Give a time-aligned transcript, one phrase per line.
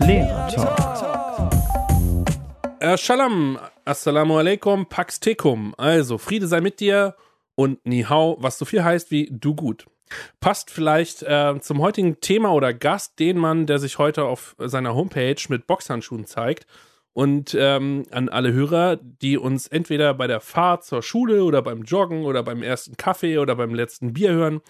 [0.00, 1.50] Lehrer
[2.80, 5.74] Äh, Shalom, Assalamu alaikum, Pax Tecum.
[5.76, 7.16] Also, Friede sei mit dir
[7.54, 9.86] und Nihau, was so viel heißt wie du gut.
[10.40, 14.94] Passt vielleicht äh, zum heutigen Thema oder Gast, den Mann, der sich heute auf seiner
[14.94, 16.66] Homepage mit Boxhandschuhen zeigt.
[17.12, 21.82] Und ähm, an alle Hörer, die uns entweder bei der Fahrt zur Schule oder beim
[21.82, 24.60] Joggen oder beim ersten Kaffee oder beim letzten Bier hören,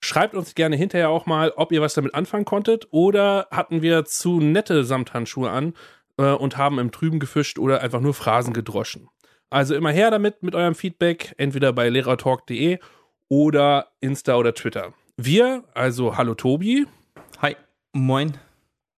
[0.00, 4.04] schreibt uns gerne hinterher auch mal, ob ihr was damit anfangen konntet oder hatten wir
[4.04, 5.74] zu nette Samthandschuhe an
[6.18, 9.08] äh, und haben im Trüben gefischt oder einfach nur Phrasen gedroschen.
[9.50, 12.78] Also immer her damit mit eurem Feedback, entweder bei lehrertalk.de
[13.28, 14.92] oder Insta oder Twitter.
[15.16, 16.86] Wir, also hallo Tobi.
[17.40, 17.56] Hi,
[17.92, 18.36] moin.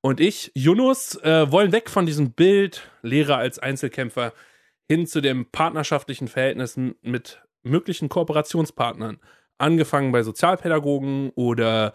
[0.01, 4.33] Und ich, Yunus, äh, wollen weg von diesem Bild Lehrer als Einzelkämpfer
[4.89, 9.20] hin zu den partnerschaftlichen Verhältnissen mit möglichen Kooperationspartnern.
[9.59, 11.93] Angefangen bei Sozialpädagogen oder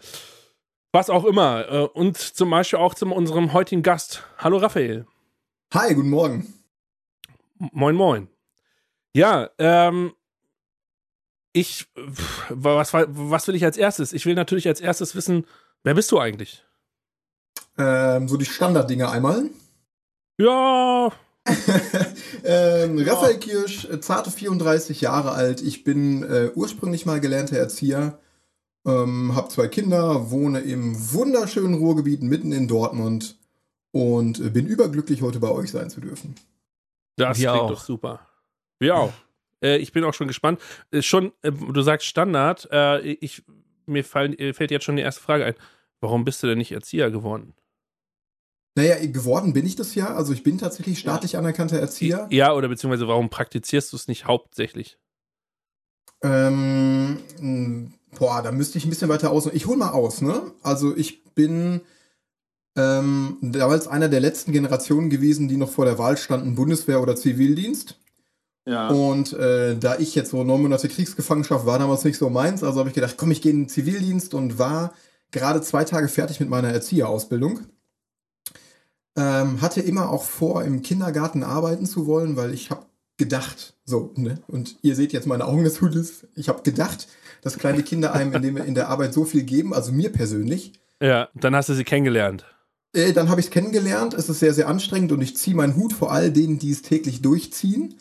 [0.92, 1.68] was auch immer.
[1.68, 4.22] Äh, und zum Beispiel auch zu unserem heutigen Gast.
[4.38, 5.06] Hallo Raphael.
[5.72, 6.54] Hi, guten Morgen.
[7.72, 8.28] Moin, moin.
[9.14, 10.12] Ja, ähm,
[11.52, 11.86] ich,
[12.48, 14.12] was, was will ich als erstes?
[14.12, 15.46] Ich will natürlich als erstes wissen,
[15.84, 16.64] wer bist du eigentlich?
[17.78, 19.50] Ähm, so die Standarddinge einmal.
[20.38, 21.12] Ja.
[22.44, 25.60] ähm, Raphael Kirsch, äh, zarte 34 Jahre alt.
[25.60, 28.18] Ich bin äh, ursprünglich mal gelernter Erzieher,
[28.86, 33.36] ähm, habe zwei Kinder, wohne im wunderschönen Ruhrgebiet mitten in Dortmund
[33.92, 36.34] und äh, bin überglücklich, heute bei euch sein zu dürfen.
[37.16, 37.70] Das Wir klingt auch.
[37.70, 38.26] doch super.
[38.78, 39.12] Wir auch.
[39.62, 40.60] Äh, ich bin auch schon gespannt.
[40.90, 42.68] Äh, schon, äh, du sagst Standard.
[42.72, 43.42] Äh, ich,
[43.86, 45.54] mir fallen, äh, fällt jetzt schon die erste Frage ein.
[46.00, 47.54] Warum bist du denn nicht Erzieher geworden?
[48.76, 50.14] Naja, geworden bin ich das ja.
[50.14, 52.26] Also ich bin tatsächlich staatlich anerkannter Erzieher.
[52.30, 54.98] Ja, oder beziehungsweise warum praktizierst du es nicht hauptsächlich?
[56.22, 57.18] Ähm,
[58.18, 59.46] boah, da müsste ich ein bisschen weiter aus.
[59.52, 60.42] Ich hol mal aus, ne?
[60.62, 61.82] Also ich bin
[62.76, 67.14] ähm, damals einer der letzten Generationen gewesen, die noch vor der Wahl standen, Bundeswehr oder
[67.14, 67.96] Zivildienst.
[68.66, 68.88] Ja.
[68.88, 72.78] Und äh, da ich jetzt so neun Monate Kriegsgefangenschaft war damals nicht so meins, also
[72.80, 74.94] habe ich gedacht, komm, ich gehe in den Zivildienst und war
[75.30, 77.60] gerade zwei Tage fertig mit meiner Erzieherausbildung.
[79.16, 82.86] Ähm, hatte immer auch vor, im Kindergarten arbeiten zu wollen, weil ich habe
[83.16, 84.42] gedacht, so, ne?
[84.48, 86.26] Und ihr seht jetzt meine Augen des Hudes.
[86.34, 87.06] Ich habe gedacht,
[87.42, 90.72] dass kleine Kinder einem in, dem, in der Arbeit so viel geben, also mir persönlich.
[91.00, 92.44] Ja, dann hast du sie kennengelernt.
[92.92, 94.14] Äh, dann habe ich es kennengelernt.
[94.14, 96.82] Es ist sehr, sehr anstrengend und ich ziehe meinen Hut vor all denen, die es
[96.82, 97.94] täglich durchziehen.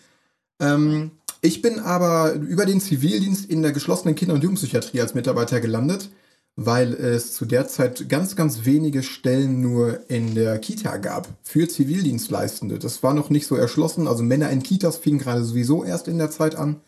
[0.60, 5.60] Ähm, ich bin aber über den Zivildienst in der geschlossenen Kinder- und Jugendpsychiatrie als Mitarbeiter
[5.60, 6.10] gelandet,
[6.56, 11.68] weil es zu der Zeit ganz, ganz wenige Stellen nur in der Kita gab für
[11.68, 12.78] Zivildienstleistende.
[12.78, 14.08] Das war noch nicht so erschlossen.
[14.08, 16.82] Also Männer in Kitas fingen gerade sowieso erst in der Zeit an.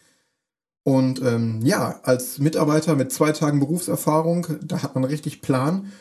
[0.83, 5.91] Und ähm, ja, als Mitarbeiter mit zwei Tagen Berufserfahrung, da hat man richtig Plan,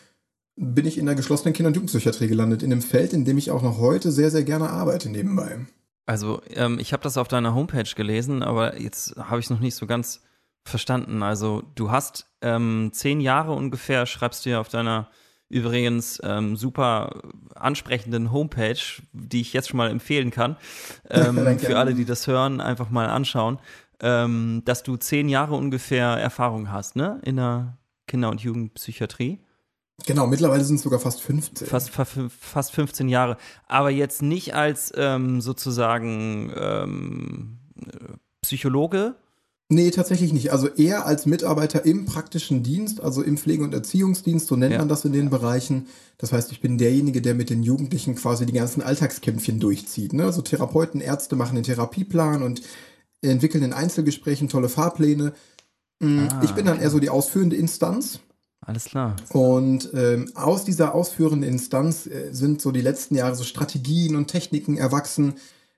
[0.57, 3.51] bin ich in der geschlossenen Kinder- und Jugendpsychiatrie gelandet, in einem Feld, in dem ich
[3.51, 5.67] auch noch heute sehr, sehr gerne arbeite nebenbei.
[6.05, 9.75] Also, ähm, ich habe das auf deiner Homepage gelesen, aber jetzt habe ich noch nicht
[9.75, 10.21] so ganz
[10.65, 11.23] verstanden.
[11.23, 15.09] Also, du hast ähm, zehn Jahre ungefähr, schreibst du ja auf deiner
[15.51, 17.21] übrigens ähm, super
[17.55, 18.79] ansprechenden Homepage,
[19.13, 20.57] die ich jetzt schon mal empfehlen kann,
[21.11, 23.59] ähm, für alle, die das hören, einfach mal anschauen,
[24.01, 27.21] ähm, dass du zehn Jahre ungefähr Erfahrung hast, ne?
[27.25, 27.77] In der
[28.07, 29.41] Kinder- und Jugendpsychiatrie.
[30.07, 31.69] Genau, mittlerweile sind es sogar fast 15.
[31.69, 33.37] Fast, fa- fast 15 Jahre.
[33.69, 39.15] Aber jetzt nicht als ähm, sozusagen ähm, äh, Psychologe.
[39.71, 40.53] Nee, tatsächlich nicht.
[40.53, 44.79] Also eher als Mitarbeiter im praktischen Dienst, also im Pflege- und Erziehungsdienst, so nennt Ja.
[44.79, 45.87] man das in den Bereichen.
[46.19, 50.13] Das heißt, ich bin derjenige, der mit den Jugendlichen quasi die ganzen Alltagskämpfchen durchzieht.
[50.13, 50.25] Ne?
[50.25, 52.61] Also Therapeuten, Ärzte machen den Therapieplan und
[53.23, 55.33] entwickeln in Einzelgesprächen tolle Fahrpläne.
[56.01, 58.21] Mm, Ah, ich bin dann eher so die ausführende Instanz.
[58.61, 59.17] Alles klar.
[59.31, 64.29] Und ähm, aus dieser ausführenden Instanz äh, sind so die letzten Jahre so Strategien und
[64.29, 65.35] Techniken erwachsen,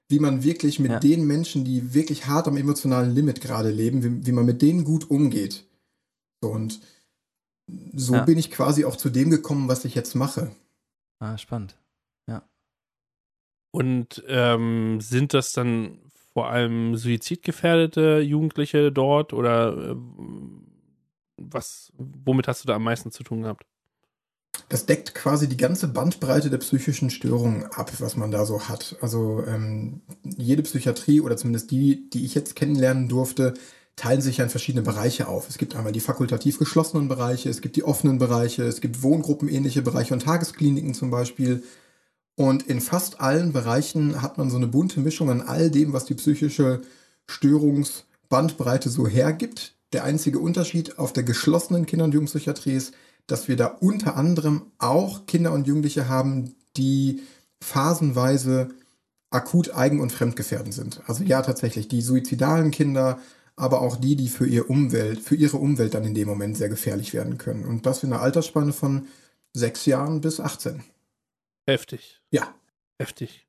[0.09, 1.00] wie man wirklich mit Ja.
[1.00, 4.84] den Menschen, die wirklich hart am emotionalen Limit gerade leben, wie, wie man mit denen
[4.84, 5.65] gut umgeht.
[6.43, 6.81] So, und
[7.94, 8.25] so Ja.
[8.25, 10.55] bin ich quasi auch zu dem gekommen, was ich jetzt mache.
[11.19, 11.76] Ah, spannend.
[13.76, 15.99] Und ähm, sind das dann
[16.32, 19.97] vor allem suizidgefährdete Jugendliche dort oder äh,
[21.37, 23.67] was, womit hast du da am meisten zu tun gehabt?
[24.68, 28.96] Das deckt quasi die ganze Bandbreite der psychischen Störungen ab, was man da so hat.
[29.00, 33.54] Also ähm, jede Psychiatrie oder zumindest die, die ich jetzt kennenlernen durfte,
[33.94, 35.48] teilen sich ja in verschiedene Bereiche auf.
[35.48, 39.82] Es gibt einmal die fakultativ geschlossenen Bereiche, es gibt die offenen Bereiche, es gibt Wohngruppenähnliche
[39.82, 41.62] Bereiche und Tageskliniken zum Beispiel.
[42.34, 46.04] Und in fast allen Bereichen hat man so eine bunte Mischung an all dem, was
[46.04, 46.82] die psychische
[47.26, 49.74] Störungsbandbreite so hergibt.
[49.92, 52.92] Der einzige Unterschied auf der geschlossenen Kinder- und Jugendpsychiatrie ist,
[53.26, 57.23] dass wir da unter anderem auch Kinder und Jugendliche haben, die
[57.62, 58.70] phasenweise
[59.31, 61.02] akut eigen- und fremdgefährdend sind.
[61.06, 63.19] Also ja, tatsächlich, die suizidalen Kinder,
[63.56, 66.69] aber auch die, die für, ihr Umwelt, für ihre Umwelt dann in dem Moment sehr
[66.69, 67.64] gefährlich werden können.
[67.64, 69.06] Und das in einer Altersspanne von
[69.52, 70.84] sechs Jahren bis 18.
[71.67, 72.20] Heftig.
[72.31, 72.55] Ja.
[72.99, 73.46] Heftig.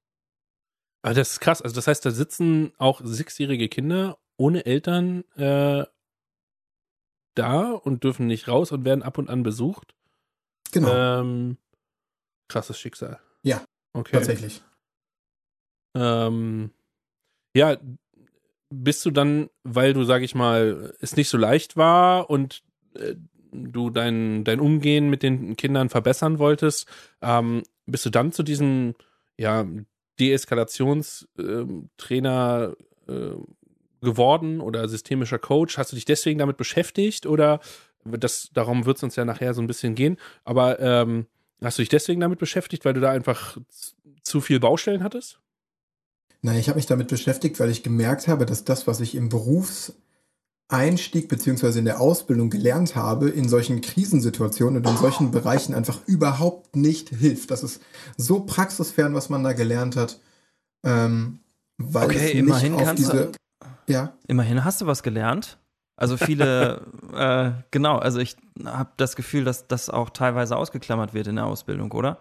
[1.02, 1.62] Aber das ist krass.
[1.62, 5.86] Also das heißt, da sitzen auch sechsjährige Kinder ohne Eltern äh,
[7.38, 9.94] da und dürfen nicht raus und werden ab und an besucht.
[10.72, 11.58] Genau, Ähm,
[12.48, 13.20] krasses Schicksal.
[13.44, 14.14] Ja, okay.
[14.14, 14.64] tatsächlich.
[15.96, 16.72] Ähm,
[17.56, 17.78] ja,
[18.70, 22.64] bist du dann, weil du, sag ich mal, es nicht so leicht war und
[22.96, 23.16] äh,
[23.52, 26.86] du dein, dein Umgehen mit den Kindern verbessern wolltest,
[27.22, 28.96] ähm, bist du dann zu diesem,
[29.38, 29.66] ja,
[30.20, 32.76] Deeskalationstrainer
[33.08, 33.32] äh,
[34.02, 35.78] geworden oder systemischer Coach?
[35.78, 37.60] Hast du dich deswegen damit beschäftigt oder
[38.06, 41.26] das, darum wird es uns ja nachher so ein bisschen gehen, aber ähm,
[41.62, 43.58] hast du dich deswegen damit beschäftigt, weil du da einfach
[44.24, 45.40] zu viel Baustellen hattest?
[46.42, 49.28] Nein, ich habe mich damit beschäftigt, weil ich gemerkt habe, dass das, was ich im
[49.28, 56.00] Berufseinstieg beziehungsweise in der Ausbildung gelernt habe, in solchen Krisensituationen und in solchen Bereichen einfach
[56.08, 57.52] überhaupt nicht hilft.
[57.52, 57.82] Das ist
[58.18, 60.20] so praxisfern, was man da gelernt hat.
[60.86, 61.40] Ähm,
[61.78, 63.32] weil Okay, es nicht immerhin auf kannst diese, du-
[63.90, 65.58] Ja, Immerhin hast du was gelernt.
[65.96, 71.28] Also viele, äh, genau, also ich habe das Gefühl, dass das auch teilweise ausgeklammert wird
[71.28, 72.20] in der Ausbildung, oder?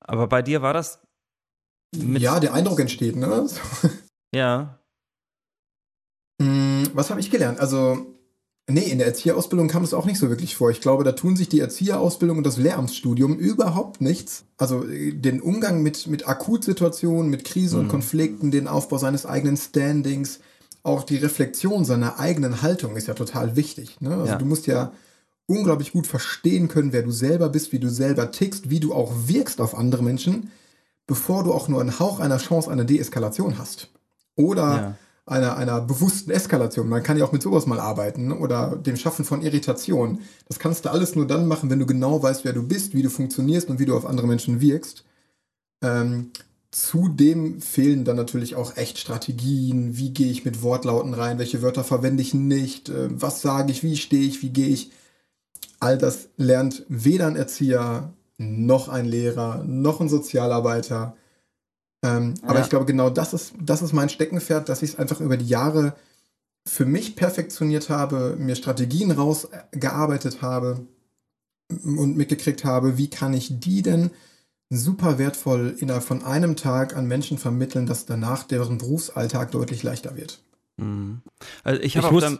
[0.00, 1.00] Aber bei dir war das
[1.94, 3.46] ja, der Eindruck entsteht, ne?
[4.34, 4.78] Ja,
[6.40, 7.60] Mm, Was habe ich gelernt?
[7.60, 8.06] Also,
[8.68, 10.70] nee, in der Erzieherausbildung kam es auch nicht so wirklich vor.
[10.70, 14.44] Ich glaube, da tun sich die Erzieherausbildung und das Lehramtsstudium überhaupt nichts.
[14.58, 17.90] Also den Umgang mit, mit Akutsituationen, mit Krisen und Mhm.
[17.90, 20.40] Konflikten, den Aufbau seines eigenen Standings,
[20.86, 24.00] auch die Reflexion seiner eigenen Haltung ist ja total wichtig.
[24.00, 24.14] Ne?
[24.14, 24.36] Also Ja.
[24.36, 24.92] du musst ja
[25.46, 29.12] unglaublich gut verstehen können, wer du selber bist, wie du selber tickst, wie du auch
[29.26, 30.50] wirkst auf andere Menschen,
[31.06, 33.88] bevor du auch nur einen Hauch einer Chance einer Deeskalation hast.
[34.34, 34.94] Oder ja.
[35.24, 36.88] einer, einer bewussten Eskalation.
[36.88, 38.36] Man kann ja auch mit sowas mal arbeiten ne?
[38.36, 40.20] oder dem Schaffen von Irritation.
[40.48, 43.02] Das kannst du alles nur dann machen, wenn du genau weißt, wer du bist, wie
[43.02, 45.04] du funktionierst und wie du auf andere Menschen wirkst.
[45.82, 46.30] Ähm,
[46.70, 49.96] zudem fehlen dann natürlich auch echt Strategien.
[49.96, 51.38] Wie gehe ich mit Wortlauten rein?
[51.38, 52.88] Welche Wörter verwende ich nicht?
[52.88, 53.82] Äh, was sage ich?
[53.82, 54.42] Wie stehe ich?
[54.42, 54.90] Wie gehe ich?
[55.80, 61.16] All das lernt weder ein Erzieher, noch ein Lehrer, noch ein Sozialarbeiter.
[62.02, 62.64] Ähm, Aber Ja.
[62.64, 65.48] ich glaube, genau das ist, das ist mein Steckenpferd, dass ich es einfach über die
[65.48, 65.94] Jahre
[66.66, 70.86] für mich perfektioniert habe, mir Strategien rausgearbeitet habe
[71.70, 74.10] und mitgekriegt habe, wie kann ich die denn
[74.70, 80.16] super wertvoll innerhalb von einem Tag an Menschen vermitteln, dass danach deren Berufsalltag deutlich leichter
[80.16, 80.40] wird.
[80.76, 81.22] Mhm.
[81.62, 82.38] Also ich Ich muss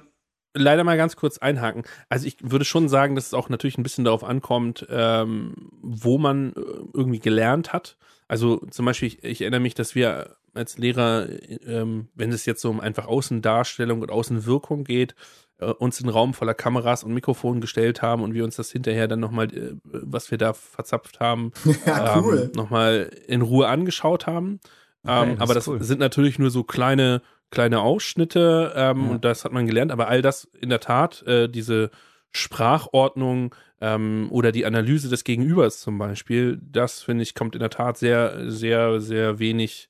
[0.55, 1.84] leider mal ganz kurz einhaken.
[2.08, 6.19] Also ich würde schon sagen, dass es auch natürlich ein bisschen darauf ankommt, ähm, wo
[6.19, 6.61] man äh,
[6.94, 7.96] irgendwie gelernt hat.
[8.28, 11.28] Also zum Beispiel, ich, ich erinnere mich, dass wir als Lehrer,
[11.67, 15.14] ähm, wenn es jetzt so um einfach Außendarstellung und Außenwirkung geht,
[15.58, 18.70] äh, uns in einen Raum voller Kameras und Mikrofonen gestellt haben und wir uns das
[18.70, 21.53] hinterher dann nochmal, äh, was wir da verzapft haben,
[21.87, 22.44] ja, cool.
[22.47, 24.61] ähm, nochmal in Ruhe angeschaut haben.
[25.05, 25.82] Okay, ähm, das aber das cool.
[25.82, 29.11] sind natürlich nur so kleine, kleine Ausschnitte ähm, Ja.
[29.12, 29.93] und das hat man gelernt.
[29.93, 31.91] Aber all das in der Tat, äh, diese
[32.32, 37.70] Sprachordnung ähm, oder die Analyse des Gegenübers zum Beispiel, das finde ich, kommt in der
[37.70, 39.88] Tat sehr, sehr, sehr wenig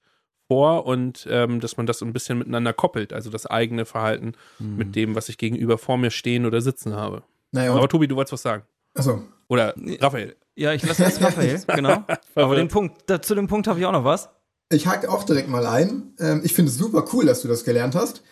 [0.49, 4.77] vor und ähm, dass man das ein bisschen miteinander koppelt, also das eigene Verhalten Mhm.
[4.77, 7.23] mit dem, was ich gegenüber vor mir stehen oder sitzen habe.
[7.53, 8.63] naja, Aber Tobi, du wolltest was sagen.
[8.95, 10.37] also, Oder Raphael.
[10.57, 12.05] Ja, ich lasse jetzt Raphael, genau.
[12.35, 14.29] Aber den Punkt, da, zu dem Punkt habe ich auch noch was.
[14.71, 16.15] Ich hake auch direkt mal ein.
[16.19, 18.23] Ähm, ich finde es super cool, dass du das gelernt hast.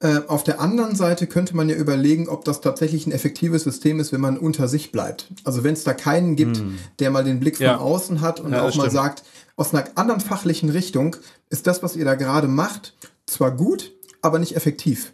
[0.00, 3.98] Äh, auf der anderen Seite könnte man ja überlegen, ob das tatsächlich ein effektives System
[4.00, 5.28] ist, wenn man unter sich bleibt.
[5.44, 6.78] Also wenn es da keinen gibt, Hm.
[6.98, 7.78] der mal den Blick von Ja.
[7.78, 8.92] außen hat und Ja, auch mal stimmt.
[8.92, 9.22] sagt,
[9.56, 11.16] aus einer anderen fachlichen Richtung
[11.50, 12.94] ist das, was ihr da gerade macht,
[13.26, 15.12] zwar gut, aber nicht effektiv.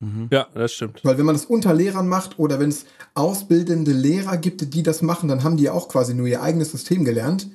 [0.00, 0.28] Mhm.
[0.30, 1.00] Ja, das stimmt.
[1.04, 5.00] Weil wenn man das unter Lehrern macht oder wenn es ausbildende Lehrer gibt, die das
[5.02, 7.48] machen, dann haben die ja auch quasi nur ihr eigenes System gelernt.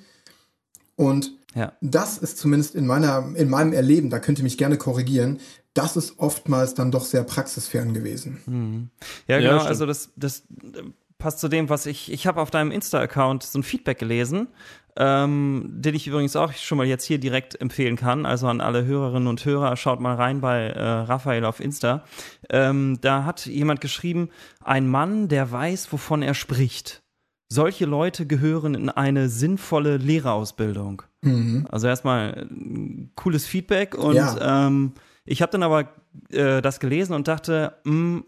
[0.96, 1.74] Und Ja.
[1.82, 5.40] das ist zumindest in meiner, in meinem Erleben, da könnt ihr mich gerne korrigieren,
[5.74, 8.42] das ist oftmals dann doch sehr praxisfern gewesen.
[8.46, 8.90] Mhm.
[9.28, 9.60] Ja, Ja, genau.
[9.60, 9.70] stimmt.
[9.70, 10.40] also das, das
[10.74, 10.84] äh,
[11.18, 12.12] passt zu dem, was ich.
[12.12, 14.48] Ich habe auf deinem Insta-Account so ein Feedback gelesen,
[14.98, 18.26] ähm, den ich übrigens auch schon mal jetzt hier direkt empfehlen kann.
[18.26, 22.04] Also an alle Hörerinnen und Hörer, schaut mal rein bei äh, Raphael auf Insta.
[22.50, 24.30] Ähm, da hat jemand geschrieben,
[24.64, 27.02] ein Mann, der weiß, wovon er spricht.
[27.50, 31.02] Solche Leute gehören in eine sinnvolle Lehrerausbildung.
[31.22, 31.68] Mhm.
[31.70, 34.68] Also erstmal äh, cooles Feedback und Ja.
[34.68, 34.94] ähm,
[35.26, 35.90] ich habe dann aber
[36.30, 38.22] äh, das gelesen und dachte, mh,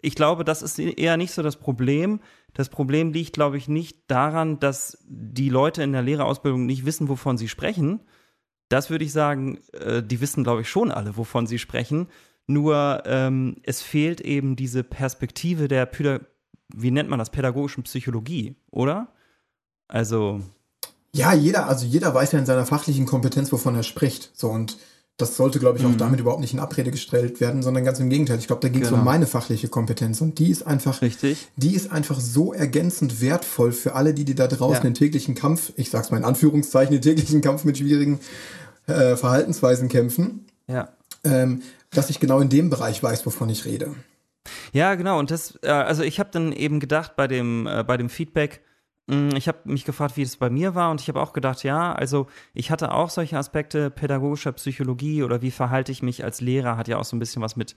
[0.00, 2.20] ich glaube, das ist eher nicht so das Problem,
[2.54, 7.08] das Problem liegt, glaube ich, nicht daran, dass die Leute in der Lehrerausbildung nicht wissen,
[7.08, 8.00] wovon sie sprechen.
[8.68, 12.08] Das würde ich sagen, äh, die wissen, glaube ich, schon alle, wovon sie sprechen.
[12.46, 16.20] Nur ähm, es fehlt eben diese Perspektive der, Päda
[16.74, 19.08] wie nennt man das, pädagogischen Psychologie, oder?
[19.86, 20.40] Also.
[21.14, 24.30] Ja, jeder, also jeder weiß ja in seiner fachlichen Kompetenz, wovon er spricht.
[24.34, 24.76] So und
[25.18, 25.98] das sollte, glaube ich, auch mhm.
[25.98, 28.38] damit überhaupt nicht in Abrede gestellt werden, sondern ganz im Gegenteil.
[28.38, 29.00] Ich glaube, da ging es genau.
[29.00, 31.48] um meine fachliche Kompetenz und die ist einfach, Richtig.
[31.56, 34.90] die ist einfach so ergänzend wertvoll für alle, die, die da draußen ja.
[34.90, 38.20] den täglichen Kampf, ich sag's mal in Anführungszeichen, den täglichen Kampf mit schwierigen
[38.86, 40.46] äh, Verhaltensweisen kämpfen.
[40.68, 40.90] Ja.
[41.24, 43.94] Ähm, dass ich genau in dem Bereich weiß, wovon ich rede.
[44.72, 45.18] Ja, genau.
[45.18, 48.60] Und das, äh, also ich habe dann eben gedacht bei dem, äh, bei dem Feedback,
[49.08, 51.92] ich habe mich gefragt, wie es bei mir war und ich habe auch gedacht, ja,
[51.94, 56.76] also ich hatte auch solche Aspekte pädagogischer Psychologie oder wie verhalte ich mich als Lehrer,
[56.76, 57.74] hat ja auch so ein bisschen was mit,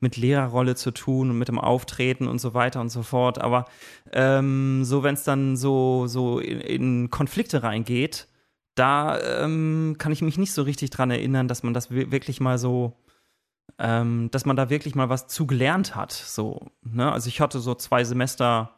[0.00, 3.40] mit Lehrerrolle zu tun und mit dem Auftreten und so weiter und so fort.
[3.40, 3.64] Aber
[4.12, 8.28] ähm, so, wenn es dann so, so in, in Konflikte reingeht,
[8.74, 12.58] da ähm, kann ich mich nicht so richtig dran erinnern, dass man das wirklich mal
[12.58, 12.98] so
[13.78, 16.12] ähm, dass man da wirklich mal was zugelernt hat.
[16.12, 17.10] So, ne?
[17.10, 18.75] Also ich hatte so zwei Semester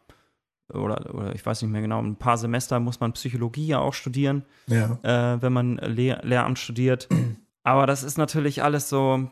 [0.73, 3.95] oder, oder ich weiß nicht mehr genau, ein paar Semester muss man Psychologie ja auch
[3.95, 4.99] studieren, ja.
[5.03, 7.09] äh, wenn man Lehr Lehramt studiert.
[7.63, 9.31] Aber das ist natürlich alles so,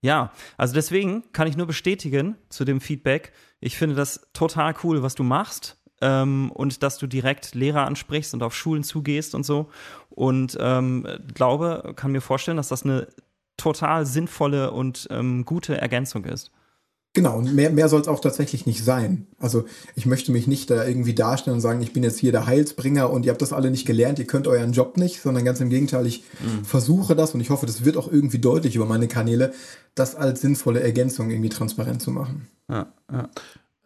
[0.00, 3.32] ja, also deswegen kann ich nur bestätigen zu dem Feedback.
[3.60, 5.78] Ich finde das total cool, was du machst.
[6.00, 9.70] Ähm, und dass du direkt Lehrer ansprichst und auf Schulen zugehst und so.
[10.10, 13.06] Und ähm, glaube, kann mir vorstellen, dass das eine
[13.56, 16.50] total sinnvolle und ähm, gute Ergänzung ist.
[17.14, 19.28] Genau, und mehr, mehr soll es auch tatsächlich nicht sein.
[19.38, 22.46] Also ich möchte mich nicht da irgendwie darstellen und sagen, ich bin jetzt hier der
[22.46, 25.60] Heilsbringer und ihr habt das alle nicht gelernt, ihr könnt euren Job nicht, sondern ganz
[25.60, 26.64] im Gegenteil, ich mhm.
[26.64, 29.52] versuche das und ich hoffe, das wird auch irgendwie deutlich über meine Kanäle,
[29.94, 32.48] das als sinnvolle Ergänzung irgendwie transparent zu machen.
[32.68, 33.28] Ja, ja.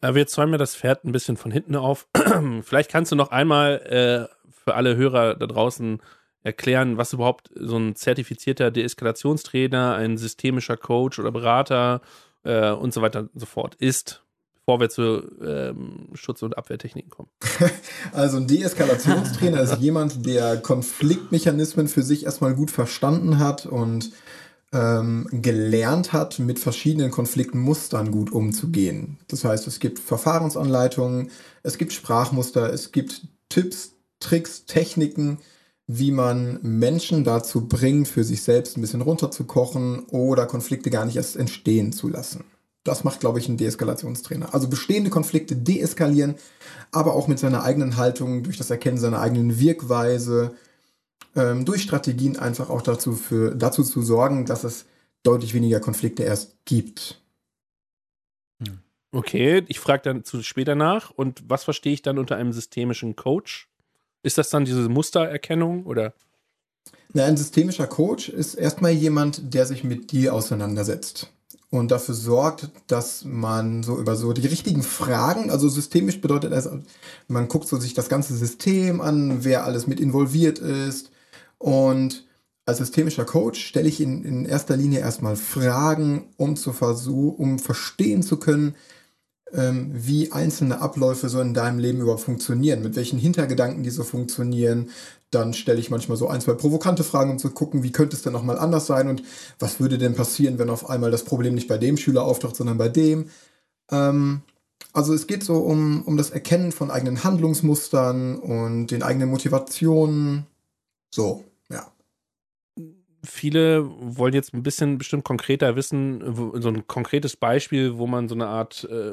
[0.01, 2.09] Aber jetzt zäumen wir das Pferd ein bisschen von hinten auf.
[2.63, 6.01] Vielleicht kannst du noch einmal äh, für alle Hörer da draußen
[6.45, 12.01] erklären, was überhaupt so ein zertifizierter Deeskalationstrainer, ein systemischer Coach oder Berater
[12.49, 14.25] äh, und so weiter und so fort ist,
[14.55, 17.29] bevor wir zu ähm, Schutz- und Abwehrtechniken kommen.
[18.13, 24.13] Also ein Deeskalationstrainer ist jemand, der Konfliktmechanismen für sich erstmal gut verstanden hat und
[24.73, 29.19] ähm, gelernt hat, mit verschiedenen Konfliktmustern gut umzugehen.
[29.29, 31.31] Das heißt, es gibt Verfahrensanleitungen,
[31.63, 35.39] es gibt Sprachmuster, es gibt Tipps, Tricks, Techniken,
[35.91, 41.17] wie man Menschen dazu bringt, für sich selbst ein bisschen runterzukochen oder Konflikte gar nicht
[41.17, 42.45] erst entstehen zu lassen.
[42.85, 44.53] Das macht, glaube ich, ein Deeskalationstrainer.
[44.55, 46.35] Also bestehende Konflikte deeskalieren,
[46.93, 50.55] aber auch mit seiner eigenen Haltung, durch das Erkennen seiner eigenen Wirkweise,
[51.35, 54.85] ähm, durch Strategien einfach auch dazu, für, dazu zu sorgen, dass es
[55.23, 57.23] deutlich weniger Konflikte erst gibt.
[58.63, 58.81] Hm.
[59.11, 61.11] Okay, ich frage dann zu später nach.
[61.11, 63.68] Und was verstehe ich dann unter einem systemischen Coach?
[64.23, 66.15] Ist das dann diese Mustererkennung oder?
[67.13, 71.31] Na, ein systemischer Coach ist erstmal jemand, der sich mit dir auseinandersetzt
[71.71, 76.69] und dafür sorgt, dass man so über so die richtigen Fragen, also systemisch bedeutet das,
[77.29, 81.11] man guckt so sich das ganze System an, wer alles mit involviert ist
[81.59, 82.27] und
[82.65, 87.59] als systemischer Coach stelle ich in, in erster Linie erstmal Fragen, um zu versuchen, um
[87.59, 88.75] verstehen zu können,
[89.51, 94.91] wie einzelne Abläufe so in deinem Leben überhaupt funktionieren, mit welchen Hintergedanken die so funktionieren.
[95.31, 98.23] Dann stelle ich manchmal so ein, zwei provokante Fragen, um zu gucken, wie könnte es
[98.23, 99.23] denn nochmal anders sein und
[99.59, 102.79] was würde denn passieren, wenn auf einmal das Problem nicht bei dem Schüler auftaucht, sondern
[102.79, 103.31] bei dem.
[103.91, 104.43] Ähm,
[104.93, 110.47] also es geht so um, um das Erkennen von eigenen Handlungsmustern und den eigenen Motivationen.
[111.11, 111.45] So,
[113.29, 116.23] viele wollen jetzt ein bisschen bestimmt konkreter wissen,
[116.61, 119.13] so ein konkretes Beispiel, wo man so eine Art, äh,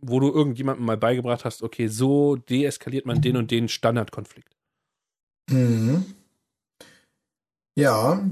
[0.00, 4.56] wo du irgendjemandem mal beigebracht hast, okay, so deeskaliert man den und den Standardkonflikt.
[5.50, 6.04] Mhm.
[7.76, 8.24] Ja,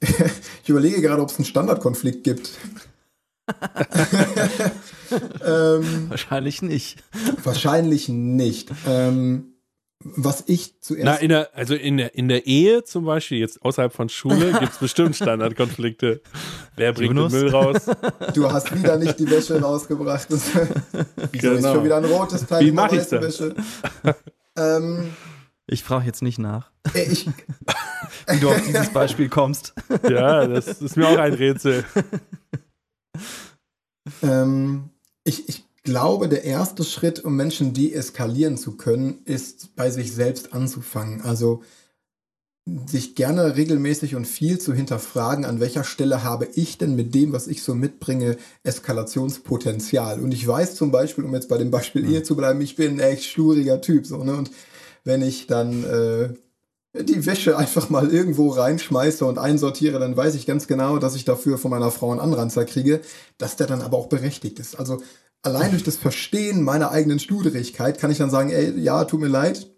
[0.62, 2.52] ich überlege gerade, ob es einen Standardkonflikt gibt.
[5.44, 7.02] ähm, wahrscheinlich nicht.
[7.42, 8.70] Wahrscheinlich nicht.
[8.86, 9.53] Ähm,
[10.04, 11.04] was ich zuerst.
[11.04, 14.52] Na, in der, also in der, in der Ehe zum Beispiel, jetzt außerhalb von Schule,
[14.60, 16.20] gibt es bestimmt Standardkonflikte.
[16.76, 17.86] Wer bringt den Müll raus?
[18.34, 20.28] Du hast wieder nicht die Wäsche rausgebracht.
[20.30, 20.68] Wieso
[21.32, 21.54] genau.
[21.54, 23.54] ist schon wieder ein rotes Teil Wie in der weißen Wäsche?
[24.56, 25.10] ähm,
[25.66, 26.70] ich frage jetzt nicht nach.
[26.94, 27.26] Äh, ich,
[28.28, 29.72] wie du auf dieses Beispiel kommst.
[30.08, 31.84] Ja, das ist mir auch ein Rätsel.
[34.22, 34.90] Ähm,
[35.24, 40.52] ich, ich glaube, der erste Schritt, um Menschen deeskalieren zu können, ist bei sich selbst
[40.52, 41.20] anzufangen.
[41.20, 41.62] Also
[42.86, 47.34] sich gerne regelmäßig und viel zu hinterfragen, an welcher Stelle habe ich denn mit dem,
[47.34, 50.18] was ich so mitbringe, Eskalationspotenzial.
[50.20, 52.14] Und ich weiß zum Beispiel, um jetzt bei dem Beispiel mhm.
[52.14, 54.06] Ehe zu bleiben, ich bin ein echt schluriger Typ.
[54.06, 54.34] So, ne?
[54.34, 54.50] Und
[55.04, 60.46] wenn ich dann äh, die Wäsche einfach mal irgendwo reinschmeiße und einsortiere, dann weiß ich
[60.46, 63.02] ganz genau, dass ich dafür von meiner Frau einen Anranzer kriege,
[63.36, 64.76] dass der dann aber auch berechtigt ist.
[64.76, 65.02] Also
[65.44, 69.28] allein durch das Verstehen meiner eigenen Studerigkeit kann ich dann sagen, ey, ja, tut mir
[69.28, 69.70] leid,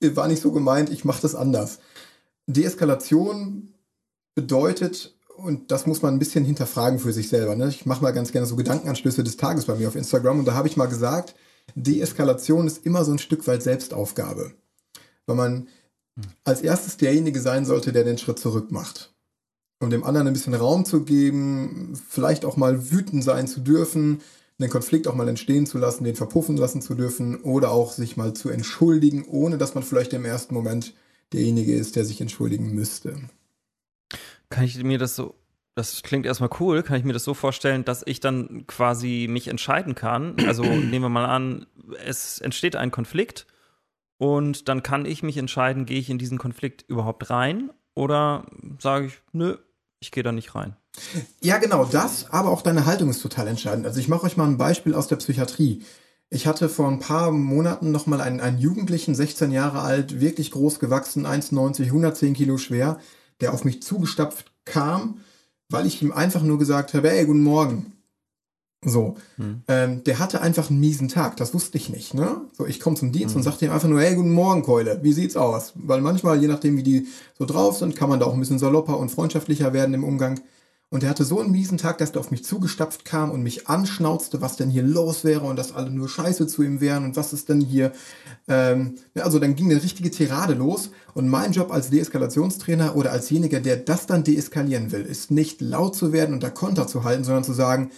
[0.00, 1.78] war nicht so gemeint, ich mache das anders.
[2.46, 3.74] Deeskalation
[4.34, 7.56] bedeutet, und das muss man ein bisschen hinterfragen für sich selber.
[7.56, 7.68] Ne?
[7.68, 10.54] Ich mache mal ganz gerne so Gedankenanschlüsse des Tages bei mir auf Instagram und da
[10.54, 11.34] habe ich mal gesagt,
[11.74, 14.52] Deeskalation ist immer so ein Stück weit Selbstaufgabe.
[15.26, 15.68] Weil man
[16.44, 19.12] als erstes derjenige sein sollte, der den Schritt zurück macht.
[19.80, 24.20] Um dem anderen ein bisschen Raum zu geben, vielleicht auch mal wütend sein zu dürfen,
[24.64, 28.16] den Konflikt auch mal entstehen zu lassen, den verpuffen lassen zu dürfen oder auch sich
[28.16, 30.94] mal zu entschuldigen, ohne dass man vielleicht im ersten Moment
[31.32, 33.16] derjenige ist, der sich entschuldigen müsste.
[34.50, 35.34] Kann ich mir das so,
[35.74, 39.48] das klingt erstmal cool, kann ich mir das so vorstellen, dass ich dann quasi mich
[39.48, 40.36] entscheiden kann?
[40.46, 41.66] Also nehmen wir mal an,
[42.04, 43.46] es entsteht ein Konflikt
[44.16, 48.46] und dann kann ich mich entscheiden, gehe ich in diesen Konflikt überhaupt rein oder
[48.78, 49.58] sage ich, nö,
[50.00, 50.76] ich gehe da nicht rein.
[51.40, 53.86] Ja, genau das, aber auch deine Haltung ist total entscheidend.
[53.86, 55.82] Also ich mache euch mal ein Beispiel aus der Psychiatrie.
[56.30, 60.78] Ich hatte vor ein paar Monaten nochmal einen, einen Jugendlichen, 16 Jahre alt, wirklich groß
[60.78, 62.98] gewachsen, 1,90, 110 Kilo schwer,
[63.40, 65.20] der auf mich zugestapft kam,
[65.68, 67.92] weil ich ihm einfach nur gesagt habe, ey, guten Morgen.
[68.86, 69.62] So, hm.
[69.66, 72.12] ähm, der hatte einfach einen miesen Tag, das wusste ich nicht.
[72.12, 72.42] Ne?
[72.52, 73.38] So, ich komme zum Dienst hm.
[73.38, 75.72] und sagte ihm einfach nur, hey, guten Morgen, Keule, wie sieht's aus?
[75.74, 77.06] Weil manchmal, je nachdem, wie die
[77.38, 80.40] so drauf sind, kann man da auch ein bisschen salopper und freundschaftlicher werden im Umgang.
[80.94, 83.66] Und er hatte so einen miesen Tag, dass der auf mich zugestapft kam und mich
[83.66, 87.16] anschnauzte, was denn hier los wäre und dass alle nur Scheiße zu ihm wären und
[87.16, 87.90] was ist denn hier.
[88.46, 90.92] Ähm, also dann ging eine richtige Tirade los.
[91.12, 95.96] Und mein Job als Deeskalationstrainer oder alsjeniger, der das dann deeskalieren will, ist nicht laut
[95.96, 97.90] zu werden und da Konter zu halten, sondern zu sagen,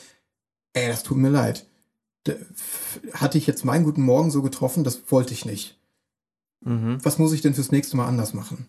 [0.73, 1.67] ey, das tut mir leid.
[3.13, 5.79] Hatte ich jetzt meinen guten Morgen so getroffen, das wollte ich nicht.
[6.65, 6.97] Mhm.
[7.03, 8.69] Was muss ich denn fürs nächste Mal anders machen?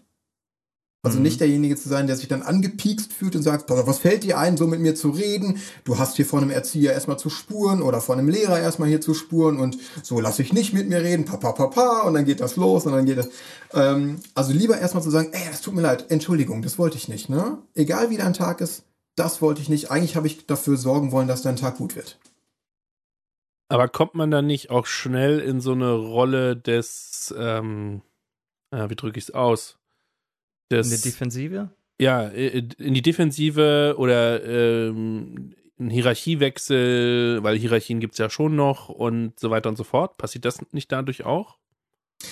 [1.08, 1.24] Also mhm.
[1.24, 4.58] nicht derjenige zu sein, der sich dann angepiekst fühlt und sagt, was fällt dir ein,
[4.58, 5.62] so mit mir zu reden?
[5.86, 9.00] Du hast hier vor einem Erzieher erstmal zu spuren oder vor einem Lehrer erstmal hier
[9.00, 12.42] zu spuren und so lasse ich nicht mit mir reden, papa, papa, und dann geht
[12.42, 13.30] das los und dann geht das.
[13.74, 17.08] Ähm, also lieber erstmal zu sagen, ey, das tut mir leid, Entschuldigung, das wollte ich
[17.08, 17.60] nicht, ne?
[17.74, 18.84] Egal wie dein Tag ist,
[19.16, 19.90] das wollte ich nicht.
[19.90, 22.20] Eigentlich habe ich dafür sorgen wollen, dass dein Tag gut wird.
[23.70, 28.02] Aber kommt man dann nicht auch schnell in so eine Rolle des, ähm,
[28.72, 29.78] äh, wie drücke ich es aus?
[30.72, 31.70] Des, in die Defensive?
[32.00, 38.90] Ja, in die Defensive oder ähm, ein Hierarchiewechsel, weil Hierarchien gibt es ja schon noch
[38.90, 40.18] und so weiter und so fort.
[40.18, 41.58] Passiert das nicht dadurch auch?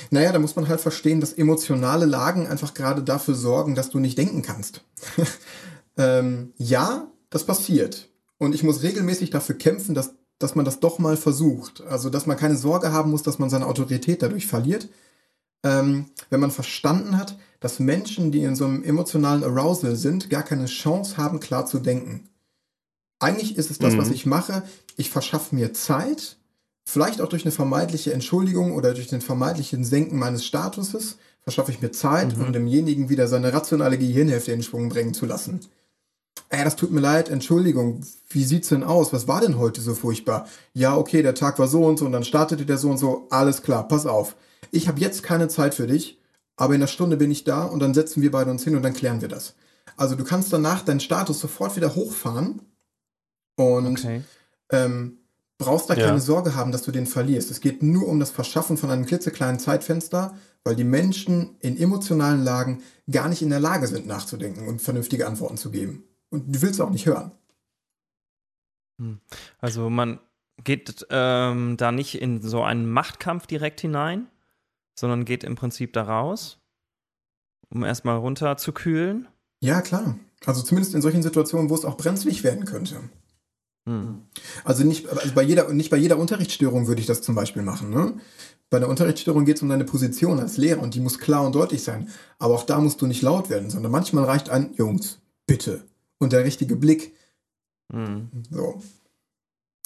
[0.09, 3.99] Naja, da muss man halt verstehen, dass emotionale Lagen einfach gerade dafür sorgen, dass du
[3.99, 4.83] nicht denken kannst.
[5.97, 8.09] ähm, ja, das passiert.
[8.37, 11.81] Und ich muss regelmäßig dafür kämpfen, dass, dass man das doch mal versucht.
[11.81, 14.89] Also, dass man keine Sorge haben muss, dass man seine Autorität dadurch verliert.
[15.63, 20.43] Ähm, wenn man verstanden hat, dass Menschen, die in so einem emotionalen Arousal sind, gar
[20.43, 22.29] keine Chance haben, klar zu denken.
[23.17, 23.97] Eigentlich ist es das, mhm.
[23.97, 24.61] was ich mache.
[24.97, 26.37] Ich verschaffe mir Zeit,
[26.85, 31.81] vielleicht auch durch eine vermeintliche Entschuldigung oder durch den vermeintlichen Senken meines Statuses, verschaffe ich
[31.81, 32.43] mir Zeit, mhm.
[32.43, 35.61] um demjenigen wieder seine rationale Gehirnhälfte in Schwung bringen zu lassen.
[36.49, 39.11] Ey, das tut mir leid, Entschuldigung, wie sieht's denn aus?
[39.11, 40.47] Was war denn heute so furchtbar?
[40.75, 43.25] Ja, okay, der Tag war so und so und dann startete der so und so.
[43.31, 44.35] Alles klar, pass auf.
[44.69, 46.19] Ich habe jetzt keine Zeit für dich,
[46.57, 48.83] aber in einer Stunde bin ich da und dann setzen wir beide uns hin und
[48.83, 49.55] dann klären wir das.
[49.97, 52.61] Also du kannst danach deinen Status sofort wieder hochfahren
[53.55, 54.23] und okay.
[54.71, 55.19] ähm,
[55.57, 56.05] brauchst da ja.
[56.05, 57.51] keine Sorge haben, dass du den verlierst.
[57.51, 62.43] Es geht nur um das Verschaffen von einem klitzekleinen Zeitfenster, weil die Menschen in emotionalen
[62.43, 66.03] Lagen gar nicht in der Lage sind, nachzudenken und vernünftige Antworten zu geben.
[66.29, 67.31] Und du willst auch nicht hören.
[68.99, 69.19] Hm.
[69.59, 70.19] Also man
[70.63, 74.27] geht ähm, da nicht in so einen Machtkampf direkt hinein,
[74.95, 76.59] sondern geht im Prinzip da raus,
[77.69, 79.27] um erstmal runter zu kühlen.
[79.61, 80.17] Ja, klar.
[80.45, 82.97] Also zumindest in solchen Situationen, wo es auch brenzlig werden könnte.
[83.87, 84.23] Hm.
[84.63, 87.89] Also nicht, also bei jeder, nicht bei jeder Unterrichtsstörung würde ich das zum Beispiel machen.
[87.89, 88.19] Ne?
[88.69, 91.53] Bei der Unterrichtsstörung geht es um deine Position als Lehrer und die muss klar und
[91.53, 92.09] deutlich sein.
[92.39, 95.83] Aber auch da musst du nicht laut werden, sondern manchmal reicht ein Jungs, bitte,
[96.17, 97.13] und der richtige Blick.
[97.93, 98.29] Mhm.
[98.49, 98.81] So.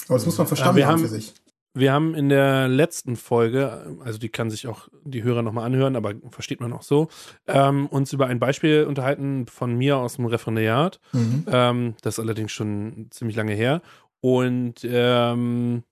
[0.08, 1.34] Aber das muss man verstanden haben, haben für sich.
[1.72, 5.94] Wir haben in der letzten Folge, also die kann sich auch die Hörer nochmal anhören,
[5.94, 7.08] aber versteht man auch so,
[7.46, 10.98] ähm, uns über ein Beispiel unterhalten von mir aus dem Referendariat.
[11.12, 11.46] Mhm.
[11.46, 13.82] Ähm, das ist allerdings schon ziemlich lange her.
[14.20, 15.84] Und ähm,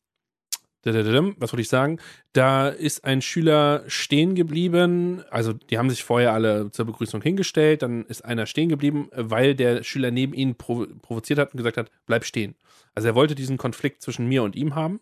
[0.84, 1.98] was wollte ich sagen?
[2.32, 5.22] Da ist ein Schüler stehen geblieben.
[5.30, 7.82] Also, die haben sich vorher alle zur Begrüßung hingestellt.
[7.82, 11.76] Dann ist einer stehen geblieben, weil der Schüler neben ihn provo provoziert hat und gesagt
[11.76, 12.54] hat: bleib stehen.
[12.94, 15.00] Also, er wollte diesen Konflikt zwischen mir und ihm haben.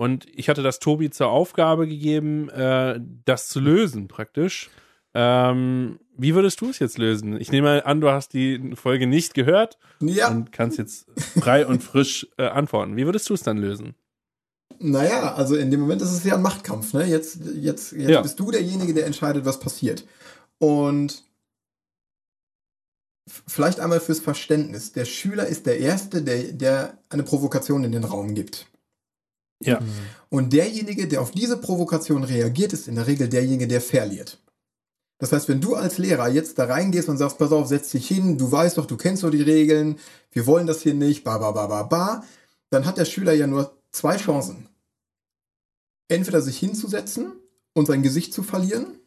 [0.00, 4.70] Und ich hatte das Tobi zur Aufgabe gegeben, äh, das zu lösen, praktisch.
[5.12, 7.40] Ähm, wie würdest du es jetzt lösen?
[7.40, 10.28] Ich nehme an, du hast die Folge nicht gehört Ja.
[10.30, 11.06] und kannst jetzt
[11.40, 12.96] frei und frisch äh, antworten.
[12.96, 13.96] Wie würdest du es dann lösen?
[14.78, 16.92] Naja, also in dem Moment ist es ja ein Machtkampf.
[16.92, 17.04] Ne?
[17.06, 18.20] Jetzt, jetzt, jetzt Ja.
[18.22, 20.04] bist du derjenige, der entscheidet, was passiert.
[20.58, 21.24] Und
[23.48, 24.92] vielleicht einmal fürs Verständnis.
[24.92, 28.66] Der Schüler ist der Erste, der, der eine Provokation in den Raum gibt.
[29.60, 29.80] Ja.
[30.28, 34.38] Und derjenige, der auf diese Provokation reagiert, ist in der Regel derjenige, der verliert.
[35.18, 38.06] Das heißt, wenn du als Lehrer jetzt da reingehst und sagst, pass auf, setz dich
[38.06, 39.98] hin, du weißt doch, du kennst doch die Regeln,
[40.30, 42.24] wir wollen das hier nicht, ba, ba, ba, ba, ba,
[42.70, 44.68] dann hat der Schüler ja nur zwei Chancen.
[46.06, 47.32] Entweder sich hinzusetzen
[47.74, 49.00] und sein Gesicht zu verlieren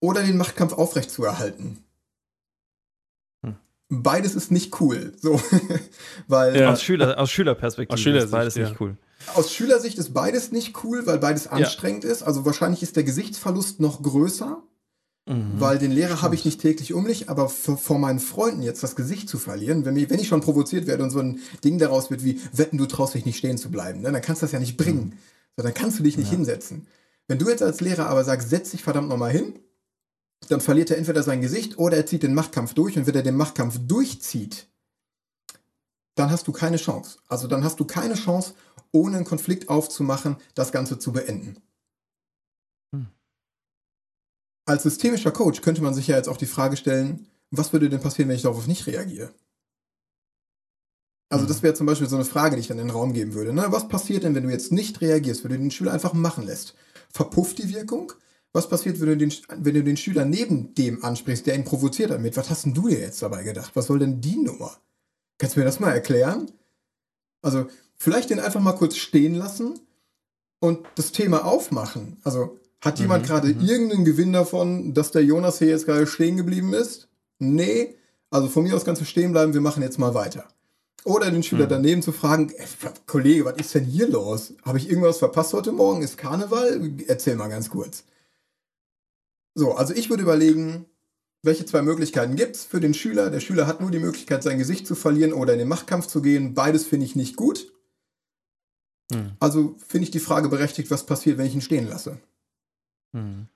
[0.00, 1.64] oder den Machtkampf aufrechtzuerhalten.
[1.64, 1.84] Hm.
[3.90, 5.40] Beides ist nicht cool, so,
[6.28, 6.72] weil Ja.
[6.72, 8.68] Aus, Schüler, aus Schülerperspektive Aus Schülersicht, ist beides ja.
[8.68, 8.96] nicht cool.
[9.34, 12.22] Aus Schülersicht ist beides nicht cool, weil beides anstrengend ist.
[12.22, 14.62] Also wahrscheinlich ist der Gesichtsverlust noch größer,
[15.28, 15.60] Mhm.
[15.60, 18.82] weil den Lehrer habe ich nicht täglich um mich, aber vor, vor meinen Freunden jetzt
[18.82, 21.78] das Gesicht zu verlieren, wenn, mir, wenn ich schon provoziert werde und so ein Ding
[21.78, 24.10] daraus wird wie, wetten, du traust dich nicht stehen zu bleiben, ne?
[24.12, 25.12] dann kannst du das ja nicht bringen.
[25.56, 26.86] So, dann kannst du dich nicht hinsetzen.
[27.28, 29.54] Wenn du jetzt als Lehrer aber sagst, setz dich verdammt nochmal hin,
[30.48, 33.22] dann verliert er entweder sein Gesicht oder er zieht den Machtkampf durch und wenn er
[33.22, 34.68] den Machtkampf durchzieht,
[36.16, 37.18] dann hast du keine Chance.
[37.28, 38.54] Also dann hast du keine Chance,
[38.92, 41.62] ohne einen Konflikt aufzumachen, das Ganze zu beenden.
[42.94, 43.08] Hm.
[44.66, 48.00] Als systemischer Coach könnte man sich ja jetzt auch die Frage stellen, was würde denn
[48.00, 49.32] passieren, wenn ich darauf nicht reagiere?
[51.32, 53.34] Also das wäre zum Beispiel so eine Frage, die ich dann in den Raum geben
[53.34, 53.52] würde.
[53.52, 53.66] Ne?
[53.68, 56.74] Was passiert denn, wenn du jetzt nicht reagierst, wenn du den Schüler einfach machen lässt?
[57.08, 58.12] Verpufft die Wirkung?
[58.52, 62.10] Was passiert, wenn du, den, wenn du den Schüler neben dem ansprichst, der ihn provoziert
[62.10, 62.36] damit?
[62.36, 63.70] Was hast denn du dir jetzt dabei gedacht?
[63.74, 64.76] Was soll denn die Nummer?
[65.38, 66.50] Kannst du mir das mal erklären?
[67.42, 69.78] Also vielleicht den einfach mal kurz stehen lassen
[70.58, 72.16] und das Thema aufmachen.
[72.24, 73.60] Also hat jemand Mhm, gerade mhm.
[73.60, 77.08] irgendeinen Gewinn davon, dass der Jonas hier jetzt gerade stehen geblieben ist?
[77.38, 77.94] Nee.
[78.30, 80.44] Also von mir aus kannst du stehen bleiben, wir machen jetzt mal weiter.
[81.04, 81.70] Oder den Schüler Mhm.
[81.70, 82.66] daneben zu fragen, "Ey,
[83.06, 84.54] Kollege, was ist denn hier los?
[84.64, 86.02] Habe ich irgendwas verpasst heute Morgen?
[86.02, 86.90] Ist Karneval?
[87.06, 88.04] Erzähl mal ganz kurz.
[89.54, 90.86] So, also ich würde überlegen,
[91.42, 93.30] welche zwei Möglichkeiten gibt's für den Schüler?
[93.30, 96.22] Der Schüler hat nur die Möglichkeit, sein Gesicht zu verlieren oder in den Machtkampf zu
[96.22, 96.54] gehen.
[96.54, 97.72] Beides finde ich nicht gut.
[99.12, 99.32] Hm.
[99.40, 102.18] Also finde ich die Frage berechtigt, was passiert, wenn ich ihn stehen lasse.
[103.14, 103.48] Hm.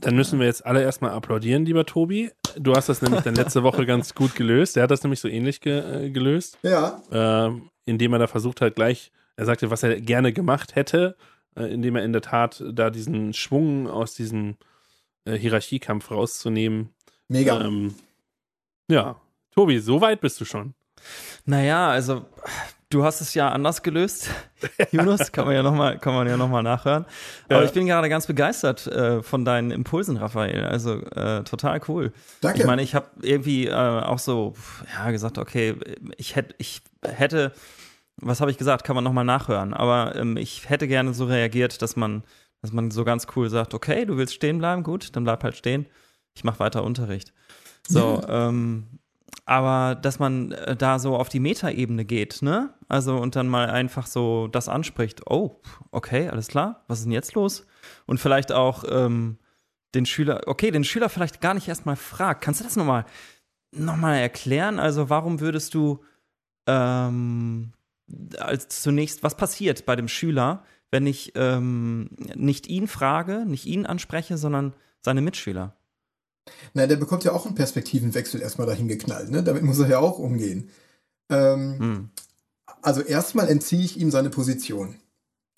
[0.00, 2.30] Dann müssen wir jetzt alle erstmal applaudieren, lieber Tobi.
[2.56, 4.76] Du hast das nämlich dann letzte Woche ganz gut gelöst.
[4.76, 8.60] Der hat das nämlich so ähnlich ge äh, gelöst, Ja, ähm, indem er da versucht
[8.60, 11.16] hat, gleich, er sagte, was er gerne gemacht hätte,
[11.56, 14.56] äh, indem er in der Tat da diesen Schwung aus diesem
[15.24, 16.90] äh, Hierarchiekampf rauszunehmen.
[17.28, 17.60] mega.
[17.60, 17.94] Ähm,
[18.88, 19.16] ja,
[19.54, 20.74] Tobi, so weit bist du schon.
[21.44, 22.24] Naja, also
[22.90, 24.30] du hast es ja anders gelöst,
[24.92, 27.04] Yunus, kann man ja nochmal, kann man ja noch mal nachhören.
[27.48, 27.64] Aber Ja.
[27.64, 30.64] ich bin gerade ganz begeistert äh, von deinen Impulsen, Raphael.
[30.64, 32.12] Also äh, total cool.
[32.40, 32.60] Danke.
[32.60, 34.54] Ich meine, ich habe irgendwie äh, auch so
[34.96, 35.74] ja gesagt, okay,
[36.16, 37.52] ich hätte, ich hätte,
[38.16, 38.84] was habe ich gesagt?
[38.84, 39.74] Kann man nochmal nachhören.
[39.74, 42.22] Aber ähm, ich hätte gerne so reagiert, dass man,
[42.64, 45.54] dass man so ganz cool sagt, okay, du willst stehen bleiben, gut, dann bleib halt
[45.54, 45.84] stehen.
[46.34, 47.34] Ich mache weiter Unterricht.
[47.86, 48.86] So, ähm,
[49.44, 52.72] aber dass man äh, da so auf die Metaebene geht, ne?
[52.88, 55.28] Also und dann mal einfach so das anspricht.
[55.28, 56.86] Oh, okay, alles klar.
[56.88, 57.66] Was ist denn jetzt los?
[58.06, 59.36] Und vielleicht auch ähm,
[59.94, 62.42] den Schüler, okay, den Schüler vielleicht gar nicht erstmal fragt.
[62.42, 63.04] Kannst du das nochmal
[63.72, 64.78] noch mal erklären?
[64.78, 66.02] Also warum würdest du
[66.66, 67.74] ähm,
[68.38, 73.84] als zunächst, was passiert bei dem Schüler, wenn ich ähm, nicht ihn frage, nicht ihn
[73.84, 75.74] anspreche, sondern seine Mitschüler?
[76.72, 79.42] Na, der bekommt ja auch einen Perspektivenwechsel erstmal dahin geknallt, ne?
[79.42, 80.70] Damit muss er ja auch umgehen.
[81.30, 82.08] Ähm, Hm.
[82.80, 84.94] Also erstmal entziehe ich ihm seine Position.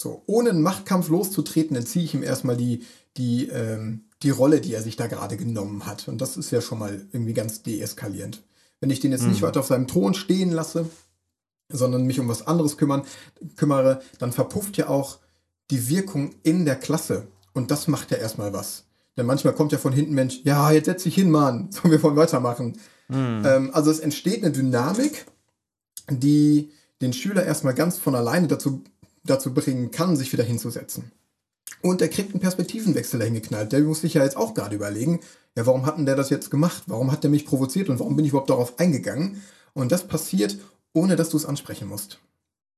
[0.01, 2.87] So, ohne einen Machtkampf loszutreten, entziehe ich ihm erstmal die,
[3.19, 6.09] die, ähm, die Rolle, die er sich da gerade genommen hat.
[6.09, 8.43] Und das ist ja schon mal irgendwie ganz deeskalierend.
[8.81, 9.47] Wenn ich den jetzt nicht Mhm.
[9.49, 10.89] weiter auf seinem Thron stehen lasse,
[11.69, 13.03] sondern mich um was anderes kümmern,
[13.57, 15.19] kümmere, dann verpufft ja auch
[15.71, 17.27] die Wirkung in der Klasse.
[17.53, 18.85] Und das macht ja erstmal was.
[19.17, 22.03] Denn manchmal kommt ja von hinten Mensch, ja, jetzt setz dich hin, Mann, so, wir
[22.03, 22.79] wollen weitermachen.
[23.09, 23.43] Hm.
[23.45, 25.27] Ähm, also es entsteht eine Dynamik,
[26.11, 28.85] die den Schüler erstmal ganz von alleine dazu,
[29.25, 31.13] dazu bringen kann, sich wieder hinzusetzen.
[31.83, 33.73] Und er kriegt einen Perspektivenwechsel dahin geknallt.
[33.73, 35.21] Der muss sich ja jetzt auch gerade überlegen,
[35.57, 36.85] ja, warum hat denn der das jetzt gemacht?
[36.87, 39.43] Warum hat der mich provoziert und warum bin ich überhaupt darauf eingegangen?
[39.73, 40.59] Und das passiert,
[40.93, 42.19] ohne dass du es ansprechen musst.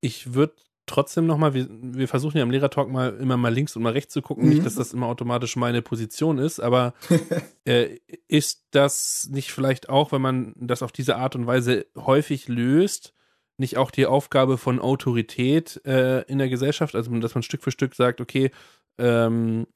[0.01, 0.55] Ich würde
[0.89, 4.13] trotzdem nochmal, wir, wir versuchen ja im Lehrertalk mal immer mal links und mal rechts
[4.13, 4.51] zu gucken, Mhm.
[4.51, 6.95] nicht, dass das immer automatisch meine Position ist, aber
[7.65, 12.49] äh, ist das nicht vielleicht auch, wenn man das auf diese Art und Weise häufig
[12.49, 13.15] löst,
[13.57, 17.73] nicht auch die Aufgabe von Autorität äh, in der Gesellschaft, also dass man Stück für
[17.73, 18.51] Stück sagt, okay,
[18.99, 19.67] ähm,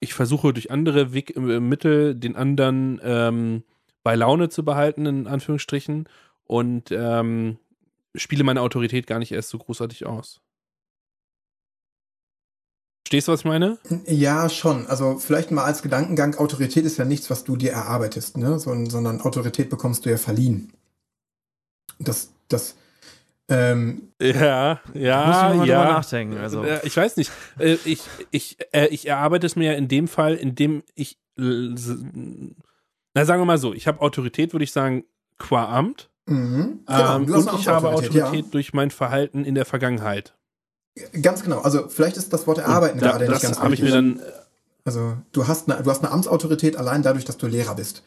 [0.00, 3.62] ich versuche durch andere Weg, äh, Mittel den anderen ähm,
[4.02, 6.08] bei Laune zu behalten, in Anführungsstrichen,
[6.44, 7.58] und ähm,
[8.14, 10.40] spiele meine Autorität gar nicht erst so großartig aus.
[13.12, 13.76] Verstehst du, was ich meine?
[14.06, 14.86] Ja, schon.
[14.86, 18.58] Also vielleicht mal als Gedankengang, Autorität ist ja nichts, was du dir erarbeitest, ne?
[18.58, 20.72] Sondern, Autorität bekommst du ja verliehen.
[21.98, 22.74] Das, das,
[23.50, 25.84] ähm, Ja, Muss ich ja, drüber ja.
[25.84, 26.38] nachdenken.
[26.38, 27.30] Also, Äh, Ich weiß nicht.
[27.58, 31.18] Äh, Ich, ich, äh, ich erarbeite es mir ja in dem Fall, in dem ich,
[31.36, 35.04] na sagen wir mal so, ich habe Autorität, würde ich sagen,
[35.36, 36.08] qua Amt.
[36.24, 36.80] mhm.
[36.88, 40.34] Ähm, du hast und ich habe Amtsautorität, Autorität durch mein Verhalten in der Vergangenheit.
[41.22, 41.60] Ganz genau.
[41.60, 44.16] Also vielleicht ist das Wort erarbeiten da, gerade nicht das ganz habe ich mir richtig.
[44.18, 44.26] dann.
[44.28, 44.32] äh,
[44.84, 48.02] Also du hast eine, du hast eine Amtsautorität allein dadurch, dass du Lehrer bist.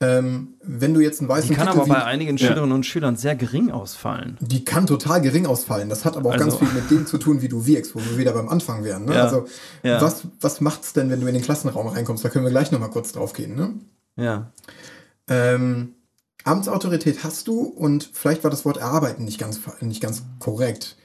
[0.00, 2.48] Ähm, wenn du jetzt einen weißen die kann Titel aber wie- bei einigen Ja.
[2.48, 4.36] Schülerinnen und Schülern sehr gering ausfallen.
[4.40, 5.88] Die kann total gering ausfallen.
[5.88, 8.00] Das hat aber auch ganz Also- viel mit dem zu tun, wie du wirkst, wo
[8.00, 9.04] wir wieder beim Anfang wären.
[9.04, 9.14] Ne?
[9.14, 9.22] Ja.
[9.24, 9.46] Also
[9.84, 10.00] Ja.
[10.02, 12.24] was, was macht's denn, wenn du in den Klassenraum reinkommst?
[12.24, 13.54] Da können wir gleich nochmal kurz drauf gehen.
[13.54, 13.74] Ne?
[14.16, 14.50] Ja.
[15.28, 15.94] Ähm,
[16.44, 20.96] Amtsautorität hast du und vielleicht war das Wort erarbeiten nicht ganz, nicht ganz korrekt.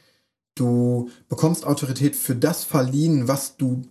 [0.57, 3.83] Du bekommst Autorität für das verliehen, was du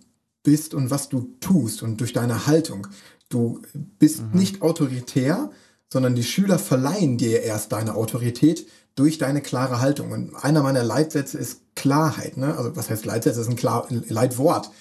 [0.43, 2.87] bist und was du tust und durch deine Haltung.
[3.29, 3.61] Du
[3.99, 5.49] bist nicht autoritär,
[5.91, 10.11] sondern die Schüler verleihen dir erst deine Autorität durch deine klare Haltung.
[10.11, 12.37] Und einer meiner Leitsätze ist Klarheit.
[12.37, 12.57] Ne?
[12.57, 13.37] Also was heißt Leitsätze?
[13.39, 14.71] Das ist ein, Klar Leitwort.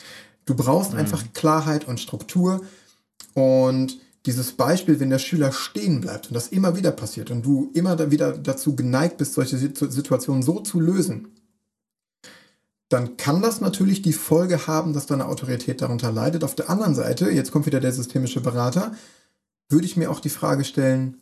[0.45, 2.63] Du brauchst einfach Klarheit und Struktur.
[3.35, 7.71] Und dieses Beispiel, wenn der Schüler stehen bleibt und das immer wieder passiert und du
[7.75, 11.29] immer wieder dazu geneigt bist, solche Situ- Situationen so zu lösen,
[12.89, 16.45] dann kann das natürlich die Folge haben, dass deine Autorität darunter leidet.
[16.45, 18.93] Auf der anderen Seite, jetzt kommt wieder der systemische Berater,
[19.69, 21.17] würde ich mir auch die Frage stellen,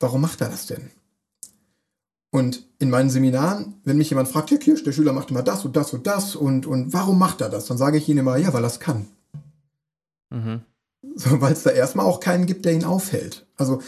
[0.00, 0.90] warum macht er das denn?
[2.30, 5.64] Und in meinen Seminaren, wenn mich jemand fragt, ja, Kirsch, der Schüler macht immer das
[5.64, 7.64] und das und das und, und warum macht er das?
[7.66, 9.06] Dann sage ich ihnen immer, ja, weil er es kann.
[10.28, 10.60] Mhm.
[11.14, 13.46] So, weil es da erstmal auch keinen gibt, der ihn aufhält.
[13.56, 13.80] Also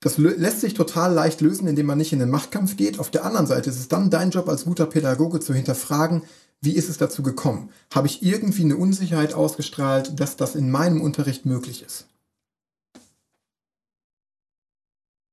[0.00, 2.98] das lässt sich total leicht lösen, indem man nicht in den Machtkampf geht.
[2.98, 6.22] Auf der anderen Seite ist es dann dein Job als guter Pädagoge zu hinterfragen,
[6.62, 7.70] wie ist es dazu gekommen?
[7.94, 12.06] Habe ich irgendwie eine Unsicherheit ausgestrahlt, dass das in meinem Unterricht möglich ist?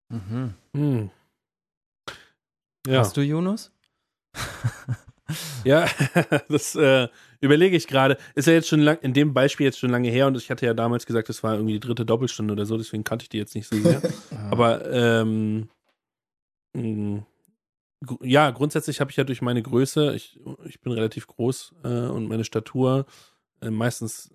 [0.10, 0.54] Mhm.
[0.74, 1.10] Hm.
[2.88, 3.72] Ja, Hast du, Jonas?
[5.66, 5.88] ja,
[6.50, 8.18] das äh, überlege ich gerade.
[8.36, 10.66] Ist ja jetzt schon lang, in dem Beispiel jetzt schon lange her und ich hatte
[10.66, 13.38] ja damals gesagt, das war irgendwie die dritte Doppelstunde oder so, deswegen kannte ich die
[13.38, 14.02] jetzt nicht so sehr.
[14.52, 15.68] Aber ähm,
[16.74, 17.26] gr-
[18.24, 22.28] ja, grundsätzlich habe ich ja durch meine Größe, ich, ich bin relativ groß äh, und
[22.28, 23.06] meine Statur,
[23.62, 24.32] äh, meistens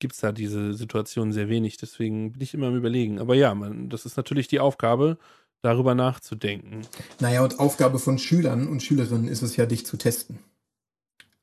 [0.00, 3.18] gibt es da diese Situation sehr wenig, deswegen bin ich immer am überlegen.
[3.18, 5.18] Aber ja, man, das ist natürlich die Aufgabe,
[5.62, 6.86] darüber nachzudenken.
[7.20, 10.38] Naja, und Aufgabe von Schülern und Schülerinnen ist es ja, dich zu testen.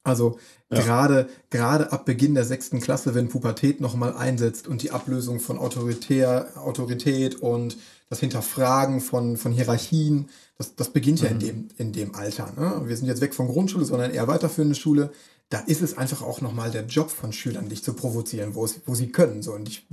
[0.07, 0.39] Also
[0.71, 0.81] Ja.
[0.81, 5.57] gerade gerade ab Beginn der sechsten Klasse, wenn Pubertät nochmal einsetzt und die Ablösung von
[5.59, 7.77] Autoritär, Autorität und
[8.09, 12.51] das Hinterfragen von, von Hierarchien, das, das beginnt ja in dem, in dem Alter.
[12.57, 12.83] Ne?
[12.85, 15.11] Wir sind jetzt weg von Grundschule, sondern eher weiterführende Schule.
[15.49, 18.79] Da ist es einfach auch nochmal der Job von Schülern, dich zu provozieren, wo, es,
[18.85, 19.41] wo sie können.
[19.43, 19.53] So.
[19.53, 19.85] Und ich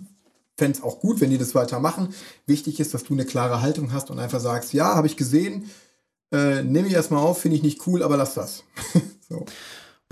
[0.56, 2.14] fände es auch gut, wenn die das weitermachen.
[2.46, 5.70] Wichtig ist, dass du eine klare Haltung hast und einfach sagst, ja, habe ich gesehen,
[6.32, 8.64] äh, nehme ich erstmal auf, finde ich nicht cool, aber lass das.
[9.28, 9.44] so.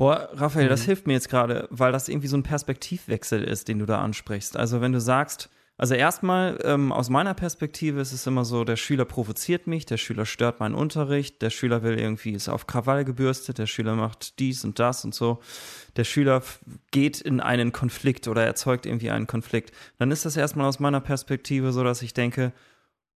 [0.03, 0.71] Boah, Raphael, Mhm.
[0.71, 4.01] das hilft mir jetzt gerade, weil das irgendwie so ein Perspektivwechsel ist, den du da
[4.01, 4.57] ansprichst.
[4.57, 8.75] Also wenn du sagst, also erstmal ähm, aus meiner Perspektive ist es immer so, der
[8.75, 13.05] Schüler provoziert mich, der Schüler stört meinen Unterricht, der Schüler will irgendwie, ist auf Krawall
[13.05, 15.39] gebürstet, der Schüler macht dies und das und so.
[15.95, 16.43] Der Schüler
[16.91, 19.71] geht in einen Konflikt oder erzeugt irgendwie einen Konflikt.
[20.01, 22.53] Dann ist das erstmal aus meiner Perspektive so, dass ich denke,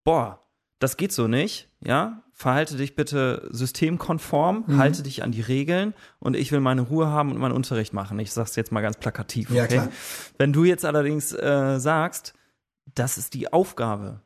[0.04, 0.40] boah,
[0.78, 2.22] das geht so nicht, ja?
[2.38, 4.76] Verhalte dich bitte systemkonform, Mhm.
[4.76, 8.18] halte dich an die Regeln und ich will meine Ruhe haben und meinen Unterricht machen.
[8.18, 9.56] Ich sag's jetzt mal ganz plakativ, okay?
[9.58, 9.88] Ja, klar.
[10.36, 12.34] Wenn du jetzt allerdings äh, sagst,
[12.94, 14.20] das ist die Aufgabe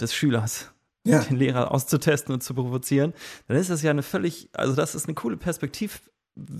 [0.00, 0.72] des Schülers,
[1.04, 3.12] Ja, den Lehrer auszutesten und zu provozieren,
[3.46, 6.02] dann ist das ja eine völlig, also das ist eine coole Perspektiv,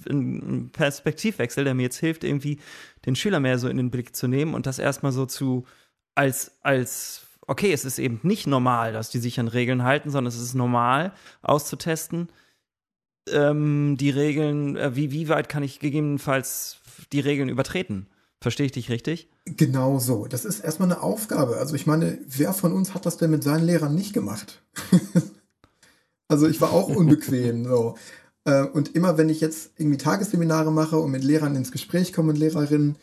[0.08, 2.60] ein Perspektivwechsel, der mir jetzt hilft, irgendwie
[3.04, 5.64] den Schüler mehr so in den Blick zu nehmen und das erstmal so zu
[6.14, 10.32] als, als, okay, es ist eben nicht normal, dass die sich an Regeln halten, sondern
[10.32, 12.28] es ist normal auszutesten,
[13.30, 16.80] ähm, die Regeln, äh, wie, wie weit kann ich gegebenenfalls
[17.12, 18.06] die Regeln übertreten?
[18.40, 19.28] Verstehe ich dich richtig?
[19.44, 20.26] genau so.
[20.26, 21.56] Das ist erstmal eine Aufgabe.
[21.56, 24.62] Also ich meine, wer von uns hat das denn mit seinen Lehrern nicht gemacht?
[26.28, 27.66] Also ich war auch unbequem.
[27.66, 27.94] so.
[28.46, 32.32] Äh, und immer wenn ich jetzt irgendwie Tagesseminare mache und mit Lehrern ins Gespräch komme,
[32.32, 32.96] mit Lehrerinnen,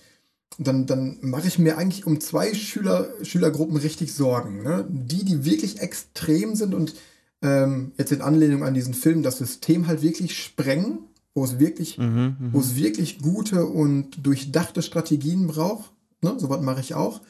[0.57, 4.63] dann, dann mache ich mir eigentlich um zwei Schüler, Schülergruppen richtig Sorgen.
[4.63, 4.85] Ne?
[4.89, 6.95] Die, die wirklich extrem sind und
[7.41, 10.99] ähm, jetzt in Anlehnung an diesen Film das System halt wirklich sprengen,
[11.33, 12.53] wo es wirklich, mhm, mhm.
[12.53, 15.91] wo es wirklich gute und durchdachte Strategien braucht.
[16.21, 16.35] Ne?
[16.37, 17.21] So was mache ich auch.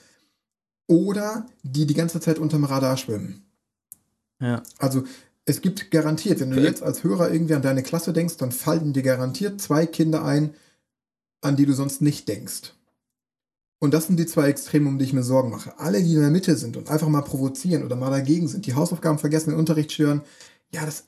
[0.88, 3.44] Oder die die ganze Zeit unterm Radar schwimmen.
[4.42, 4.64] Ja.
[4.80, 5.04] Also
[5.46, 8.94] es gibt garantiert, wenn du jetzt als Hörer irgendwie an deine Klasse denkst, dann fallen
[8.94, 10.54] dir garantiert zwei Kinder ein,
[11.42, 12.74] an die du sonst nicht denkst.
[13.80, 15.80] Und das sind die zwei Extreme, um die ich mir Sorgen mache.
[15.80, 18.76] Alle, die in der Mitte sind und einfach mal provozieren oder mal dagegen sind, die
[18.76, 20.22] Hausaufgaben vergessen, den Unterricht stören,
[20.72, 21.06] ja, das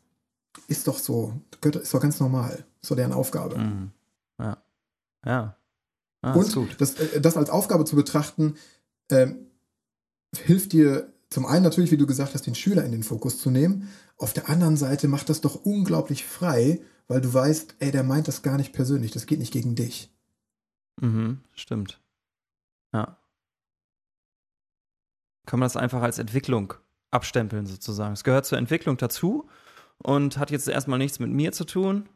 [0.68, 1.34] ist doch so.
[1.60, 2.50] Das ist doch ganz normal.
[2.52, 3.58] Das ist doch deren Aufgabe.
[3.58, 3.92] Mhm.
[4.40, 4.58] Ja.
[5.26, 5.58] Ja.
[6.22, 8.56] Ah, und das, äh, das, als Aufgabe zu betrachten,
[9.10, 9.48] ähm,
[10.36, 13.50] hilft dir zum einen natürlich, wie du gesagt hast, den Schüler in den Fokus zu
[13.50, 13.90] nehmen.
[14.18, 18.28] Auf der anderen Seite macht das doch unglaublich frei, weil du weißt, ey, der meint
[18.28, 20.14] das gar nicht persönlich, das geht nicht gegen dich.
[21.00, 22.00] Mhm, stimmt.
[22.94, 23.18] Ja.
[25.46, 26.74] Kann man das einfach als Entwicklung
[27.10, 28.14] abstempeln, sozusagen.
[28.14, 29.50] Es gehört zur Entwicklung dazu
[29.98, 32.08] und hat jetzt erstmal nichts mit mir zu tun.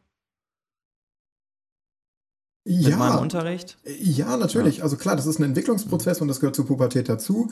[2.68, 3.78] Ja, mit meinem Unterricht?
[3.86, 4.78] Ja, natürlich.
[4.78, 4.84] Ja.
[4.84, 7.52] Also klar, das ist ein Entwicklungsprozess und das gehört zur Pubertät dazu.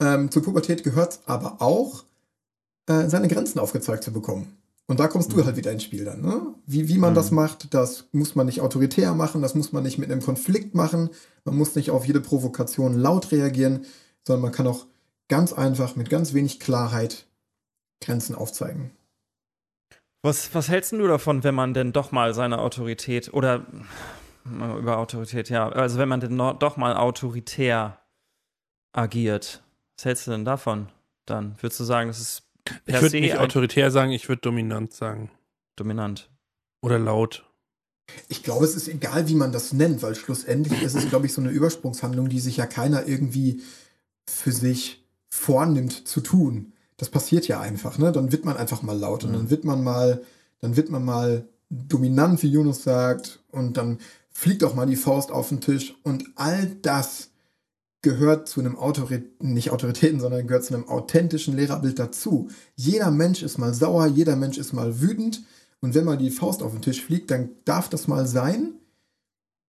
[0.00, 2.04] Ähm, zur Pubertät gehört aber auch,
[2.86, 4.56] äh, seine Grenzen aufgezeigt zu bekommen.
[4.86, 5.36] Und da kommst mhm.
[5.36, 6.20] du halt wieder ins Spiel dann.
[6.20, 6.54] Ne?
[6.66, 7.16] Wie, wie man mhm.
[7.16, 10.74] das macht, das muss man nicht autoritär machen, das muss man nicht mit einem Konflikt
[10.74, 11.10] machen,
[11.44, 13.86] man muss nicht auf jede Provokation laut reagieren,
[14.26, 14.86] sondern man kann auch
[15.28, 17.26] ganz einfach mit ganz wenig Klarheit
[18.00, 18.90] Grenzen aufzeigen.
[20.22, 23.66] Was, was hältst du davon, wenn man denn doch mal seine Autorität oder
[24.44, 27.98] über Autorität, ja, also wenn man denn doch mal autoritär
[28.92, 29.62] agiert,
[29.96, 30.88] was hältst du denn davon
[31.26, 31.56] dann?
[31.60, 32.43] Würdest du sagen, das ist
[32.86, 35.30] ich würde nicht autoritär sagen, ich würde dominant sagen.
[35.76, 36.30] Dominant.
[36.80, 37.44] Oder laut.
[38.28, 41.32] Ich glaube, es ist egal, wie man das nennt, weil schlussendlich ist es, glaube ich,
[41.32, 43.62] so eine Übersprungshandlung, die sich ja keiner irgendwie
[44.28, 46.72] für sich vornimmt zu tun.
[46.96, 48.12] Das passiert ja einfach, ne?
[48.12, 50.22] Dann wird man einfach mal laut und dann wird man mal,
[50.60, 53.98] dann wird man mal dominant, wie Jonas sagt, und dann
[54.30, 57.30] fliegt auch mal die Faust auf den Tisch und all das
[58.04, 62.48] gehört zu einem Autoritäten, nicht Autoritäten, sondern gehört zu einem authentischen Lehrerbild dazu.
[62.76, 65.42] Jeder Mensch ist mal sauer, jeder Mensch ist mal wütend.
[65.80, 68.74] Und wenn mal die Faust auf den Tisch fliegt, dann darf das mal sein.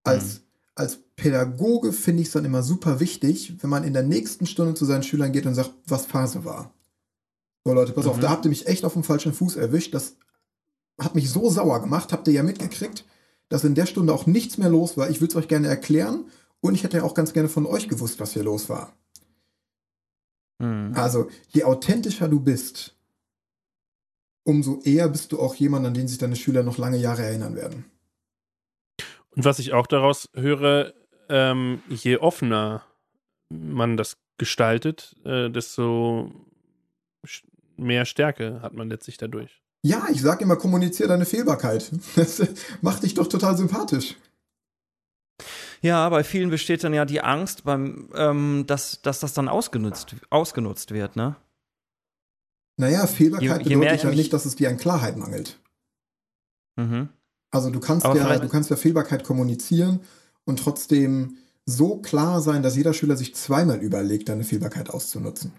[0.04, 0.40] Als, mhm.
[0.74, 4.74] als Pädagoge finde ich es dann immer super wichtig, wenn man in der nächsten Stunde
[4.74, 6.74] zu seinen Schülern geht und sagt, was Phase war.
[7.64, 8.10] So Leute, pass mhm.
[8.10, 9.94] auf, da habt ihr mich echt auf dem falschen Fuß erwischt.
[9.94, 10.16] Das
[11.00, 13.04] hat mich so sauer gemacht, habt ihr ja mitgekriegt,
[13.48, 15.08] dass in der Stunde auch nichts mehr los war.
[15.08, 16.26] Ich würde es euch gerne erklären
[16.64, 18.96] und ich hätte ja auch ganz gerne von euch gewusst, was hier los war.
[20.58, 20.92] Mhm.
[20.94, 22.96] Also, je authentischer du bist,
[24.44, 27.54] umso eher bist du auch jemand, an den sich deine Schüler noch lange Jahre erinnern
[27.54, 27.84] werden.
[29.36, 30.94] Und was ich auch daraus höre,
[31.28, 32.82] ähm, je offener
[33.50, 36.32] man das gestaltet, äh, desto
[37.76, 39.60] mehr Stärke hat man letztlich dadurch.
[39.82, 41.92] Ja, ich sage immer, kommuniziere deine Fehlbarkeit.
[42.16, 42.42] Das
[42.80, 44.16] macht dich doch total sympathisch.
[45.84, 50.16] Ja, bei vielen besteht dann ja die Angst, beim, ähm, dass, dass das dann ausgenutzt,
[50.30, 51.36] ausgenutzt wird, ne?
[52.78, 55.60] Naja, Fehlbarkeit je, je bedeutet ja nicht, dass es dir an Klarheit mangelt.
[56.76, 57.10] Mhm.
[57.50, 60.00] Also du kannst ja, du kannst ja Fehlbarkeit kommunizieren
[60.46, 65.52] und trotzdem so klar sein, dass jeder Schüler sich zweimal überlegt, deine Fehlbarkeit auszunutzen.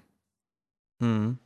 [1.00, 1.38] Mhm.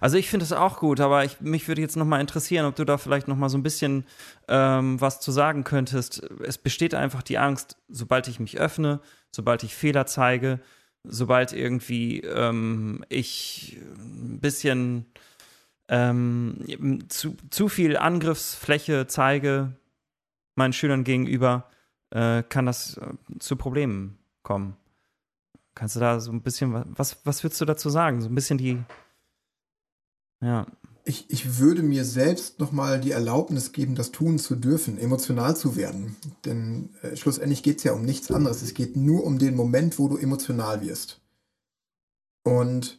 [0.00, 2.84] Also ich finde es auch gut, aber ich, mich würde jetzt nochmal interessieren, ob du
[2.84, 4.04] da vielleicht nochmal so ein bisschen
[4.48, 6.22] ähm, was zu sagen könntest.
[6.42, 10.60] Es besteht einfach die Angst, sobald ich mich öffne, sobald ich Fehler zeige,
[11.04, 15.06] sobald irgendwie ähm, ich ein bisschen
[15.88, 19.72] ähm, zu, zu viel Angriffsfläche zeige
[20.54, 21.70] meinen Schülern gegenüber,
[22.10, 24.76] äh, kann das äh, zu Problemen kommen.
[25.74, 28.20] Kannst du da so ein bisschen, was, was würdest du dazu sagen?
[28.20, 28.82] So ein bisschen die,
[30.40, 30.66] ja.
[31.04, 35.74] Ich, ich würde mir selbst nochmal die Erlaubnis geben, das tun zu dürfen, emotional zu
[35.74, 36.16] werden.
[36.44, 38.60] Denn äh, schlussendlich geht es ja um nichts anderes.
[38.60, 41.22] Es geht nur um den Moment, wo du emotional wirst.
[42.44, 42.98] Und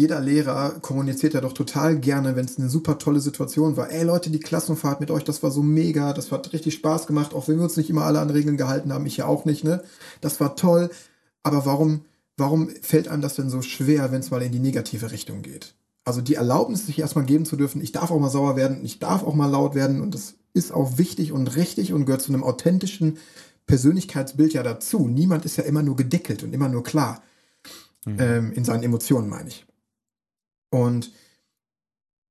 [0.00, 3.90] jeder Lehrer kommuniziert ja doch total gerne, wenn es eine super tolle Situation war.
[3.90, 7.34] Ey Leute, die Klassenfahrt mit euch, das war so mega, das hat richtig Spaß gemacht,
[7.34, 9.62] auch wenn wir uns nicht immer alle an Regeln gehalten haben, ich ja auch nicht,
[9.62, 9.82] ne?
[10.22, 10.90] Das war toll.
[11.42, 12.06] Aber warum,
[12.38, 15.74] warum fällt einem das denn so schwer, wenn es mal in die negative Richtung geht?
[16.10, 18.98] Also die Erlaubnis, sich erstmal geben zu dürfen, ich darf auch mal sauer werden, ich
[18.98, 22.32] darf auch mal laut werden und das ist auch wichtig und richtig und gehört zu
[22.32, 23.18] einem authentischen
[23.66, 25.06] Persönlichkeitsbild ja dazu.
[25.06, 27.22] Niemand ist ja immer nur gedeckelt und immer nur klar
[28.04, 28.16] mhm.
[28.18, 29.66] ähm, in seinen Emotionen, meine ich.
[30.70, 31.12] Und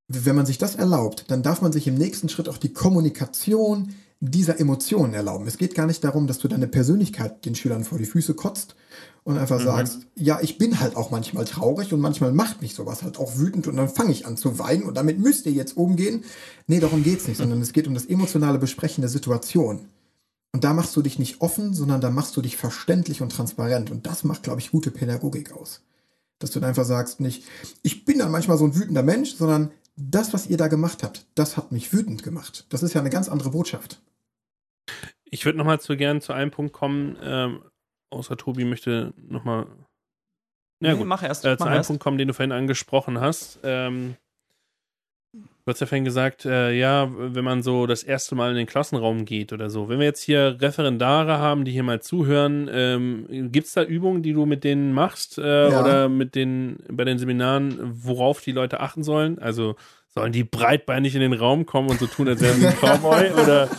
[0.09, 3.95] wenn man sich das erlaubt, dann darf man sich im nächsten Schritt auch die Kommunikation
[4.21, 5.47] dieser Emotionen erlauben.
[5.47, 8.75] Es geht gar nicht darum, dass du deine Persönlichkeit den Schülern vor die Füße kotzt
[9.23, 9.65] und einfach mhm.
[9.65, 13.37] sagst, ja, ich bin halt auch manchmal traurig und manchmal macht mich sowas halt auch
[13.37, 16.25] wütend und dann fange ich an zu weinen und damit müsst ihr jetzt umgehen.
[16.67, 19.87] Nee, darum geht's nicht, sondern es geht um das emotionale Besprechen der Situation.
[20.51, 23.91] Und da machst du dich nicht offen, sondern da machst du dich verständlich und transparent.
[23.91, 25.81] Und das macht, glaube ich, gute Pädagogik aus.
[26.39, 27.43] Dass du dann einfach sagst, nicht,
[27.83, 31.25] ich bin dann manchmal so ein wütender Mensch, sondern das, was ihr da gemacht habt,
[31.35, 32.65] das hat mich wütend gemacht.
[32.69, 34.01] Das ist ja eine ganz andere Botschaft.
[35.25, 37.63] Ich würde nochmal zu gern zu einem Punkt kommen, ähm,
[38.09, 39.67] außer Tobi möchte nochmal.
[40.81, 41.07] Ja, nee, gut.
[41.07, 41.45] Mach erst.
[41.45, 41.87] Äh, zu mach einem erst.
[41.87, 43.59] Punkt kommen, den du vorhin angesprochen hast.
[43.63, 44.15] Ähm,
[45.65, 48.65] Du hast ja vorhin gesagt, äh, ja, wenn man so das erste Mal in den
[48.65, 49.89] Klassenraum geht oder so.
[49.89, 54.23] Wenn wir jetzt hier Referendare haben, die hier mal zuhören, ähm, gibt es da Übungen,
[54.23, 55.81] die du mit denen machst äh, ja.
[55.81, 59.37] oder mit den bei den Seminaren, worauf die Leute achten sollen?
[59.39, 59.75] Also
[60.07, 63.31] sollen die breitbeinig in den Raum kommen und so tun, als wären sie ein Cowboy
[63.31, 63.69] oder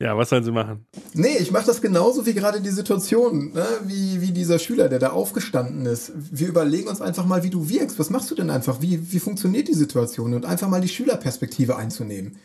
[0.00, 0.86] ja, was sollen sie machen?
[1.14, 3.66] Nee, ich mache das genauso wie gerade die Situation, ne?
[3.84, 6.12] wie, wie dieser Schüler, der da aufgestanden ist.
[6.14, 7.98] Wir überlegen uns einfach mal, wie du wirkst.
[7.98, 8.80] Was machst du denn einfach?
[8.80, 10.34] Wie, wie funktioniert die Situation?
[10.34, 12.36] Und einfach mal die Schülerperspektive einzunehmen.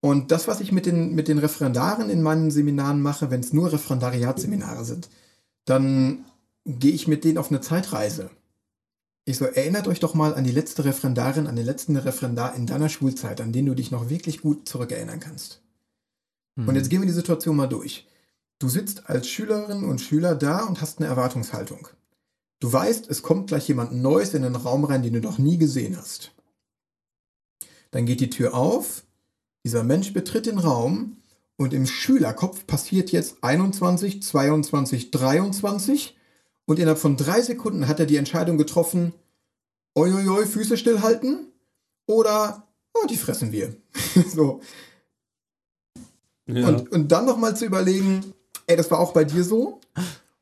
[0.00, 3.52] Und das, was ich mit den, mit den Referendaren in meinen Seminaren mache, wenn es
[3.52, 5.10] nur Referendariatsseminare sind,
[5.66, 6.24] dann
[6.64, 8.30] gehe ich mit denen auf eine Zeitreise.
[9.26, 12.64] Ich so, erinnert euch doch mal an die letzte Referendarin, an den letzten Referendar in
[12.64, 15.60] deiner Schulzeit, an den du dich noch wirklich gut zurückerinnern kannst.
[16.66, 18.06] Und jetzt gehen wir die Situation mal durch.
[18.58, 21.88] Du sitzt als Schülerin und Schüler da und hast eine Erwartungshaltung.
[22.60, 25.58] Du weißt, es kommt gleich jemand Neues in den Raum rein, den du noch nie
[25.58, 26.32] gesehen hast.
[27.92, 29.04] Dann geht die Tür auf,
[29.64, 31.18] dieser Mensch betritt den Raum
[31.56, 36.16] und im Schülerkopf passiert jetzt 21, 22, 23
[36.66, 39.14] und innerhalb von drei Sekunden hat er die Entscheidung getroffen,
[39.94, 41.52] oi, oi, oi Füße stillhalten
[42.06, 43.76] oder, oh, die fressen wir.
[44.34, 44.60] so.
[46.48, 46.68] Ja.
[46.68, 48.32] Und, und dann nochmal zu überlegen,
[48.66, 49.80] ey, das war auch bei dir so.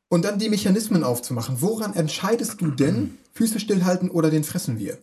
[0.08, 1.60] Und dann die Mechanismen aufzumachen.
[1.60, 4.98] Woran entscheidest du denn, Füße stillhalten oder den fressen wir?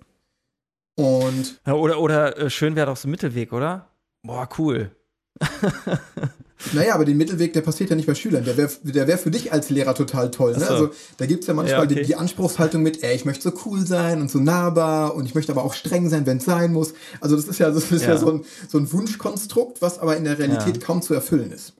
[0.95, 1.59] Und.
[1.65, 3.89] Ja, oder oder äh, schön wäre doch so ein Mittelweg, oder?
[4.23, 4.91] Boah, cool.
[6.73, 8.45] Naja, aber den Mittelweg, der passiert ja nicht bei Schülern.
[8.45, 10.53] Der wäre der wär für dich als Lehrer total toll.
[10.53, 10.59] Ne?
[10.59, 10.65] So.
[10.65, 11.95] Also da gibt es ja manchmal ja, okay.
[11.95, 15.35] die, die, Anspruchshaltung mit, ey, ich möchte so cool sein und so nahbar und ich
[15.35, 16.93] möchte aber auch streng sein, wenn es sein muss.
[17.19, 18.09] Also das ist ja, das ist ja.
[18.09, 21.73] ja, so, ein, so ein Wunschkonstrukt, was aber in der Realität kaum zu erfüllen ist.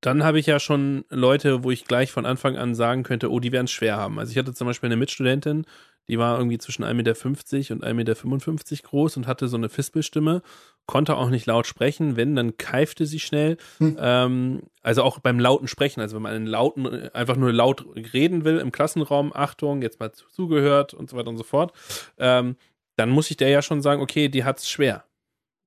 [0.00, 3.38] Dann habe ich ja schon Leute, wo ich gleich von Anfang an sagen könnte, oh,
[3.38, 4.18] die werden es schwer haben.
[4.18, 5.66] Also ich hatte zum Beispiel eine Mitstudentin,
[6.08, 10.42] die war irgendwie zwischen 1,50 Meter und 1,55 Meter groß und hatte so eine Fispelstimme,
[10.90, 12.16] konnte auch nicht laut sprechen.
[12.16, 13.58] Wenn, dann keifte sie schnell.
[13.78, 13.96] Hm.
[14.00, 16.00] Ähm, also auch beim lauten Sprechen.
[16.00, 20.10] Also wenn man einen lauten, einfach nur laut reden will im Klassenraum, Achtung, jetzt mal
[20.12, 21.72] zugehört und so weiter und so fort,
[22.18, 22.56] ähm,
[22.96, 25.04] dann muss ich der ja schon sagen, okay, die hat es schwer.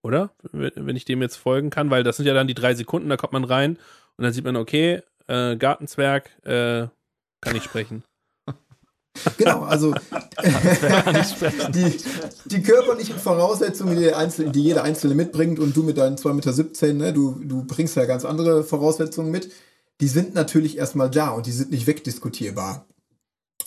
[0.04, 0.32] Oder?
[0.52, 3.16] Wenn ich dem jetzt folgen kann, weil das sind ja dann die drei Sekunden, da
[3.16, 3.78] kommt man rein
[4.18, 6.88] und dann sieht man, okay, äh, Gartenzwerg, äh,
[7.40, 8.04] kann ich sprechen.
[9.38, 9.94] Genau, also
[11.74, 11.98] die,
[12.46, 16.94] die körperlichen Voraussetzungen, die, Einzelne, die jeder Einzelne mitbringt und du mit deinen 2,17 Meter,
[16.94, 19.52] ne, du, du bringst ja ganz andere Voraussetzungen mit,
[20.02, 22.88] die sind natürlich erstmal da und die sind nicht wegdiskutierbar.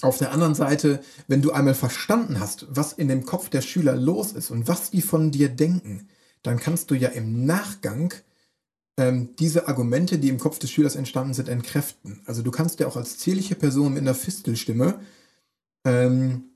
[0.03, 3.97] Auf der anderen Seite, wenn du einmal verstanden hast, was in dem Kopf der Schüler
[3.97, 6.09] los ist und was die von dir denken,
[6.42, 8.12] dann kannst du ja im Nachgang
[8.99, 12.20] ähm, diese Argumente, die im Kopf des Schülers entstanden sind, entkräften.
[12.26, 15.01] Also du kannst ja auch als zierliche Person mit einer Fistelstimme
[15.87, 16.51] ähm,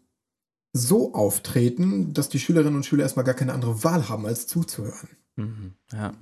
[0.73, 5.09] so auftreten, dass die Schülerinnen und Schüler erstmal gar keine andere Wahl haben, als zuzuhören.
[5.37, 6.13] Mhm, ja.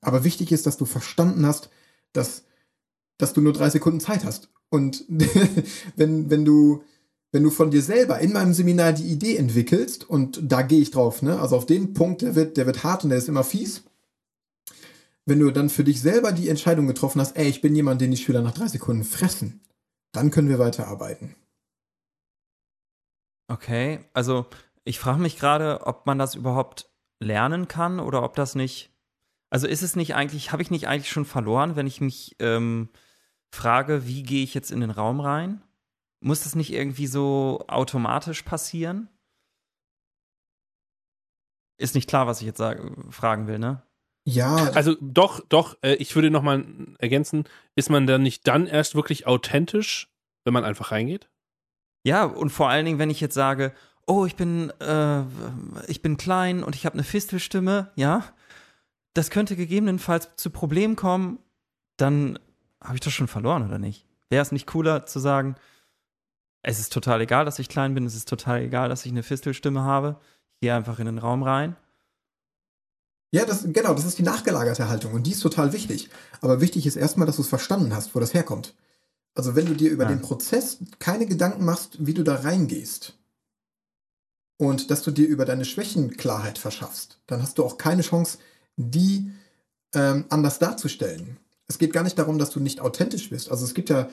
[0.00, 1.70] Aber wichtig ist, dass du verstanden hast,
[2.12, 2.44] dass,
[3.18, 4.50] dass du nur drei Sekunden Zeit hast.
[4.68, 5.04] Und
[5.96, 6.82] wenn, wenn du
[7.34, 10.92] wenn du von dir selber in meinem Seminar die Idee entwickelst, und da gehe ich
[10.92, 11.40] drauf, ne?
[11.40, 13.82] Also auf den Punkt, der wird, der wird hart und der ist immer fies.
[15.26, 18.12] Wenn du dann für dich selber die Entscheidung getroffen hast, ey, ich bin jemand, den
[18.12, 19.62] die Schüler nach drei Sekunden fressen,
[20.12, 21.34] dann können wir weiterarbeiten.
[23.48, 24.46] Okay, also
[24.84, 26.88] ich frage mich gerade, ob man das überhaupt
[27.20, 28.90] lernen kann oder ob das nicht.
[29.50, 32.88] Also ist es nicht eigentlich, habe ich nicht eigentlich schon verloren, wenn ich mich ähm,
[33.52, 35.62] frage, wie gehe ich jetzt in den Raum rein?
[36.20, 39.08] Muss das nicht irgendwie so automatisch passieren?
[41.78, 43.82] Ist nicht klar, was ich jetzt sage, fragen will, ne?
[44.26, 44.56] Ja.
[44.72, 46.64] Also doch, doch, äh, ich würde nochmal
[46.98, 50.08] ergänzen, ist man dann nicht dann erst wirklich authentisch,
[50.44, 51.28] wenn man einfach reingeht?
[52.04, 53.72] Ja, und vor allen Dingen, wenn ich jetzt sage,
[54.06, 55.22] oh, ich bin, äh,
[55.88, 58.24] ich bin klein und ich habe eine Fistelstimme, ja,
[59.14, 61.38] das könnte gegebenenfalls zu Problemen kommen,
[61.96, 62.38] dann
[62.82, 64.06] habe ich das schon verloren, oder nicht?
[64.28, 65.56] Wäre es nicht cooler zu sagen,
[66.62, 69.22] es ist total egal, dass ich klein bin, es ist total egal, dass ich eine
[69.22, 70.16] Fistelstimme habe.
[70.54, 71.76] Ich gehe einfach in den Raum rein.
[73.32, 76.08] Ja, das, genau, das ist die nachgelagerte Haltung und die ist total wichtig.
[76.40, 78.74] Aber wichtig ist erstmal, dass du es verstanden hast, wo das herkommt.
[79.34, 80.10] Also wenn du dir über ja.
[80.10, 83.14] den Prozess keine Gedanken machst, wie du da reingehst
[84.58, 88.38] und dass du dir über deine Schwächen Klarheit verschaffst, dann hast du auch keine Chance,
[88.76, 89.32] die
[89.94, 91.38] ähm, anders darzustellen.
[91.66, 93.50] Es geht gar nicht darum, dass du nicht authentisch bist.
[93.50, 94.08] Also es gibt ja,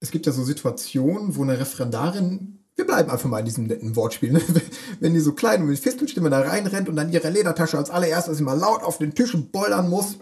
[0.00, 3.94] es gibt ja so Situationen, wo eine Referendarin, wir bleiben einfach mal in diesem netten
[3.96, 4.40] Wortspiel, ne?
[5.00, 8.40] wenn die so klein und mit Fistelstimme da reinrennt und dann ihre Ledertasche als allererstes
[8.40, 10.16] immer laut auf den Tisch bollern muss,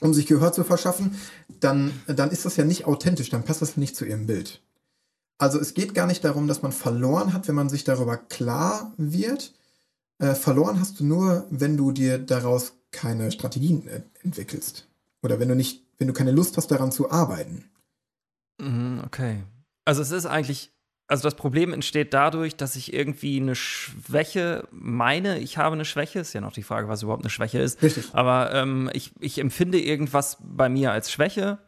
[0.00, 1.18] um sich Gehör zu verschaffen,
[1.60, 4.62] dann, dann ist das ja nicht authentisch, dann passt das nicht zu ihrem Bild.
[5.38, 8.92] Also es geht gar nicht darum, dass man verloren hat, wenn man sich darüber klar
[8.96, 9.52] wird.
[10.18, 14.88] Äh, verloren hast du nur, wenn du dir daraus keine Strategien äh, entwickelst.
[15.22, 17.64] Oder wenn du nicht, wenn du keine Lust hast, daran zu arbeiten.
[18.60, 19.42] Mhm, okay.
[19.84, 20.73] Also es ist eigentlich,
[21.06, 26.20] also das Problem entsteht dadurch, dass ich irgendwie eine Schwäche meine, ich habe eine Schwäche,
[26.20, 27.82] ist ja noch die Frage, was überhaupt eine Schwäche ist.
[27.82, 28.06] Richtig.
[28.12, 31.58] Aber ähm, ich, ich empfinde irgendwas bei mir als Schwäche.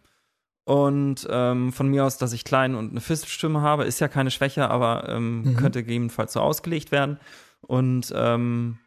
[0.64, 4.32] Und ähm, von mir aus, dass ich klein und eine Fiststimme habe, ist ja keine
[4.32, 5.56] Schwäche, aber ähm, mhm.
[5.56, 7.20] könnte gegebenenfalls so ausgelegt werden.
[7.60, 8.78] Und ähm,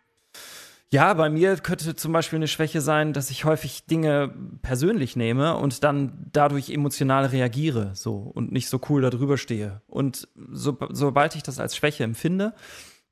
[0.91, 4.33] ja, bei mir könnte zum Beispiel eine Schwäche sein, dass ich häufig Dinge
[4.63, 9.81] persönlich nehme und dann dadurch emotional reagiere, so und nicht so cool darüber stehe.
[9.85, 12.53] Und so, sobald ich das als Schwäche empfinde,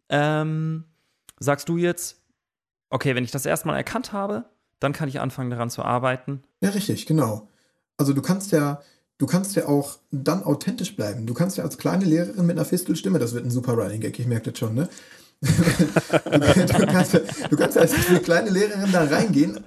[0.09, 0.85] ähm,
[1.39, 2.19] sagst du jetzt,
[2.89, 4.45] okay, wenn ich das erstmal erkannt habe,
[4.79, 6.43] dann kann ich anfangen daran zu arbeiten.
[6.61, 7.47] Ja, richtig, genau.
[7.97, 8.81] Also du kannst ja,
[9.19, 11.27] du kannst ja auch dann authentisch bleiben.
[11.27, 14.17] Du kannst ja als kleine Lehrerin mit einer Fistelstimme, das wird ein super Running Gag,
[14.17, 14.89] ich merke das schon, ne?
[15.41, 17.13] Du, kannst,
[17.49, 19.63] du kannst als eine kleine Lehrerin da reingehen.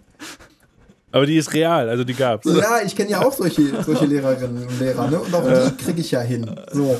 [1.12, 2.47] Aber die ist real, also die gab's.
[2.47, 5.21] Ja, ich kenne ja auch solche, solche Lehrerinnen und Lehrer, ne?
[5.21, 6.49] Und auch die kriege ich ja hin.
[6.73, 6.97] So.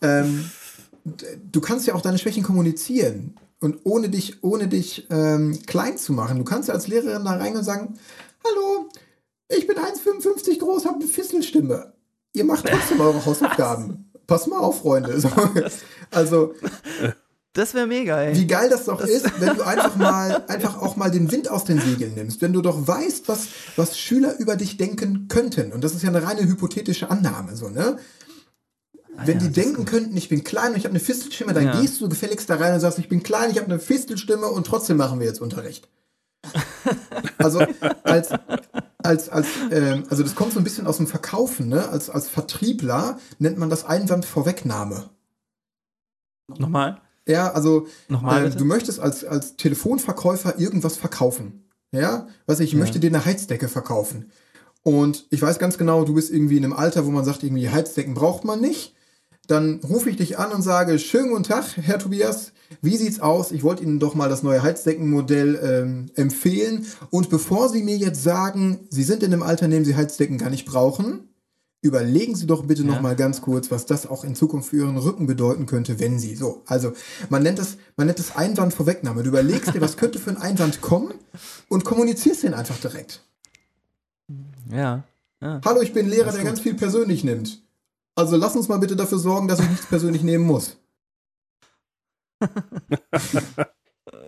[0.00, 0.50] Ähm,
[1.04, 3.36] du kannst ja auch deine Schwächen kommunizieren.
[3.60, 6.38] Und ohne dich, ohne dich ähm, klein zu machen.
[6.38, 7.96] Du kannst ja als Lehrerin da reingehen und sagen,
[8.44, 8.88] hallo,
[9.48, 11.92] ich bin 1,55 groß, habe eine Fisselstimme.
[12.32, 14.10] Ihr macht trotzdem eure Hausaufgaben.
[14.26, 15.20] Pass mal auf, Freunde.
[15.20, 15.28] So,
[16.10, 16.54] also,
[17.52, 18.34] das wäre mega, ey.
[18.34, 21.50] Wie geil das doch das ist, wenn du einfach mal, einfach auch mal den Wind
[21.50, 22.40] aus den Segeln nimmst.
[22.40, 25.72] Wenn du doch weißt, was, was Schüler über dich denken könnten.
[25.72, 27.98] Und das ist ja eine reine hypothetische Annahme, so, ne?
[29.14, 31.66] Ah, wenn ja, die denken könnten, ich bin klein und ich habe eine Fistelstimme, dann
[31.66, 31.80] ja.
[31.80, 34.66] gehst du gefälligst da rein und sagst, ich bin klein, ich habe eine Fistelstimme und
[34.66, 35.88] trotzdem machen wir jetzt Unterricht.
[37.38, 37.64] also
[38.02, 38.30] als,
[39.02, 41.86] als, als äh, also das kommt so ein bisschen aus dem Verkaufen, ne?
[41.90, 45.10] Als, als Vertriebler nennt man das Einwandvorwegnahme.
[46.48, 47.00] Nochmal?
[47.26, 51.68] Ja, also äh, du möchtest als, als Telefonverkäufer irgendwas verkaufen.
[51.92, 52.78] Ja, was ich, ich ja.
[52.78, 54.30] möchte dir eine Heizdecke verkaufen.
[54.82, 57.68] Und ich weiß ganz genau, du bist irgendwie in einem Alter, wo man sagt, irgendwie
[57.68, 58.94] Heizdecken braucht man nicht.
[59.46, 62.52] Dann rufe ich dich an und sage, schönen guten Tag, Herr Tobias.
[62.80, 63.52] Wie sieht's aus?
[63.52, 66.86] Ich wollte Ihnen doch mal das neue Heizdeckenmodell ähm, empfehlen.
[67.10, 70.38] Und bevor Sie mir jetzt sagen, Sie sind in einem Alter, in dem Sie Heizdecken
[70.38, 71.28] gar nicht brauchen,
[71.82, 72.88] überlegen Sie doch bitte ja.
[72.88, 76.18] noch mal ganz kurz, was das auch in Zukunft für Ihren Rücken bedeuten könnte, wenn
[76.18, 76.62] Sie so.
[76.66, 76.92] Also
[77.28, 79.22] man nennt es, man nennt es Einwand vorwegnahme.
[79.22, 81.12] Du überlegst dir, was könnte für ein Einwand kommen
[81.68, 83.22] und kommunizierst den einfach direkt.
[84.70, 85.02] Ja.
[85.40, 85.60] ja.
[85.64, 86.46] Hallo, ich bin Lehrer, der gut.
[86.46, 87.60] ganz viel persönlich nimmt.
[88.14, 90.76] Also lass uns mal bitte dafür sorgen, dass ich nichts persönlich nehmen muss.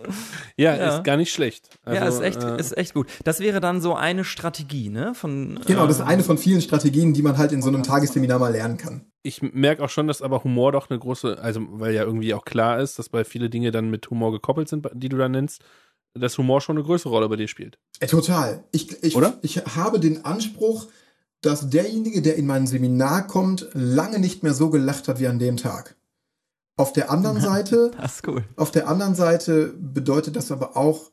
[0.57, 1.69] ja, ja, ist gar nicht schlecht.
[1.83, 3.07] Also, ja, ist echt, äh, ist echt gut.
[3.23, 5.13] Das wäre dann so eine Strategie, ne?
[5.15, 8.39] Von, genau, das ist eine von vielen Strategien, die man halt in so einem Tagesseminar
[8.39, 9.05] mal lernen kann.
[9.23, 12.45] Ich merke auch schon, dass aber Humor doch eine große, also weil ja irgendwie auch
[12.45, 15.63] klar ist, dass bei viele Dinge dann mit Humor gekoppelt sind, die du da nennst,
[16.13, 17.77] dass Humor schon eine größere Rolle bei dir spielt.
[17.99, 18.63] Äh, total.
[18.71, 19.37] Ich, ich, Oder?
[19.41, 20.87] ich habe den Anspruch,
[21.41, 25.39] dass derjenige, der in mein Seminar kommt, lange nicht mehr so gelacht hat wie an
[25.39, 25.94] dem Tag.
[26.77, 28.43] Auf der anderen Seite, das ist cool.
[28.55, 31.11] auf der anderen Seite bedeutet das aber auch,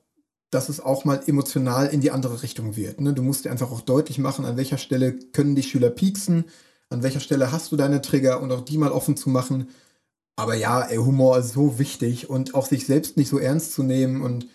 [0.50, 3.00] dass es auch mal emotional in die andere Richtung wird.
[3.00, 3.14] Ne?
[3.14, 6.44] Du musst dir einfach auch deutlich machen, an welcher Stelle können die Schüler pieksen,
[6.90, 9.68] an welcher Stelle hast du deine Trigger und auch die mal offen zu machen.
[10.36, 13.82] Aber ja, ey, Humor ist so wichtig und auch sich selbst nicht so ernst zu
[13.82, 14.46] nehmen und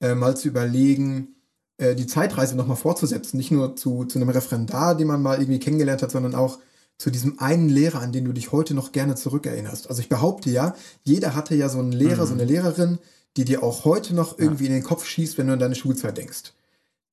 [0.00, 1.36] äh, mal zu überlegen,
[1.78, 3.36] äh, die Zeitreise nochmal fortzusetzen.
[3.36, 6.58] Nicht nur zu, zu einem Referendar, den man mal irgendwie kennengelernt hat, sondern auch
[6.98, 9.88] zu diesem einen Lehrer, an den du dich heute noch gerne zurückerinnerst.
[9.88, 12.28] Also ich behaupte ja, jeder hatte ja so einen Lehrer, mhm.
[12.28, 12.98] so eine Lehrerin,
[13.36, 14.70] die dir auch heute noch irgendwie ja.
[14.70, 16.54] in den Kopf schießt, wenn du an deine Schulzeit denkst.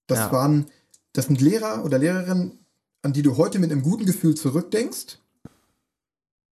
[0.07, 0.31] Das ja.
[0.31, 0.67] waren,
[1.11, 2.59] das sind Lehrer oder Lehrerinnen,
[3.01, 5.19] an die du heute mit einem guten Gefühl zurückdenkst,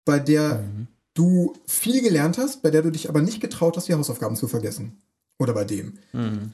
[0.03, 0.87] bei der mhm.
[1.13, 4.47] du viel gelernt hast, bei der du dich aber nicht getraut hast, die Hausaufgaben zu
[4.47, 5.01] vergessen.
[5.39, 5.97] Oder bei dem.
[6.11, 6.51] Mhm.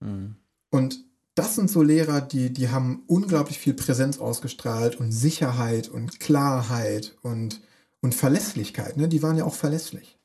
[0.00, 0.36] Mhm.
[0.70, 1.04] Und
[1.34, 7.16] das sind so Lehrer, die, die haben unglaublich viel Präsenz ausgestrahlt und Sicherheit und Klarheit
[7.22, 7.60] und,
[8.00, 8.96] und Verlässlichkeit.
[8.96, 9.08] Ne?
[9.08, 10.18] Die waren ja auch verlässlich.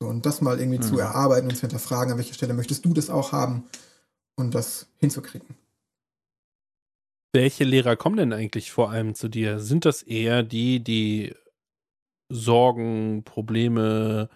[0.00, 0.82] So, und das mal irgendwie mhm.
[0.82, 3.64] zu erarbeiten und zu hinterfragen, an welcher Stelle möchtest du das auch haben
[4.36, 5.56] und das hinzukriegen.
[7.32, 9.58] Welche Lehrer kommen denn eigentlich vor allem zu dir?
[9.58, 11.34] Sind das eher die, die
[12.28, 14.28] Sorgen, Probleme,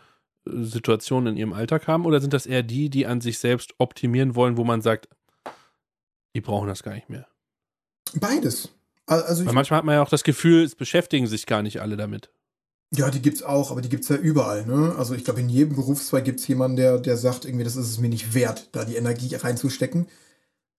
[0.45, 2.07] Situationen in ihrem Alltag haben?
[2.07, 5.09] Oder sind das eher die, die an sich selbst optimieren wollen, wo man sagt,
[6.39, 7.27] die brauchen das gar nicht mehr?
[8.15, 8.69] Beides.
[9.07, 11.97] Also Weil manchmal hat man ja auch das Gefühl, es beschäftigen sich gar nicht alle
[11.97, 12.31] damit.
[12.95, 14.65] Ja, die gibt's auch, aber die gibt's ja überall.
[14.65, 14.95] Ne?
[14.97, 17.99] Also ich glaube, in jedem Berufszweig gibt's jemanden, der, der sagt, irgendwie, das ist es
[17.99, 20.07] mir nicht wert, da die Energie reinzustecken.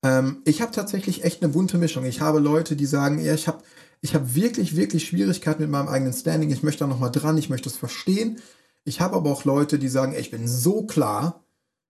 [0.03, 2.05] Ähm, ich habe tatsächlich echt eine bunte Mischung.
[2.05, 3.61] Ich habe Leute, die sagen, ja, ich habe
[4.01, 6.51] ich hab wirklich, wirklich Schwierigkeiten mit meinem eigenen Standing.
[6.51, 8.41] Ich möchte da nochmal dran, ich möchte es verstehen.
[8.85, 11.43] Ich habe aber auch Leute, die sagen, ey, ich bin so klar,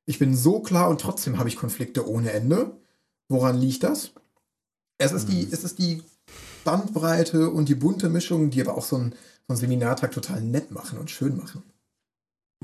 [0.06, 2.80] ich bin so klar und trotzdem habe ich Konflikte ohne Ende.
[3.30, 4.12] Woran liegt das?
[4.98, 5.50] Es ist, die, hm.
[5.52, 6.04] es ist die
[6.66, 9.12] Bandbreite und die bunte Mischung, die aber auch so ein,
[9.48, 11.64] so einen Seminartag total nett machen und schön machen.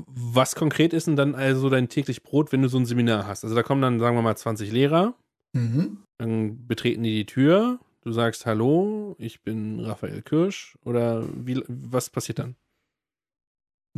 [0.06, 3.44] Was konkret ist denn dann also dein täglich Brot, wenn du so ein Seminar hast?
[3.44, 5.14] Also da kommen dann, sagen wir mal, 20 Lehrer.
[5.54, 6.02] Mhm.
[6.18, 7.80] Dann betreten die die Tür.
[8.02, 10.76] Du sagst Hallo, ich bin Raphael Kirsch.
[10.84, 12.56] Oder wie, was passiert dann?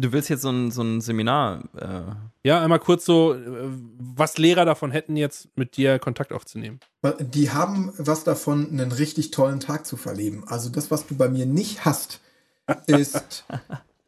[0.00, 1.64] Du willst jetzt so ein, so ein Seminar.
[1.76, 2.02] Äh
[2.44, 3.36] ja, einmal kurz so,
[3.98, 6.78] was Lehrer davon hätten, jetzt mit dir Kontakt aufzunehmen.
[7.18, 10.44] Die haben was davon, einen richtig tollen Tag zu verleben.
[10.46, 12.20] Also das, was du bei mir nicht hast,
[12.86, 13.44] ist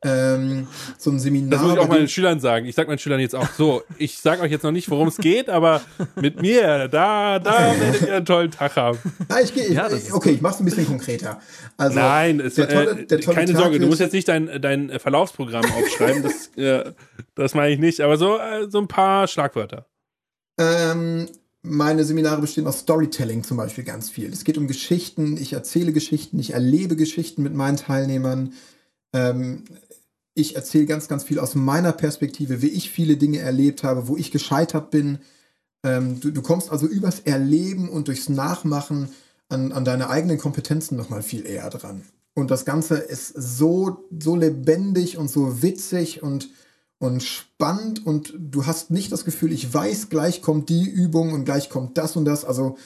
[0.03, 1.51] ähm, so ein Seminar.
[1.51, 2.67] Das muss ich auch meinen Schülern sagen.
[2.67, 5.19] Ich sag meinen Schülern jetzt auch so, ich sag euch jetzt noch nicht, worum es
[5.19, 5.83] geht, aber
[6.17, 8.99] mit mir, da, da werdet ihr einen tollen Tag haben.
[9.29, 11.41] Nein, ich, ich, ja, okay, ich mach's ein bisschen konkreter.
[11.77, 14.61] Also, Nein, es, der tolle, der tolle keine Tag Sorge, du musst jetzt nicht dein,
[14.63, 16.93] dein Verlaufsprogramm aufschreiben, das, äh,
[17.35, 19.87] das meine ich nicht, aber so, äh, so ein paar Schlagwörter.
[20.59, 21.29] Ähm,
[21.63, 24.33] meine Seminare bestehen aus Storytelling zum Beispiel ganz viel.
[24.33, 28.55] Es geht um Geschichten, ich erzähle Geschichten, ich erlebe Geschichten mit meinen Teilnehmern.
[29.13, 29.65] Ähm,
[30.35, 34.17] ich erzähle ganz, ganz viel aus meiner Perspektive, wie ich viele Dinge erlebt habe, wo
[34.17, 35.19] ich gescheitert bin.
[35.83, 39.09] Ähm, du, du, kommst also übers Erleben und durchs Nachmachen
[39.49, 42.03] an, an deine eigenen Kompetenzen nochmal viel eher dran.
[42.35, 46.51] Und das Ganze ist so, so lebendig und so witzig und,
[46.99, 51.45] und spannend und du hast nicht das Gefühl, ich weiß, gleich kommt die Übung und
[51.45, 52.45] gleich kommt das und das.
[52.45, 52.77] Also,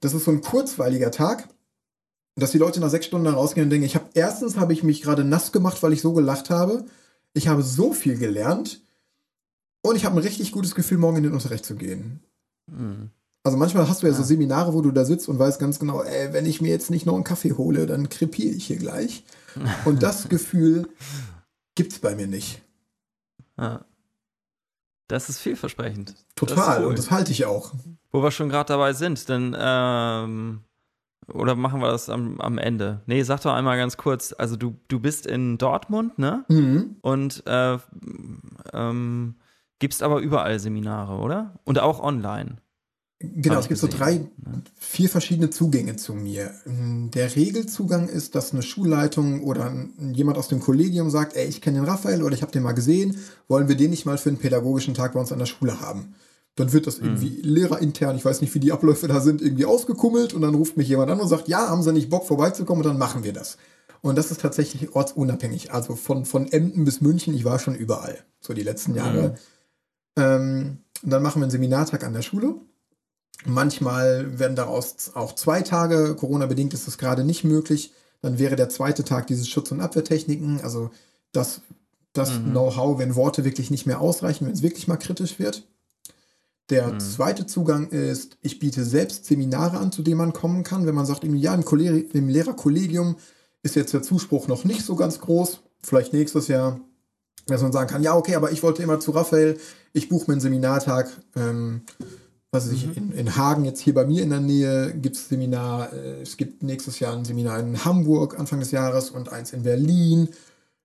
[0.00, 1.48] das ist so ein kurzweiliger Tag
[2.36, 4.82] dass die Leute nach sechs Stunden da rausgehen und denken, ich habe erstens habe ich
[4.82, 6.84] mich gerade nass gemacht, weil ich so gelacht habe.
[7.34, 8.80] Ich habe so viel gelernt
[9.82, 12.20] und ich habe ein richtig gutes Gefühl, morgen in den Unterricht zu gehen.
[12.66, 13.10] Mhm.
[13.44, 15.80] Also manchmal hast du ja, ja, so Seminare, wo du da sitzt und weißt ganz
[15.80, 18.76] genau, ey, wenn ich mir jetzt nicht noch einen Kaffee hole, dann krepiere ich hier
[18.76, 19.24] gleich.
[19.84, 20.88] Und das Gefühl
[21.74, 22.62] gibt's bei mir nicht.
[23.58, 23.84] Ja.
[25.08, 26.14] Das ist vielversprechend.
[26.36, 26.86] Total, das cool.
[26.86, 27.72] und das halte ich auch.
[28.12, 30.60] Wo wir schon gerade dabei sind, denn ähm,
[31.28, 33.00] oder machen wir das am, am Ende?
[33.06, 34.34] Nee, sag doch einmal ganz kurz.
[34.36, 36.44] Also du, du bist in Dortmund, ne?
[36.48, 36.96] Mhm.
[37.00, 37.78] Und äh,
[38.72, 39.36] ähm,
[39.78, 41.54] gibst aber überall Seminare, oder?
[41.64, 42.56] Und auch online.
[43.22, 43.90] Genau, es gibt gesehen.
[43.92, 44.26] so drei,
[44.78, 46.50] vier verschiedene Zugänge zu mir.
[46.66, 49.72] Der Regelzugang ist, dass eine Schulleitung oder
[50.12, 52.72] jemand aus dem Kollegium sagt, ey, ich kenne den Raphael oder ich habe den mal
[52.72, 53.16] gesehen,
[53.46, 56.14] wollen wir den nicht mal für einen pädagogischen Tag bei uns an der Schule haben?
[56.56, 57.54] Dann wird das irgendwie mhm.
[57.54, 60.88] lehrerintern, ich weiß nicht, wie die Abläufe da sind, irgendwie ausgekummelt und dann ruft mich
[60.88, 63.56] jemand an und sagt, ja, haben Sie nicht Bock vorbeizukommen und dann machen wir das.
[64.02, 65.72] Und das ist tatsächlich ortsunabhängig.
[65.72, 69.36] Also von, von Emden bis München, ich war schon überall, so die letzten Jahre.
[70.16, 70.22] Mhm.
[70.22, 72.56] Ähm, und dann machen wir einen Seminartag an der Schule.
[73.44, 77.92] Manchmal werden daraus auch zwei Tage, Corona-bedingt ist das gerade nicht möglich.
[78.20, 80.90] Dann wäre der zweite Tag dieses Schutz- und Abwehrtechniken, also
[81.32, 81.62] das,
[82.12, 82.50] das mhm.
[82.50, 85.66] Know-how, wenn Worte wirklich nicht mehr ausreichen, wenn es wirklich mal kritisch wird.
[86.72, 87.00] Der mhm.
[87.00, 90.86] zweite Zugang ist, ich biete selbst Seminare an, zu denen man kommen kann.
[90.86, 91.62] Wenn man sagt, im, ja, im,
[92.12, 93.16] im Lehrerkollegium
[93.62, 96.80] ist jetzt der Zuspruch noch nicht so ganz groß, vielleicht nächstes Jahr,
[97.46, 99.58] dass man sagen kann, ja, okay, aber ich wollte immer zu Raphael,
[99.92, 101.82] ich buche mir einen Seminartag, ähm,
[102.50, 102.92] was weiß ich, mhm.
[102.94, 106.38] in, in, Hagen, jetzt hier bei mir in der Nähe, gibt es Seminar, äh, es
[106.38, 110.30] gibt nächstes Jahr ein Seminar in Hamburg Anfang des Jahres und eins in Berlin.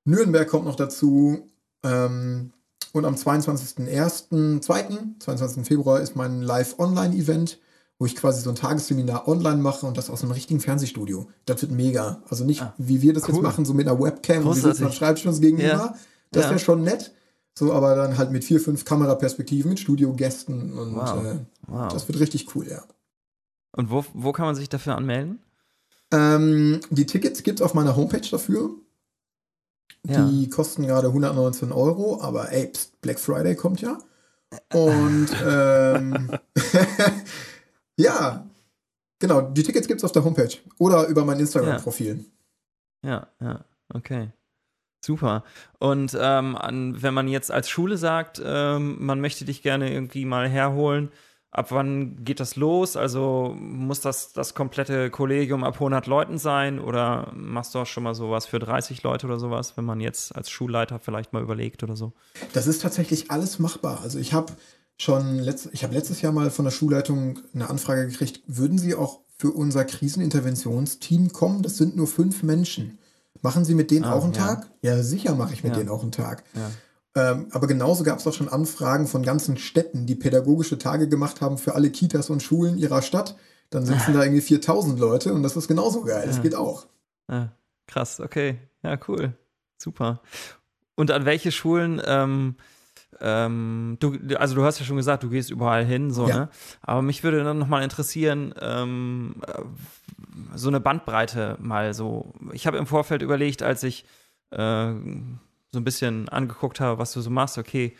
[0.04, 1.50] Nürnberg kommt noch dazu.
[1.84, 2.52] Ähm,
[2.98, 5.66] und am 22.01., 22.
[5.66, 7.60] Februar ist mein Live-Online-Event,
[8.00, 11.30] wo ich quasi so ein Tagesseminar online mache und das aus einem richtigen Fernsehstudio.
[11.46, 12.22] Das wird mega.
[12.30, 13.36] Also nicht, ah, wie wir das cool.
[13.36, 15.68] jetzt machen, so mit einer Webcam und wir sitzen am Schreibtisch uns gegenüber.
[15.68, 15.96] Ja.
[16.32, 16.60] Das wäre ja.
[16.60, 17.14] schon nett.
[17.58, 21.26] So, aber dann halt mit vier, fünf Kameraperspektiven, mit Studiogästen und wow.
[21.26, 21.92] Äh, wow.
[21.92, 22.84] das wird richtig cool, ja.
[23.72, 25.40] Und wo, wo kann man sich dafür anmelden?
[26.12, 28.76] Ähm, die Tickets gibt es auf meiner Homepage dafür.
[30.04, 30.50] Die ja.
[30.50, 33.98] kosten gerade 119 Euro, aber ey, pst, Black Friday kommt ja.
[34.74, 36.32] Und ähm,
[37.98, 38.48] ja,
[39.20, 42.26] genau, die Tickets gibt es auf der Homepage oder über mein Instagram-Profil.
[43.04, 43.28] Ja.
[43.42, 44.30] ja, ja, okay.
[45.04, 45.44] Super.
[45.80, 46.58] Und ähm,
[47.00, 51.12] wenn man jetzt als Schule sagt, ähm, man möchte dich gerne irgendwie mal herholen,
[51.52, 52.98] ab wann geht das los?
[52.98, 58.04] Also muss das das komplette Kollegium ab 100 Leuten sein oder machst du auch schon
[58.04, 61.84] mal sowas für 30 Leute oder sowas, wenn man jetzt als Schulleiter vielleicht mal überlegt
[61.84, 62.14] oder so?
[62.54, 64.02] Das ist tatsächlich alles machbar.
[64.04, 64.54] Also ich habe
[64.98, 68.96] schon letzt, ich habe letztes Jahr mal von der Schulleitung eine Anfrage gekriegt, würden Sie
[68.96, 71.62] auch für unser Kriseninterventionsteam kommen?
[71.62, 72.98] Das sind nur fünf Menschen.
[73.42, 74.48] Machen Sie mit denen ah, auch einen ja.
[74.48, 74.68] Tag?
[74.82, 75.80] Ja, sicher mache ich mit ja.
[75.80, 76.44] denen auch einen Tag.
[76.56, 76.72] Ja.
[77.18, 81.42] Ähm, aber genauso gab es auch schon Anfragen von ganzen Städten, die pädagogische Tage gemacht
[81.42, 83.36] haben für alle Kitas und Schulen ihrer Stadt.
[83.72, 86.28] Dann sitzen da irgendwie 4000 Leute und das ist genauso geil.
[86.28, 86.86] Das geht auch.
[87.88, 88.60] krass, okay.
[88.84, 89.34] Ja, cool.
[89.78, 90.22] Super.
[90.96, 92.56] Und an welche Schulen ähm,
[93.20, 96.38] ähm, du, also du hast ja schon gesagt, du gehst überall hin, so, ja.
[96.38, 96.50] ne?
[96.82, 99.62] Aber mich würde dann nochmal interessieren, ähm, äh,
[100.56, 102.34] so eine Bandbreite mal so.
[102.54, 104.06] Ich habe im Vorfeld überlegt, als ich
[104.52, 104.94] äh,
[105.72, 107.96] so ein bisschen angeguckt habe, was du so machst, okay,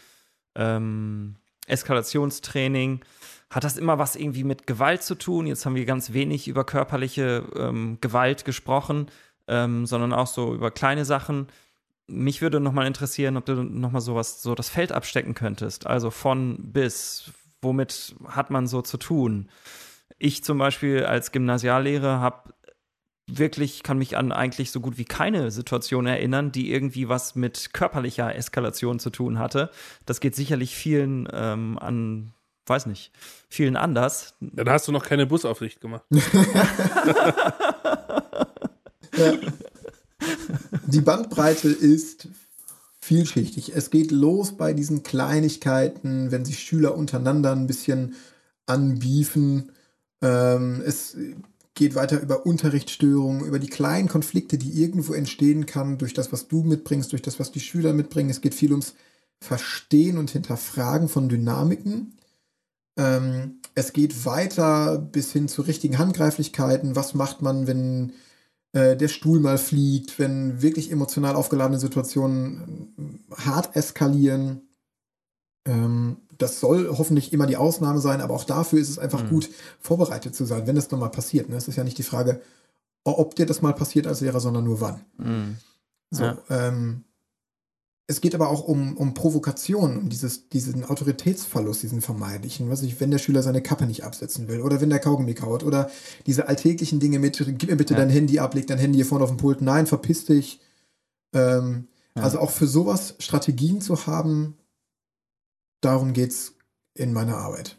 [0.56, 1.36] ähm,
[1.68, 3.02] Eskalationstraining,
[3.50, 5.48] hat das immer was irgendwie mit Gewalt zu tun?
[5.48, 9.08] Jetzt haben wir ganz wenig über körperliche ähm, Gewalt gesprochen,
[9.48, 11.48] ähm, sondern auch so über kleine Sachen
[12.08, 15.86] mich würde nochmal interessieren, ob du nochmal sowas, so das Feld abstecken könntest.
[15.86, 19.50] Also von bis, womit hat man so zu tun?
[20.18, 22.54] Ich zum Beispiel als Gymnasiallehrer habe
[23.28, 27.74] wirklich, kann mich an eigentlich so gut wie keine Situation erinnern, die irgendwie was mit
[27.74, 29.70] körperlicher Eskalation zu tun hatte.
[30.06, 32.34] Das geht sicherlich vielen ähm, an,
[32.66, 33.12] weiß nicht,
[33.50, 34.36] vielen anders.
[34.40, 36.06] Dann hast du noch keine Busaufsicht gemacht.
[39.18, 39.34] ja.
[40.88, 42.30] Die Bandbreite ist
[43.00, 43.74] vielschichtig.
[43.76, 48.16] Es geht los bei diesen Kleinigkeiten, wenn sich Schüler untereinander ein bisschen
[48.66, 49.72] anbiefen.
[50.22, 51.18] Ähm, es
[51.78, 56.48] geht weiter über Unterrichtsstörungen, über die kleinen Konflikte, die irgendwo entstehen kann durch das, was
[56.48, 58.30] du mitbringst, durch das, was die Schüler mitbringen.
[58.30, 58.96] Es geht viel ums
[59.40, 62.18] Verstehen und Hinterfragen von Dynamiken.
[62.98, 66.96] Ähm, es geht weiter bis hin zu richtigen Handgreiflichkeiten.
[66.96, 68.14] Was macht man, wenn
[68.74, 72.94] äh, der Stuhl mal fliegt, wenn wirklich emotional aufgeladene Situationen
[73.32, 74.62] äh, hart eskalieren.
[75.66, 79.30] Ähm, das soll hoffentlich immer die Ausnahme sein, aber auch dafür ist es einfach mhm.
[79.30, 81.50] gut, vorbereitet zu sein, wenn das nochmal passiert.
[81.50, 81.56] Ne?
[81.56, 82.42] Es ist ja nicht die Frage,
[83.04, 85.02] ob dir das mal passiert als Lehrer, sondern nur wann.
[85.18, 85.58] Mhm.
[86.12, 86.38] So, ja.
[86.50, 87.04] ähm,
[88.10, 92.70] es geht aber auch um, um Provokation, um dieses, diesen Autoritätsverlust, diesen vermeidlichen.
[92.70, 95.64] Was ich, wenn der Schüler seine Kappe nicht absetzen will oder wenn der Kaugummi kaut
[95.64, 95.92] oder
[96.26, 98.00] diese alltäglichen Dinge mit, gib mir bitte ja.
[98.00, 100.62] dein Handy ab, leg dein Handy hier vorne auf dem Pult, nein, verpiss dich.
[101.34, 102.24] Ähm, ja.
[102.24, 104.56] Also auch für sowas Strategien zu haben,
[105.82, 106.54] darum geht's
[106.94, 107.78] in meiner Arbeit.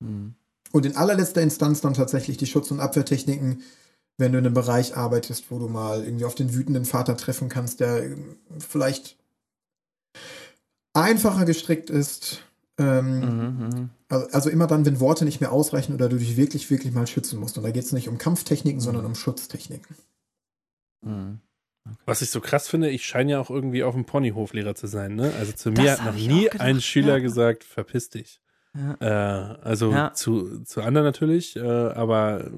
[0.00, 0.34] Mhm.
[0.72, 3.62] Und in allerletzter Instanz dann tatsächlich die Schutz- und Abwehrtechniken,
[4.18, 7.48] wenn du in einem Bereich arbeitest, wo du mal irgendwie auf den wütenden Vater treffen
[7.48, 9.16] kannst, der ähm, vielleicht
[10.94, 12.42] einfacher gestrickt ist.
[12.78, 16.36] Ähm, mhm, mhm, also, also, immer dann, wenn Worte nicht mehr ausreichen oder du dich
[16.36, 17.56] wirklich, wirklich mal schützen musst.
[17.56, 18.84] Und da geht es nicht um Kampftechniken, mhm.
[18.84, 19.96] sondern um Schutztechniken.
[21.02, 21.40] Mhm.
[22.04, 25.14] Was ich so krass finde, ich scheine ja auch irgendwie auf dem Ponyhoflehrer zu sein.
[25.14, 25.32] Ne?
[25.38, 27.18] Also zu das mir hat noch nie ein Schüler ja.
[27.18, 28.40] gesagt, verpiss dich.
[28.74, 28.96] Ja.
[29.00, 30.12] Äh, also ja.
[30.12, 32.50] zu, zu anderen natürlich, äh, aber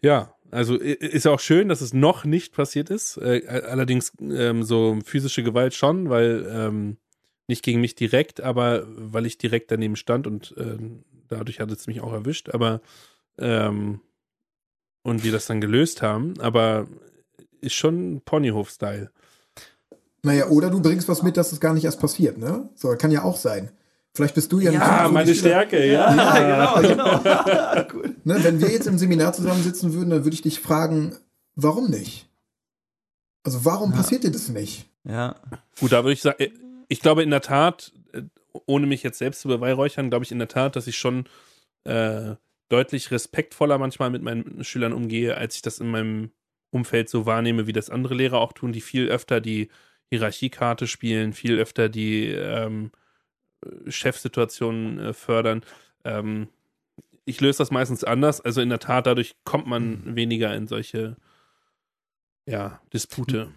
[0.00, 3.16] ja, also ist ja auch schön, dass es noch nicht passiert ist.
[3.18, 6.96] Äh, allerdings ähm, so physische Gewalt schon, weil ähm,
[7.48, 10.78] nicht gegen mich direkt, aber weil ich direkt daneben stand und äh,
[11.28, 12.50] dadurch hat es mich auch erwischt.
[12.50, 12.80] Aber
[13.38, 14.00] ähm,
[15.08, 16.86] und wir das dann gelöst haben, aber
[17.60, 19.10] ist schon Ponyhof-Style.
[20.22, 22.68] Naja, oder du bringst was mit, dass es gar nicht erst passiert, ne?
[22.74, 23.70] So, kann ja auch sein.
[24.14, 26.14] Vielleicht bist du ja Ja, so meine Stärke, ja.
[26.14, 27.86] Ja, genau, genau.
[27.94, 28.16] cool.
[28.24, 31.16] ne, wenn wir jetzt im Seminar zusammensitzen würden, dann würde ich dich fragen,
[31.54, 32.28] warum nicht?
[33.44, 33.96] Also warum ja.
[33.96, 34.90] passiert dir das nicht?
[35.04, 35.36] Ja.
[35.78, 36.44] Gut, da würde ich sagen,
[36.88, 38.22] ich glaube in der Tat, äh,
[38.66, 41.26] ohne mich jetzt selbst zu beweihräuchern, glaube ich in der Tat, dass ich schon
[41.84, 42.34] äh,
[42.68, 46.30] deutlich respektvoller manchmal mit meinen Schülern umgehe, als ich das in meinem
[46.70, 49.68] Umfeld so wahrnehme, wie das andere Lehrer auch tun, die viel öfter die
[50.10, 52.90] Hierarchiekarte spielen, viel öfter die ähm,
[53.88, 55.62] Chefsituationen äh, fördern.
[56.04, 56.48] Ähm,
[57.24, 58.40] ich löse das meistens anders.
[58.40, 60.16] Also in der Tat, dadurch kommt man mhm.
[60.16, 61.16] weniger in solche
[62.46, 63.52] ja, Dispute.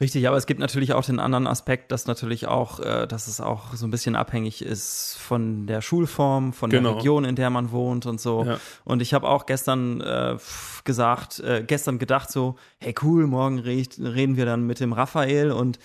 [0.00, 3.40] Richtig, aber es gibt natürlich auch den anderen Aspekt, dass natürlich auch, äh, dass es
[3.40, 6.90] auch so ein bisschen abhängig ist von der Schulform, von genau.
[6.90, 8.44] der Region, in der man wohnt und so.
[8.44, 8.60] Ja.
[8.84, 10.36] Und ich habe auch gestern äh,
[10.84, 15.50] gesagt, äh, gestern gedacht so, hey cool, morgen red, reden wir dann mit dem Raphael
[15.50, 15.78] und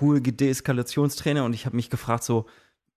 [0.00, 2.46] cool Deeskalationstrainer und ich habe mich gefragt so,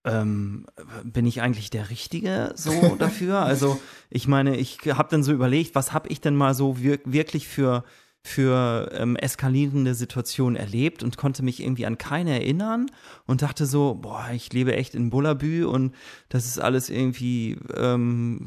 [0.05, 0.65] ähm,
[1.03, 3.39] bin ich eigentlich der Richtige so dafür?
[3.39, 3.79] Also
[4.09, 7.47] ich meine, ich habe dann so überlegt, was habe ich denn mal so wir wirklich
[7.47, 7.83] für
[8.27, 12.87] für ähm, eskalierende Situationen erlebt und konnte mich irgendwie an keine erinnern
[13.25, 15.95] und dachte so, boah, ich lebe echt in Bullabü und
[16.29, 18.45] das ist alles irgendwie, ähm,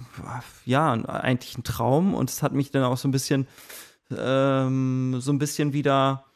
[0.66, 2.14] ja, eigentlich ein Traum.
[2.14, 3.46] Und es hat mich dann auch so ein bisschen,
[4.16, 6.26] ähm, so ein bisschen wieder,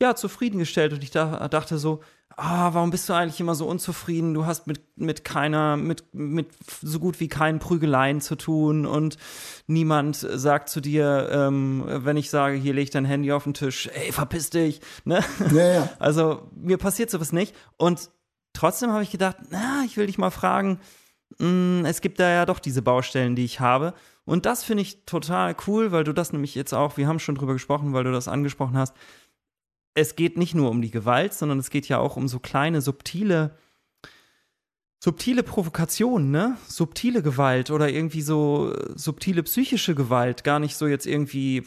[0.00, 0.92] ja, zufriedengestellt.
[0.92, 2.00] Und ich da, dachte so,
[2.40, 4.34] ah, warum bist du eigentlich immer so unzufrieden?
[4.34, 6.48] Du hast mit, mit keiner, mit, mit
[6.82, 9.18] so gut wie keinen Prügeleien zu tun und
[9.66, 13.88] niemand sagt zu dir, ähm, wenn ich sage, hier leg dein Handy auf den Tisch,
[13.92, 15.22] ey, verpiss dich, ne?
[15.52, 15.88] Ja, ja.
[15.98, 18.10] Also, mir passiert sowas nicht und
[18.54, 20.80] trotzdem habe ich gedacht, na, ich will dich mal fragen,
[21.38, 23.94] mh, mm, es gibt da ja doch diese Baustellen, die ich habe.
[24.24, 27.34] Und das finde ich total cool, weil du das nämlich jetzt auch, wir haben schon
[27.34, 28.94] drüber gesprochen, weil du das angesprochen hast,
[29.94, 32.80] es geht nicht nur um die Gewalt, sondern es geht ja auch um so kleine,
[32.80, 33.56] subtile,
[34.98, 36.56] subtile Provokationen, ne?
[36.66, 41.64] Subtile Gewalt oder irgendwie so subtile psychische Gewalt, gar nicht so jetzt irgendwie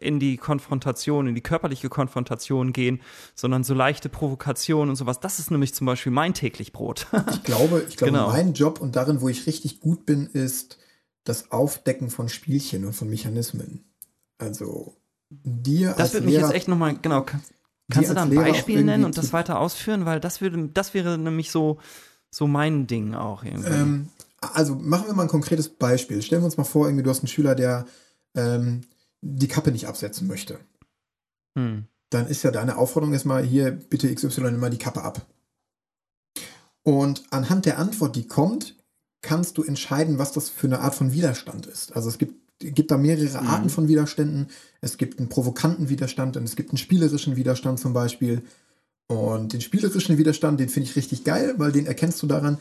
[0.00, 3.00] in die Konfrontation, in die körperliche Konfrontation gehen,
[3.34, 5.20] sondern so leichte Provokationen und sowas.
[5.20, 7.06] Das ist nämlich zum Beispiel mein täglich Brot.
[7.30, 8.28] ich glaube, ich glaube, genau.
[8.28, 10.78] mein Job und darin, wo ich richtig gut bin, ist
[11.24, 13.84] das Aufdecken von Spielchen und von Mechanismen.
[14.38, 14.96] Also
[15.30, 17.42] dir Das würde mich Lehrer, jetzt echt nochmal, genau, kann,
[17.90, 20.04] kannst du da ein Beispiel nennen und das weiter ausführen?
[20.04, 21.78] Weil das würde, das wäre nämlich so,
[22.30, 23.70] so mein Ding auch irgendwie.
[23.70, 24.08] Ähm,
[24.40, 26.22] also machen wir mal ein konkretes Beispiel.
[26.22, 27.86] Stellen wir uns mal vor, irgendwie du hast einen Schüler, der
[28.34, 28.82] ähm,
[29.20, 30.58] die Kappe nicht absetzen möchte.
[31.56, 31.86] Hm.
[32.10, 35.26] Dann ist ja deine Aufforderung erstmal hier, bitte XY nimm mal die Kappe ab.
[36.82, 38.76] Und anhand der Antwort, die kommt,
[39.20, 41.94] kannst du entscheiden, was das für eine Art von Widerstand ist.
[41.94, 43.48] Also es gibt gibt da mehrere mhm.
[43.48, 44.48] Arten von Widerständen.
[44.80, 48.42] Es gibt einen provokanten Widerstand und es gibt einen spielerischen Widerstand zum Beispiel.
[49.06, 52.58] Und den spielerischen Widerstand, den finde ich richtig geil, weil den erkennst du daran,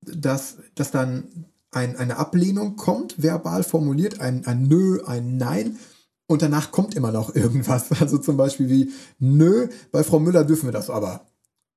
[0.00, 1.24] dass, dass dann
[1.70, 5.78] ein, eine Ablehnung kommt, verbal formuliert, ein, ein Nö, ein Nein.
[6.26, 7.90] Und danach kommt immer noch irgendwas.
[8.00, 11.26] Also zum Beispiel wie, nö, bei Frau Müller dürfen wir das aber.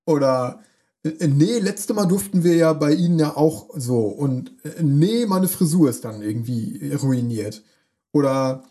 [0.05, 0.62] Oder
[1.28, 3.99] nee, letzte Mal durften wir ja bei Ihnen ja auch so.
[4.08, 7.64] Und äh, nee, meine Frisur ist dann irgendwie ruiniert.
[8.12, 8.64] Oder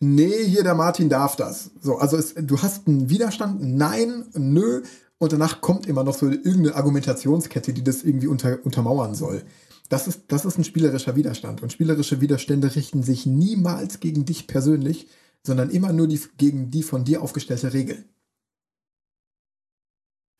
[0.00, 1.70] nee, hier der Martin darf das.
[1.80, 4.82] So, also es, du hast einen Widerstand, nein, nö,
[5.18, 9.42] und danach kommt immer noch so irgendeine Argumentationskette, die das irgendwie unter, untermauern soll.
[9.88, 11.62] Das ist, das ist ein spielerischer Widerstand.
[11.62, 15.08] Und spielerische Widerstände richten sich niemals gegen dich persönlich,
[15.42, 18.04] sondern immer nur die, gegen die von dir aufgestellte Regel.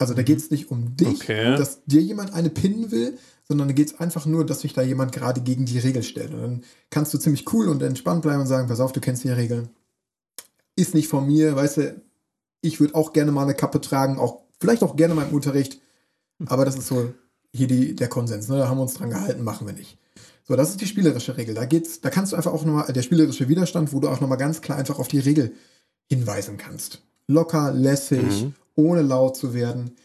[0.05, 1.57] Also da geht es nicht um dich, okay.
[1.57, 3.17] dass dir jemand eine pinnen will,
[3.49, 6.35] sondern da geht es einfach nur, dass sich da jemand gerade gegen die Regel stellt.
[6.35, 9.25] Und dann kannst du ziemlich cool und entspannt bleiben und sagen, pass auf, du kennst
[9.25, 9.71] die Regeln.
[10.77, 12.03] Ist nicht von mir, weißt du,
[12.61, 15.81] ich würde auch gerne mal eine Kappe tragen, auch vielleicht auch gerne mal im Unterricht,
[16.45, 17.15] aber das ist so
[17.55, 18.59] hier die, der Konsens, ne?
[18.59, 19.97] da haben wir uns dran gehalten, machen wir nicht.
[20.47, 21.55] So, das ist die spielerische Regel.
[21.55, 24.37] Da geht's, da kannst du einfach auch nochmal, der spielerische Widerstand, wo du auch nochmal
[24.37, 25.55] ganz klar einfach auf die Regel
[26.11, 27.01] hinweisen kannst.
[27.27, 29.97] Locker, lässig, mhm ohne laut zu werden.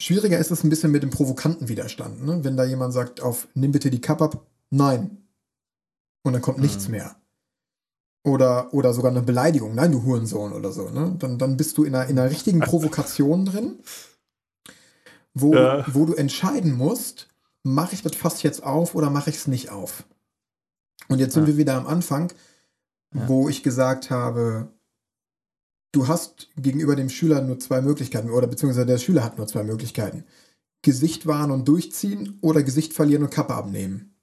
[0.00, 2.24] Schwieriger ist es ein bisschen mit dem provokanten Widerstand.
[2.24, 2.44] Ne?
[2.44, 5.28] Wenn da jemand sagt, auf nimm bitte die Kappe ab, nein.
[6.22, 6.64] Und dann kommt mhm.
[6.64, 7.16] nichts mehr.
[8.24, 10.90] Oder, oder sogar eine Beleidigung, nein, du Hurensohn oder so.
[10.90, 11.14] Ne?
[11.18, 13.78] Dann, dann bist du in einer, in einer richtigen Provokation drin,
[15.32, 15.84] wo, ja.
[15.92, 17.28] wo du entscheiden musst,
[17.62, 20.04] mache ich das fast jetzt auf oder mache ich es nicht auf.
[21.08, 21.48] Und jetzt sind ja.
[21.48, 22.32] wir wieder am Anfang,
[23.14, 23.28] ja.
[23.28, 24.68] wo ich gesagt habe,
[25.96, 29.62] du hast gegenüber dem Schüler nur zwei Möglichkeiten oder beziehungsweise der Schüler hat nur zwei
[29.62, 30.24] Möglichkeiten.
[30.82, 34.14] Gesicht wahren und durchziehen oder Gesicht verlieren und Kappe abnehmen.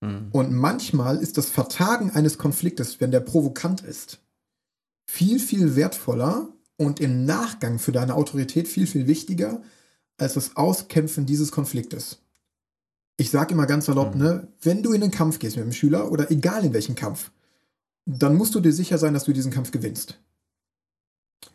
[0.00, 0.28] Mhm.
[0.30, 4.20] Und manchmal ist das Vertagen eines Konfliktes, wenn der provokant ist,
[5.04, 9.60] viel, viel wertvoller und im Nachgang für deine Autorität viel, viel wichtiger
[10.16, 12.18] als das Auskämpfen dieses Konfliktes.
[13.16, 14.22] Ich sage immer ganz salopp, mhm.
[14.22, 17.32] ne, wenn du in den Kampf gehst mit dem Schüler oder egal in welchen Kampf,
[18.06, 20.20] dann musst du dir sicher sein, dass du diesen Kampf gewinnst.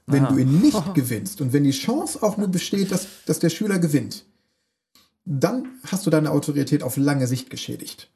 [0.06, 0.34] Wenn Aha.
[0.34, 3.80] du ihn nicht gewinnst und wenn die Chance auch nur besteht, dass, dass der Schüler
[3.80, 4.26] gewinnt,
[5.26, 8.12] dann hast du deine Autorität auf lange Sicht geschädigt.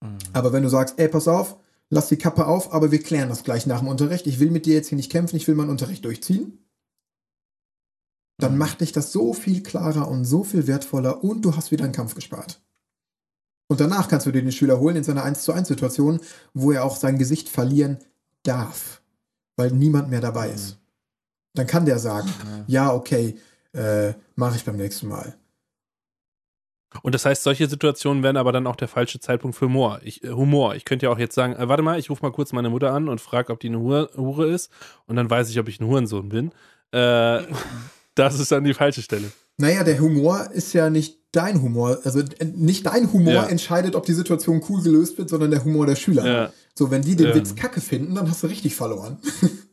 [0.00, 0.18] Mhm.
[0.32, 1.56] Aber wenn du sagst, ey, pass auf,
[1.90, 4.66] lass die Kappe auf, aber wir klären das gleich nach dem Unterricht, ich will mit
[4.66, 6.58] dir jetzt hier nicht kämpfen, ich will meinen Unterricht durchziehen,
[8.38, 8.58] dann mhm.
[8.58, 11.92] macht dich das so viel klarer und so viel wertvoller und du hast wieder einen
[11.92, 12.62] Kampf gespart.
[13.68, 16.20] Und danach kannst du dir den Schüler holen in seiner 1 zu 1 Situation,
[16.52, 17.98] wo er auch sein Gesicht verlieren
[18.42, 19.02] darf
[19.56, 20.54] weil niemand mehr dabei mhm.
[20.54, 20.78] ist.
[21.54, 22.32] Dann kann der sagen,
[22.66, 23.38] ja, ja okay,
[23.74, 25.34] äh, mache ich beim nächsten Mal.
[27.02, 30.00] Und das heißt, solche Situationen wären aber dann auch der falsche Zeitpunkt für Humor.
[30.04, 30.74] Ich, äh, Humor.
[30.74, 32.92] Ich könnte ja auch jetzt sagen, äh, warte mal, ich rufe mal kurz meine Mutter
[32.92, 34.70] an und frage, ob die eine Hure, Hure, ist.
[35.06, 36.52] Und dann weiß ich, ob ich ein Hurensohn bin.
[36.92, 37.42] Äh,
[38.14, 39.32] das ist dann die falsche Stelle.
[39.56, 41.98] Naja, der Humor ist ja nicht dein Humor.
[42.04, 43.46] Also äh, nicht dein Humor Ja.
[43.46, 46.26] entscheidet, ob die Situation cool gelöst wird, sondern der Humor der Schüler.
[46.26, 46.52] Ja.
[46.74, 47.34] So, wenn die den Ja.
[47.34, 49.18] Witz kacke finden, dann hast du richtig verloren.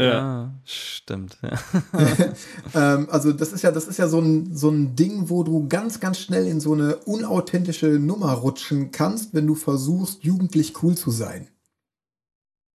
[0.00, 0.06] Ja.
[0.06, 1.38] Ja, stimmt.
[1.42, 1.58] Ja.
[2.74, 5.68] ähm, also das ist ja, das ist ja so ein, so ein Ding, wo du
[5.68, 10.96] ganz, ganz schnell in so eine unauthentische Nummer rutschen kannst, wenn du versuchst, jugendlich cool
[10.96, 11.48] zu sein.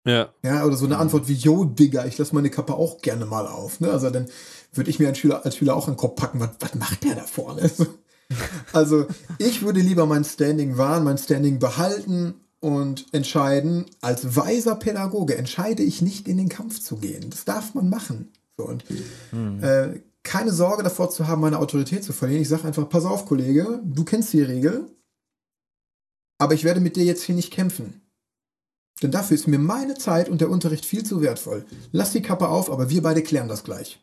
[0.05, 0.29] ja.
[0.43, 3.47] Ja, oder so eine Antwort wie, yo, Digga, ich lass meine Kappe auch gerne mal
[3.47, 3.79] auf.
[3.79, 3.89] Ne?
[3.91, 4.27] Also dann
[4.73, 7.15] würde ich mir als Schüler, als Schüler auch den Kopf packen, was, was macht der
[7.15, 7.69] da vorne?
[8.73, 9.05] Also
[9.37, 15.83] ich würde lieber mein Standing wahren, mein Standing behalten und entscheiden, als weiser Pädagoge entscheide
[15.83, 17.29] ich nicht in den Kampf zu gehen.
[17.29, 18.31] Das darf man machen.
[18.57, 18.83] So, und
[19.61, 22.41] äh, keine Sorge davor zu haben, meine Autorität zu verlieren.
[22.41, 24.89] Ich sage einfach, pass auf, Kollege, du kennst die Regel,
[26.39, 28.01] aber ich werde mit dir jetzt hier nicht kämpfen.
[29.01, 31.65] Denn dafür ist mir meine Zeit und der Unterricht viel zu wertvoll.
[31.91, 34.01] Lass die Kappe auf, aber wir beide klären das gleich.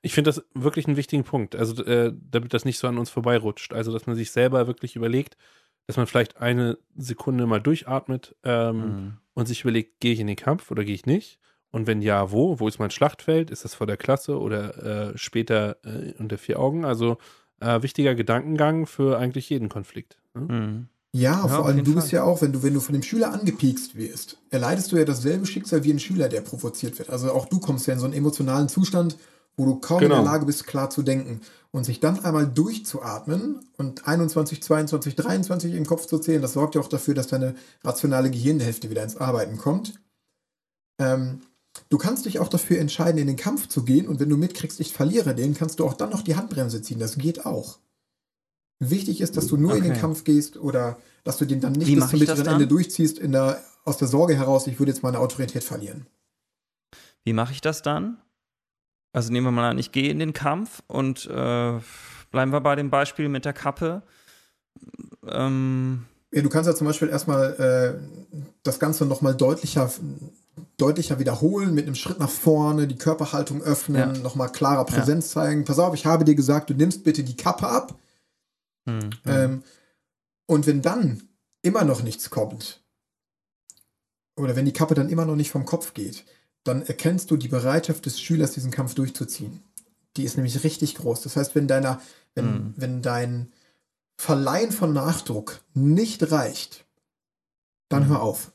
[0.00, 3.10] Ich finde das wirklich einen wichtigen Punkt, also äh, damit das nicht so an uns
[3.10, 3.74] vorbeirutscht.
[3.74, 5.36] Also, dass man sich selber wirklich überlegt,
[5.86, 9.12] dass man vielleicht eine Sekunde mal durchatmet ähm, Mhm.
[9.34, 11.38] und sich überlegt, gehe ich in den Kampf oder gehe ich nicht?
[11.70, 12.58] Und wenn ja, wo?
[12.58, 13.50] Wo ist mein Schlachtfeld?
[13.50, 16.84] Ist das vor der Klasse oder äh, später äh, unter vier Augen?
[16.84, 17.18] Also
[17.60, 20.18] äh, wichtiger Gedankengang für eigentlich jeden Konflikt.
[20.34, 20.40] Ne?
[20.42, 20.88] Mhm.
[21.12, 22.18] Ja, Ja, vor allem du bist Fall.
[22.18, 25.46] ja auch, wenn du, wenn du von dem Schüler angepiekst wirst, erleidest du ja dasselbe
[25.46, 27.08] Schicksal wie ein Schüler, der provoziert wird.
[27.10, 29.16] Also auch du kommst ja in so einen emotionalen Zustand,
[29.56, 30.16] wo du kaum in Genau.
[30.22, 31.40] der Lage bist, klar zu denken.
[31.72, 36.74] Und sich dann einmal durchzuatmen und 21, 22, 23 im Kopf zu zählen, das sorgt
[36.74, 37.54] ja auch dafür, dass deine
[37.84, 40.00] rationale Gehirnhälfte wieder ins Arbeiten kommt.
[40.98, 41.40] Ähm,
[41.90, 44.80] du kannst dich auch dafür entscheiden, in den Kampf zu gehen und wenn du mitkriegst,
[44.80, 46.98] ich verliere den, kannst du auch dann noch die Handbremse ziehen.
[46.98, 47.78] Das geht auch.
[48.78, 50.00] Wichtig ist, dass du nur in den Okay.
[50.00, 53.32] Kampf gehst oder dass du den dann nicht Wie bis zum bitteren Ende durchziehst, in
[53.32, 56.06] der, aus der Sorge heraus, ich würde jetzt meine Autorität verlieren.
[57.24, 58.18] Wie mache ich das dann?
[59.16, 61.80] Also nehmen wir mal an, ich gehe in den Kampf und äh,
[62.30, 64.02] bleiben wir bei dem Beispiel mit der Kappe.
[65.26, 69.90] Ähm, Ja, du kannst ja zum Beispiel erstmal äh, das Ganze nochmal deutlicher,
[70.76, 74.20] deutlicher wiederholen, mit einem Schritt nach vorne, die Körperhaltung öffnen, Ja.
[74.20, 75.64] nochmal klarer Präsenz zeigen.
[75.64, 77.98] Pass auf, ich habe dir gesagt, du nimmst bitte die Kappe ab.
[78.84, 79.62] hm, Ähm,
[80.44, 81.22] und wenn dann
[81.62, 82.82] immer noch nichts kommt,
[84.36, 86.26] oder wenn die Kappe dann immer noch nicht vom Kopf geht,
[86.66, 89.62] dann erkennst du die Bereitschaft des Schülers, diesen Kampf durchzuziehen.
[90.16, 91.22] Die ist nämlich richtig groß.
[91.22, 92.00] Das heißt, wenn deiner,
[92.34, 92.74] wenn, Mhm.
[92.76, 93.52] wenn dein
[94.18, 96.86] Verleihen von Nachdruck nicht reicht,
[97.88, 98.08] dann Mhm.
[98.08, 98.52] hör auf.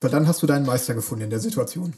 [0.00, 1.94] Weil dann hast du deinen Meister gefunden in der Situation.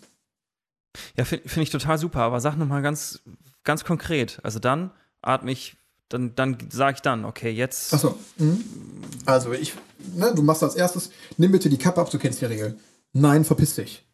[1.16, 3.20] Ja, finde find ich total super, aber sag nochmal ganz,
[3.64, 4.38] ganz konkret.
[4.42, 4.90] Also dann
[5.22, 5.76] atme ich,
[6.08, 7.92] dann, dann sage ich dann, okay, jetzt.
[7.92, 8.16] Achso.
[8.38, 8.64] Mhm.
[9.24, 9.74] Also ich,
[10.14, 12.78] ne, du machst als erstes, nimm bitte die Kappe ab, du kennst die Regel.
[13.12, 14.06] Nein, verpiss dich.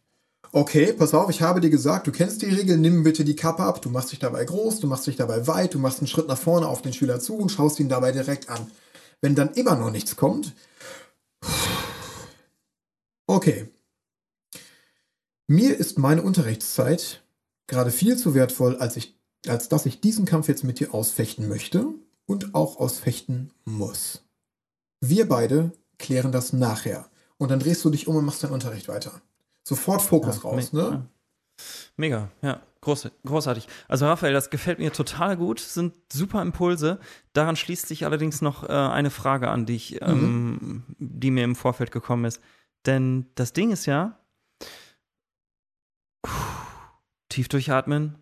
[0.55, 3.63] Okay, pass auf, ich habe dir gesagt, du kennst die Regel, nimm bitte die Kappe
[3.63, 6.29] ab, du machst dich dabei groß, du machst dich dabei weit, du machst einen Schritt
[6.29, 8.71] nach vorne auf den Schüler zu und schaust ihn dabei direkt an.
[9.23, 10.53] Wenn dann immer noch nichts kommt,
[13.27, 13.71] okay.
[15.47, 17.23] Mir ist meine Unterrichtszeit
[17.67, 21.49] gerade viel zu wertvoll, als, ich, als dass ich diesen Kampf jetzt mit dir ausfechten
[21.49, 21.87] möchte
[22.27, 24.23] und auch ausfechten muss.
[25.01, 27.09] Wir beide klären das nachher.
[27.39, 29.23] Und dann drehst du dich um und machst deinen Unterricht weiter.
[29.65, 30.91] Sofort Fokus Ja, raus, me- ne?
[30.91, 31.07] ja.
[31.97, 32.61] Mega, ja.
[32.81, 33.69] Groß, großartig.
[33.87, 36.99] Also Raphael, das gefällt mir total gut, sind super Impulse.
[37.33, 41.55] Daran schließt sich allerdings noch äh, eine Frage an, die, ich, ähm, die mir im
[41.55, 42.41] Vorfeld gekommen ist.
[42.85, 44.19] Denn das Ding ist ja,
[47.29, 48.19] tief durchatmen,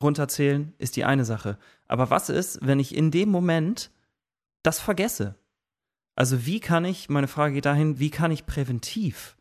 [0.00, 1.58] runterzählen ist die eine Sache.
[1.88, 3.90] Aber was ist, wenn ich in dem Moment
[4.62, 5.34] das vergesse?
[6.14, 9.36] Also wie kann ich, meine Frage geht dahin, wie kann ich präventiv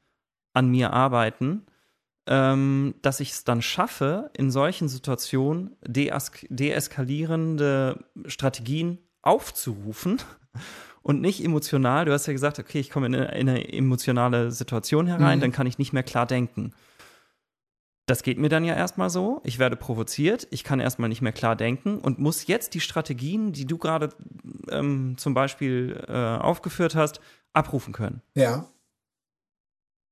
[0.54, 1.66] an mir arbeiten,
[2.28, 10.18] ähm, dass ich es dann schaffe, in solchen Situationen dees deeskalierende Strategien aufzurufen
[11.02, 12.06] und nicht emotional.
[12.06, 15.42] Du hast ja gesagt, okay, ich komme in eine, in eine emotionale Situation herein, Mhm.
[15.42, 16.74] dann kann ich nicht mehr klar denken.
[18.08, 19.42] Das geht mir dann ja erstmal so.
[19.46, 23.54] Ich werde provoziert, ich kann erstmal nicht mehr klar denken und muss jetzt die Strategien,
[23.54, 24.10] die du gerade
[24.70, 27.22] ähm, zum Beispiel äh, aufgeführt hast,
[27.54, 28.22] abrufen können.
[28.36, 28.66] Ja.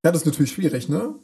[0.03, 1.15] Ja, das ist natürlich schwierig, ne?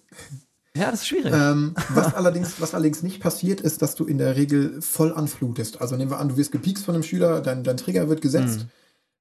[0.76, 1.34] Ja, das ist schwierig.
[1.34, 5.80] Ähm, was, allerdings, was allerdings nicht passiert, ist, dass du in der Regel voll anflutest.
[5.80, 8.59] Also nehmen wir an, du wirst gepiekst von einem Schüler, dein, dein Trigger wird gesetzt.
[8.59, 8.69] Mhm.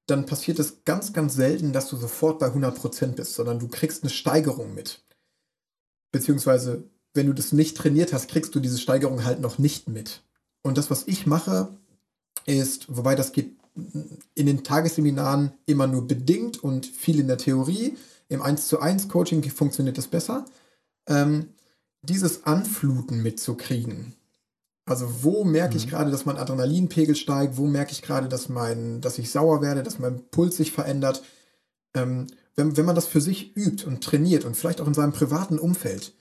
[0.07, 4.03] Dann passiert es ganz, ganz selten, dass du sofort bei 100% bist, sondern du kriegst
[4.03, 5.03] eine Steigerung mit.
[6.11, 6.83] Beziehungsweise,
[7.13, 10.21] wenn du das nicht trainiert hast, kriegst du diese Steigerung halt noch nicht mit.
[10.61, 11.69] Und das, was ich mache,
[12.45, 13.55] ist, wobei das geht
[14.35, 17.97] in den Tagesseminaren immer nur bedingt und viel in der Theorie.
[18.27, 20.45] Im 1 zu 1 Coaching funktioniert das besser.
[21.07, 21.49] Ähm,
[22.01, 24.15] dieses Anfluten mitzukriegen.
[24.85, 29.01] Also wo merke ich gerade, dass mein Adrenalinpegel steigt, wo merke ich gerade, dass mein,
[29.01, 31.23] dass ich sauer werde, dass mein Puls sich verändert.
[31.95, 35.11] Ähm, wenn, wenn man das für sich übt und trainiert und vielleicht auch in seinem
[35.11, 36.13] privaten Umfeld,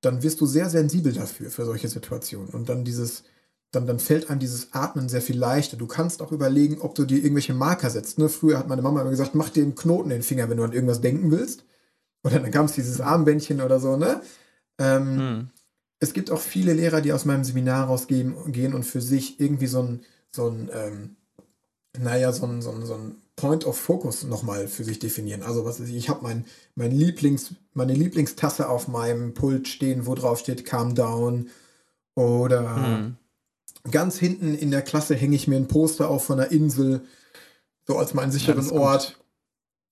[0.00, 2.48] dann wirst du sehr sensibel dafür, für solche Situationen.
[2.48, 3.24] Und dann dieses,
[3.72, 5.76] dann, dann fällt einem dieses Atmen sehr viel leichter.
[5.76, 8.18] Du kannst auch überlegen, ob du dir irgendwelche Marker setzt.
[8.18, 8.28] Ne?
[8.28, 10.64] Früher hat meine Mama immer gesagt, mach dir einen Knoten in den Finger, wenn du
[10.64, 11.64] an irgendwas denken willst.
[12.22, 14.20] Oder dann kam es dieses Armbändchen oder so, ne?
[14.78, 15.50] Ähm, hm
[16.02, 19.68] es gibt auch viele Lehrer, die aus meinem Seminar rausgehen gehen und für sich irgendwie
[19.68, 20.00] so ein,
[20.32, 21.16] so ein ähm,
[21.96, 25.44] naja, so ein, so ein, so ein Point of Focus nochmal für sich definieren.
[25.44, 26.44] Also was ist, ich habe mein,
[26.74, 31.50] mein Lieblings, meine Lieblingstasse auf meinem Pult stehen, wo drauf steht Calm Down.
[32.16, 33.16] Oder hm.
[33.90, 37.02] Ganz hinten in der Klasse hänge ich mir ein Poster auf von einer Insel,
[37.86, 39.18] so als meinen sicheren ja, Ort.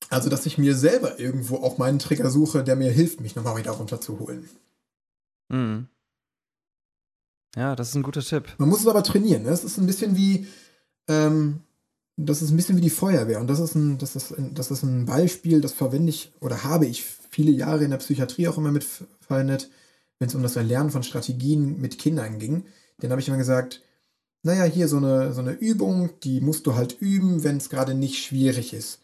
[0.09, 3.57] Also, dass ich mir selber irgendwo auch meinen Trigger suche, der mir hilft, mich nochmal
[3.57, 4.49] wieder runterzuholen.
[5.49, 5.89] Mhm.
[7.57, 8.45] Ja, das ist ein guter Tipp.
[8.59, 9.43] Man muss es aber trainieren.
[9.43, 9.51] Ne?
[9.51, 10.47] Es ist ein bisschen wie,
[11.09, 11.61] ähm,
[12.17, 13.41] das ist ein bisschen wie die Feuerwehr.
[13.41, 16.65] Und das ist ein, das ist ein, das ist ein Beispiel, das verwende ich oder
[16.65, 19.71] habe ich viele Jahre in der Psychiatrie auch immer mit verwendet,
[20.19, 22.65] wenn es um das Erlernen von Strategien mit Kindern ging.
[23.01, 23.83] Dann habe ich immer gesagt,
[24.43, 27.95] naja, hier so eine, so eine Übung, die musst du halt üben, wenn es gerade
[27.95, 29.01] nicht schwierig ist.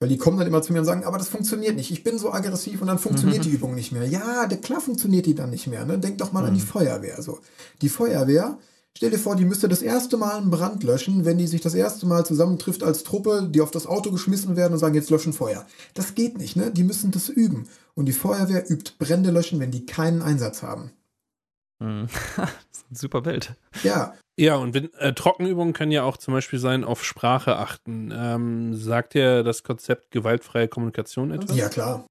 [0.00, 1.92] Weil die kommen dann immer zu mir und sagen, aber das funktioniert nicht.
[1.92, 3.42] Ich bin so aggressiv und dann funktioniert mhm.
[3.50, 4.04] die Übung nicht mehr.
[4.04, 5.84] Ja, klar funktioniert die dann nicht mehr.
[5.84, 5.98] Ne?
[5.98, 6.48] Denk doch mal mhm.
[6.48, 6.66] an die mhm.
[6.66, 7.22] Feuerwehr.
[7.22, 7.38] So.
[7.82, 8.58] Die Feuerwehr,
[8.96, 11.74] stell dir vor, die müsste das erste Mal einen Brand löschen, wenn die sich das
[11.74, 15.34] erste Mal zusammentrifft als Truppe, die auf das Auto geschmissen werden und sagen, jetzt löschen
[15.34, 15.66] Feuer.
[15.94, 16.72] Das geht nicht, ne?
[16.72, 17.68] Die müssen das üben.
[17.94, 20.80] Und die Feuerwehr übt Brände löschen, wenn die keinen Einsatz haben.
[20.80, 20.88] Mhm.
[20.88, 21.71] das ist ein
[22.90, 23.54] super Bild.
[23.82, 28.12] Ja, ja, und wenn, äh, Trockenübungen können ja auch zum Beispiel sein, auf Sprache achten.
[28.14, 31.56] Ähm, sagt dir das Konzept gewaltfreie Kommunikation etwas?
[31.56, 32.06] Ja, klar.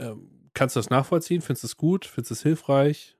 [0.00, 1.42] Ähm, kannst du das nachvollziehen?
[1.42, 2.06] Findest du es gut?
[2.06, 3.18] Findest du es hilfreich?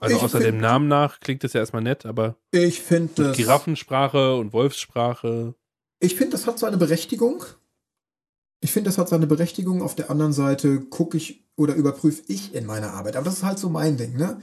[0.00, 3.32] Also ich außer find, dem Namen nach klingt es ja erstmal nett, aber ich finde
[3.32, 5.54] Giraffensprache und Wolfssprache.
[6.00, 7.44] Ich finde, das hat seine Berechtigung.
[8.60, 9.82] Ich finde, das hat seine Berechtigung.
[9.82, 13.16] Auf der anderen Seite gucke ich oder überprüfe ich in meiner Arbeit.
[13.16, 14.40] Aber das ist halt so mein Ding, ne?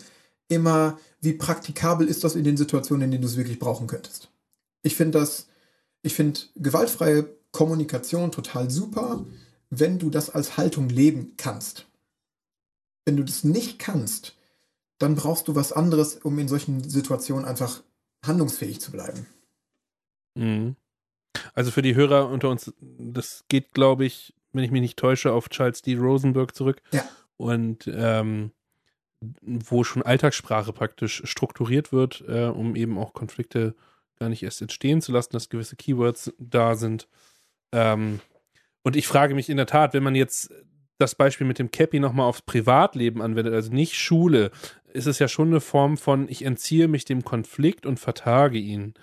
[0.54, 4.30] immer, wie praktikabel ist das in den Situationen, in denen du es wirklich brauchen könntest.
[4.84, 5.48] Ich finde das,
[6.02, 9.26] ich finde gewaltfreie Kommunikation total super,
[9.70, 11.88] wenn du das als Haltung leben kannst.
[13.06, 14.36] Wenn du das nicht kannst,
[14.98, 17.82] dann brauchst du was anderes, um in solchen Situationen einfach
[18.26, 19.26] handlungsfähig zu bleiben.
[20.36, 20.76] Mhm.
[21.54, 25.32] Also für die Hörer unter uns, das geht, glaube ich, wenn ich mich nicht täusche,
[25.32, 25.96] auf Charles D.
[25.96, 26.82] Rosenberg zurück.
[26.92, 27.04] Ja.
[27.38, 28.52] Und ähm,
[29.42, 33.76] wo schon Alltagssprache praktisch strukturiert wird, äh, um eben auch Konflikte
[34.20, 37.08] gar nicht erst entstehen zu lassen, dass gewisse Keywords da sind.
[37.72, 38.20] Ähm,
[38.84, 40.54] und ich frage mich in der Tat, wenn man jetzt
[40.98, 44.52] das Beispiel mit dem Cappy nochmal aufs Privatleben anwendet, also nicht Schule,
[44.94, 48.94] ist es ja schon eine Form von, ich entziehe mich dem Konflikt und vertage ihn.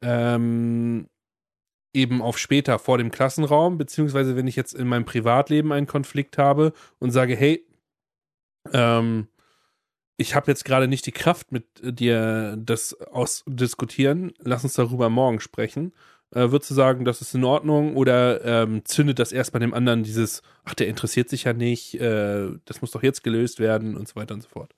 [0.00, 1.08] Ähm,
[1.94, 6.38] eben auf später vor dem Klassenraum, beziehungsweise wenn ich jetzt in meinem Privatleben einen Konflikt
[6.38, 7.64] habe und sage, hey,
[8.72, 9.28] ähm,
[10.16, 14.32] ich habe jetzt gerade nicht die Kraft, mit dir das ausdiskutieren.
[14.38, 15.92] Lass uns darüber morgen sprechen.
[16.30, 19.74] Äh, würdest du sagen, das ist in Ordnung oder ähm, zündet das erst bei dem
[19.74, 23.96] anderen dieses, ach, der interessiert sich ja nicht, äh, das muss doch jetzt gelöst werden
[23.96, 24.74] und so weiter und so fort?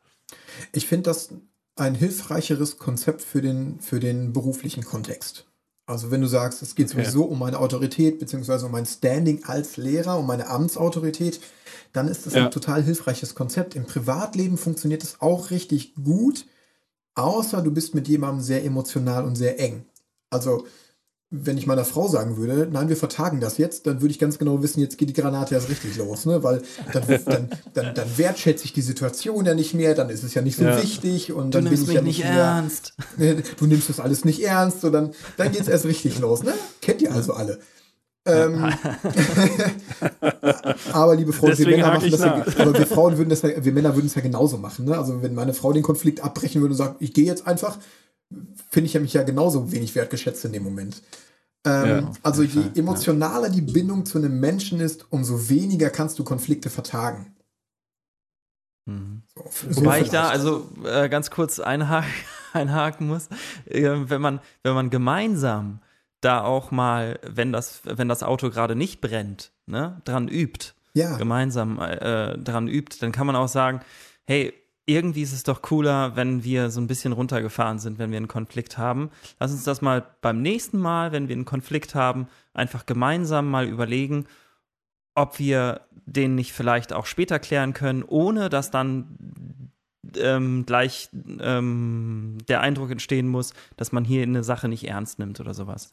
[0.72, 1.32] Ich finde das
[1.76, 5.46] ein hilfreicheres Konzept für den, für den beruflichen Kontext.
[5.87, 7.05] Also wenn du sagst, es geht okay.
[7.05, 11.41] sowieso um meine Autorität, beziehungsweise um mein Standing als Lehrer, um meine Amtsautorität,
[11.93, 12.47] dann ist das ja.
[12.47, 13.76] ein total hilfreiches Konzept.
[13.76, 16.47] Im Privatleben funktioniert es auch richtig gut,
[17.14, 19.87] außer du bist mit jemandem sehr emotional und sehr eng.
[20.28, 20.66] Also
[21.45, 24.39] wenn ich meiner Frau sagen würde, nein, wir vertagen das jetzt, dann würde ich ganz
[24.39, 26.43] genau wissen, jetzt geht die Granate erst richtig los, ne?
[26.43, 26.62] Weil
[26.93, 30.43] dann, dann, dann, dann wertschätze ich die Situation ja nicht mehr, dann ist es ja
[30.43, 30.81] nicht so ja.
[30.82, 32.94] wichtig und dann du bin ich ja nicht, mehr, ernst.
[33.59, 36.52] Du nimmst das alles nicht ernst, so dann, dann geht es erst richtig los, ne?
[36.81, 37.59] Kennt ihr also alle.
[38.27, 38.60] Ähm,
[40.93, 43.73] aber liebe Freunde, wir Männer machen das ja, aber wir Frauen würden das ja, wir
[43.73, 44.86] Männer würden es ja genauso machen.
[44.86, 44.98] Ne?
[44.98, 47.78] Also wenn meine Frau den Konflikt abbrechen würde und sagt, ich gehe jetzt einfach,
[48.70, 51.02] finde ich ja mich ja genauso wenig wertgeschätzt in dem Moment.
[51.66, 56.24] Ähm, ja, also je emotionaler die Bindung zu einem Menschen ist, umso weniger kannst du
[56.24, 57.34] Konflikte vertagen.
[58.86, 59.22] Mhm.
[59.34, 62.09] So, Wobei ich da also äh, ganz kurz einhaken,
[62.52, 63.28] einhaken muss,
[63.66, 65.80] äh, wenn man wenn man gemeinsam
[66.20, 71.16] da auch mal, wenn das, wenn das Auto gerade nicht brennt, ne, dran übt, ja.
[71.16, 73.80] gemeinsam äh, dran übt, dann kann man auch sagen,
[74.24, 74.55] hey,
[74.86, 78.28] irgendwie ist es doch cooler, wenn wir so ein bisschen runtergefahren sind, wenn wir einen
[78.28, 79.10] Konflikt haben.
[79.40, 83.66] Lass uns das mal beim nächsten Mal, wenn wir einen Konflikt haben, einfach gemeinsam mal
[83.66, 84.26] überlegen,
[85.16, 89.72] ob wir den nicht vielleicht auch später klären können, ohne dass dann
[90.16, 91.08] ähm, gleich
[91.40, 95.90] ähm, der Eindruck entstehen muss, dass man hier eine Sache nicht ernst nimmt oder sowas.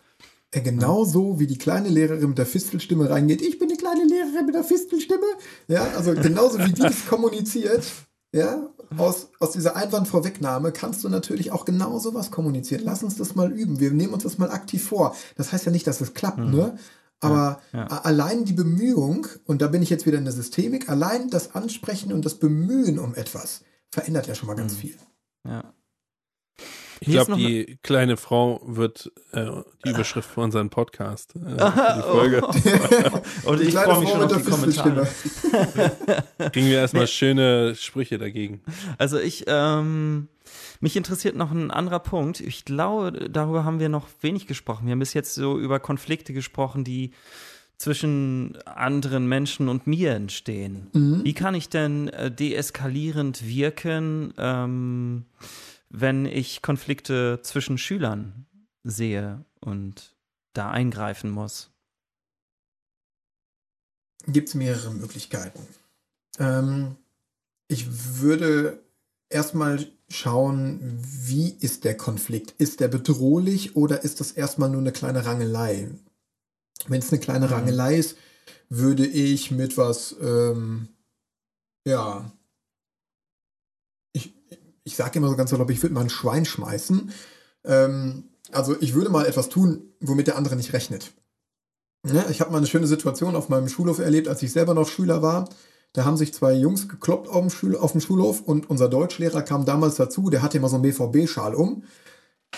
[0.51, 4.45] Äh, genauso wie die kleine Lehrerin mit der Fistelstimme reingeht, ich bin die kleine Lehrerin
[4.45, 5.25] mit der Fistelstimme.
[5.67, 7.83] Ja, also genauso wie die das kommuniziert,
[8.33, 12.83] ja, aus, aus dieser Einwandvorwegnahme kannst du natürlich auch genau sowas kommunizieren.
[12.83, 13.79] Lass uns das mal üben.
[13.79, 15.15] Wir nehmen uns das mal aktiv vor.
[15.35, 16.51] Das heißt ja nicht, dass es klappt, mhm.
[16.51, 16.77] ne?
[17.19, 17.87] Aber ja, ja.
[17.87, 22.11] allein die Bemühung, und da bin ich jetzt wieder in der Systemik, allein das Ansprechen
[22.11, 24.77] und das Bemühen um etwas verändert ja schon mal ganz mhm.
[24.77, 24.97] viel.
[25.45, 25.73] Ja.
[27.05, 29.47] Ich glaube, die kleine Frau wird äh,
[29.83, 31.35] die Überschrift für unseren Podcast.
[31.35, 31.39] Äh,
[31.97, 32.41] die Folge.
[32.41, 32.51] Oh.
[33.51, 35.07] Und ich freue mich schon auf die Kommentare.
[36.51, 38.61] Kriegen wir erstmal schöne Sprüche dagegen.
[38.97, 40.29] Also ich, ähm,
[40.79, 42.39] mich interessiert noch ein anderer Punkt.
[42.39, 44.85] Ich glaube, darüber haben wir noch wenig gesprochen.
[44.85, 47.11] Wir haben bis jetzt so über Konflikte gesprochen, die
[47.77, 50.87] zwischen anderen Menschen und mir entstehen.
[50.93, 51.21] Mhm.
[51.25, 54.33] Wie kann ich denn äh, deeskalierend wirken?
[54.37, 55.25] Ähm,
[55.93, 58.47] wenn ich Konflikte zwischen Schülern
[58.83, 60.15] sehe und
[60.53, 61.71] da eingreifen muss?
[64.27, 65.65] Gibt es mehrere Möglichkeiten.
[66.39, 66.95] Ähm,
[67.67, 67.85] ich
[68.19, 68.81] würde
[69.29, 72.55] erstmal schauen, wie ist der Konflikt?
[72.57, 75.89] Ist der bedrohlich oder ist das erstmal nur eine kleine Rangelei?
[76.87, 77.53] Wenn es eine kleine mhm.
[77.53, 78.17] Rangelei ist,
[78.69, 80.87] würde ich mit was, ähm,
[81.85, 82.31] ja,
[84.83, 87.11] ich sage immer so ganz salopp, ich würde mal ein Schwein schmeißen.
[87.65, 91.13] Ähm, also ich würde mal etwas tun, womit der andere nicht rechnet.
[92.05, 94.89] Ja, ich habe mal eine schöne Situation auf meinem Schulhof erlebt, als ich selber noch
[94.89, 95.47] Schüler war.
[95.93, 99.41] Da haben sich zwei Jungs gekloppt auf dem, Schul auf dem Schulhof und unser Deutschlehrer
[99.43, 101.83] kam damals dazu, der hatte immer so einen BVB-Schal um,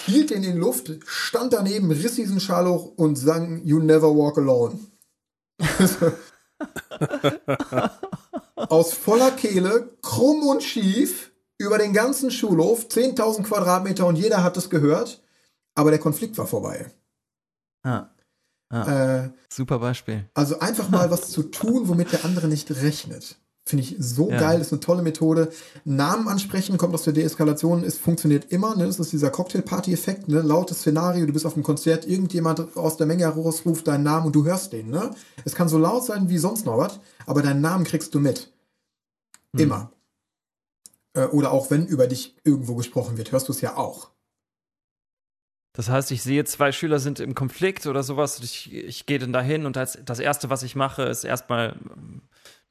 [0.06, 4.16] hielt ihn in die Luft, stand daneben, riss diesen Schal hoch und sang You Never
[4.16, 4.80] Walk Alone.
[8.56, 14.58] Aus voller Kehle, krumm und schief, über den ganzen Schulhof, 10.000 Quadratmeter und jeder hat
[14.58, 15.22] es gehört,
[15.74, 16.92] aber der Konflikt war vorbei.
[17.84, 18.08] Ah.
[18.70, 19.24] ah.
[19.24, 20.30] Äh, Super Beispiel.
[20.34, 23.38] Also einfach mal was zu tun, womit der andere nicht rechnet.
[23.68, 24.40] Finde ich so ja.
[24.40, 25.52] geil, ist eine tolle Methode.
[25.86, 28.76] Namen ansprechen kommt aus der Deeskalation, es funktioniert immer.
[28.76, 28.86] Ne?
[28.86, 30.42] Das ist dieser Cocktail-Party-Effekt, ne?
[30.42, 34.28] lautes Szenario, du bist auf einem Konzert, irgendjemand aus der Menge heraus ruft deinen Namen
[34.28, 34.92] und du hörst den.
[34.92, 35.10] Ne?
[35.46, 38.52] Es kann so laut sein wie sonst noch was, aber deinen Namen kriegst du mit.
[39.54, 39.62] Hm.
[39.62, 39.92] Immer.
[41.16, 44.12] Äh, oder auch wenn über dich irgendwo gesprochen wird, hörst du es ja auch.
[45.74, 48.40] Das heißt, ich sehe, zwei Schüler sind im Konflikt oder sowas.
[48.40, 51.78] Ich, ich gehe dann dahin und das, das Erste, was ich mache, ist erstmal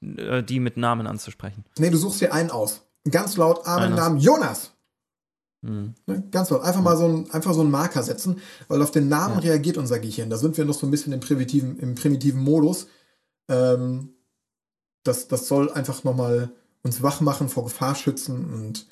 [0.00, 1.64] äh, die mit Namen anzusprechen.
[1.78, 2.82] Nee, du suchst dir einen aus.
[3.10, 4.72] Ganz laut, Armen Namen Jonas.
[5.62, 5.94] Hm.
[6.06, 6.62] Ne, ganz laut.
[6.62, 6.84] Einfach hm.
[6.84, 9.50] mal so ein, einfach so einen Marker setzen, weil auf den Namen ja.
[9.50, 10.30] reagiert unser Gehirn.
[10.30, 12.86] Da sind wir noch so ein bisschen im primitiven, im primitiven Modus.
[13.48, 14.14] Ähm,
[15.02, 16.50] das, das soll einfach nochmal
[16.84, 18.86] uns wach machen, vor Gefahr schützen und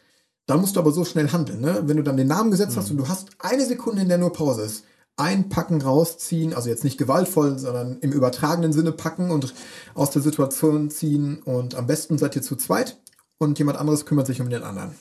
[0.47, 1.83] da musst du aber so schnell handeln, ne?
[1.85, 2.81] Wenn du dann den Namen gesetzt mhm.
[2.81, 4.85] hast und du hast eine Sekunde, in der nur Pause ist,
[5.17, 9.55] einpacken, rausziehen, also jetzt nicht gewaltvoll, sondern im übertragenen Sinne packen und
[9.95, 12.99] aus der Situation ziehen und am besten seid ihr zu zweit
[13.39, 14.95] und jemand anderes kümmert sich um den anderen.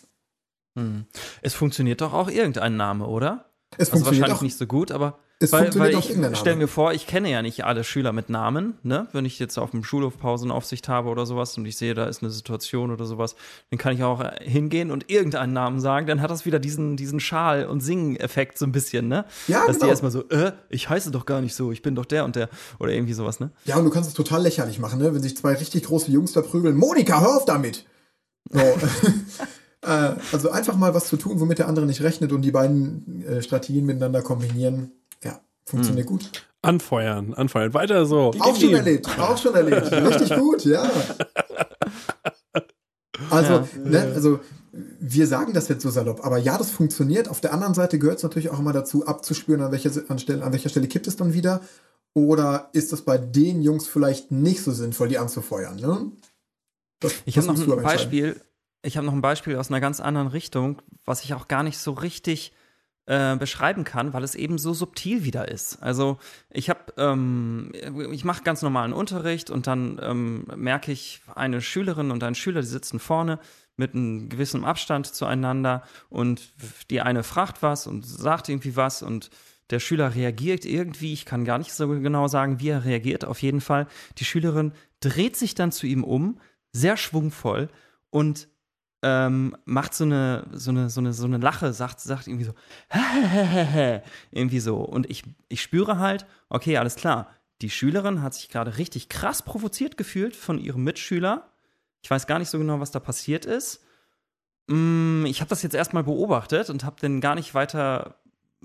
[0.76, 1.06] Mhm.
[1.42, 3.46] Es funktioniert doch auch irgendein Name, oder?
[3.72, 4.44] Es also funktioniert wahrscheinlich auch.
[4.44, 7.66] nicht so gut, aber es weil, weil ich stelle mir vor, ich kenne ja nicht
[7.66, 9.08] alle Schüler mit Namen, ne?
[9.12, 12.22] Wenn ich jetzt auf dem Schulhof Pausenaufsicht habe oder sowas und ich sehe, da ist
[12.22, 13.36] eine Situation oder sowas,
[13.72, 17.20] dann kann ich auch hingehen und irgendeinen Namen sagen, dann hat das wieder diesen, diesen
[17.20, 19.26] Schal- und Singen-Effekt so ein bisschen, ne?
[19.48, 19.86] Ja, Dass genau.
[19.86, 22.36] die erstmal so, äh, ich heiße doch gar nicht so, ich bin doch der und
[22.36, 22.48] der
[22.78, 23.50] oder irgendwie sowas, ne?
[23.66, 25.12] Ja, und du kannst es total lächerlich machen, ne?
[25.12, 27.86] Wenn sich zwei richtig große Jungs da prügeln, Monika, hör auf damit!
[28.52, 28.60] So.
[29.84, 33.26] Äh, also einfach mal was zu tun, womit der andere nicht rechnet und die beiden
[33.26, 34.92] äh, Strategien miteinander kombinieren
[35.66, 36.18] Funktioniert hm.
[36.18, 36.32] gut.
[36.62, 37.74] Anfeuern, anfeuern.
[37.74, 38.32] Weiter so.
[38.40, 39.92] Auch schon erlebt, auch schon erlebt.
[39.92, 40.90] Richtig gut, ja.
[43.32, 43.68] Also, ja.
[43.84, 44.40] Ne, also
[44.72, 47.28] wir sagen das jetzt so salopp, aber ja, das funktioniert.
[47.28, 50.44] Auf der anderen Seite gehört es natürlich auch immer dazu, abzuspüren, an welcher, an, Stelle,
[50.44, 51.62] an welcher Stelle kippt es dann wieder.
[52.14, 55.78] Oder ist es bei den Jungs vielleicht nicht so sinnvoll, die anzufeuern?
[55.78, 56.12] Ne?
[57.00, 58.40] Das, ich habe noch ein Beispiel.
[58.84, 61.78] Ich habe noch ein Beispiel aus einer ganz anderen Richtung, was ich auch gar nicht
[61.78, 62.52] so richtig
[63.08, 65.82] äh, beschreiben kann, weil es eben so subtil wieder ist.
[65.82, 66.18] Also
[66.50, 67.72] ich habe, ähm,
[68.12, 72.62] ich mache ganz normalen Unterricht und dann ähm, merke ich, eine Schülerin und ein Schüler,
[72.62, 73.40] die sitzen vorne
[73.76, 76.54] mit einem gewissen Abstand zueinander und
[76.90, 79.30] die eine fragt was und sagt irgendwie was und
[79.72, 83.42] der Schüler reagiert irgendwie, ich kann gar nicht so genau sagen, wie er reagiert, auf
[83.42, 83.88] jeden Fall.
[84.18, 86.40] Die Schülerin dreht sich dann zu ihm um,
[86.74, 87.70] sehr schwungvoll
[88.10, 88.48] und
[89.04, 92.54] ähm, macht so eine, so eine, so eine, so eine Lache, sagt, sagt irgendwie so,
[94.32, 94.78] irgendwie so.
[94.78, 97.30] Und ich, ich spüre halt, okay, alles klar.
[97.62, 101.50] Die Schülerin hat sich gerade richtig krass provoziert gefühlt von ihrem Mitschüler.
[102.04, 103.84] Ich weiß gar nicht so genau, was da passiert ist.
[104.68, 108.16] Mm, ich habe das jetzt erstmal beobachtet und habe dann gar nicht weiter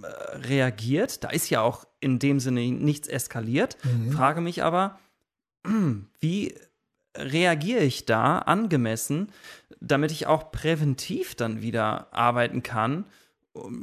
[0.01, 0.07] äh,
[0.37, 1.25] reagiert.
[1.25, 3.77] Da ist ja auch in dem Sinne nichts eskaliert.
[3.85, 4.13] Mhm.
[4.13, 4.99] Frage mich aber,
[6.21, 6.55] wie
[7.19, 9.33] reagiere ich da angemessen,
[9.81, 13.05] damit ich auch präventiv dann wieder arbeiten kann,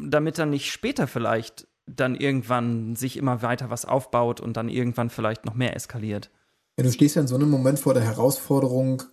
[0.05, 5.10] damit dann nicht später vielleicht dann irgendwann sich immer weiter was aufbaut und dann irgendwann
[5.10, 6.30] vielleicht noch mehr eskaliert.
[6.77, 9.03] Ja, du stehst ja in so einem Moment vor der Herausforderung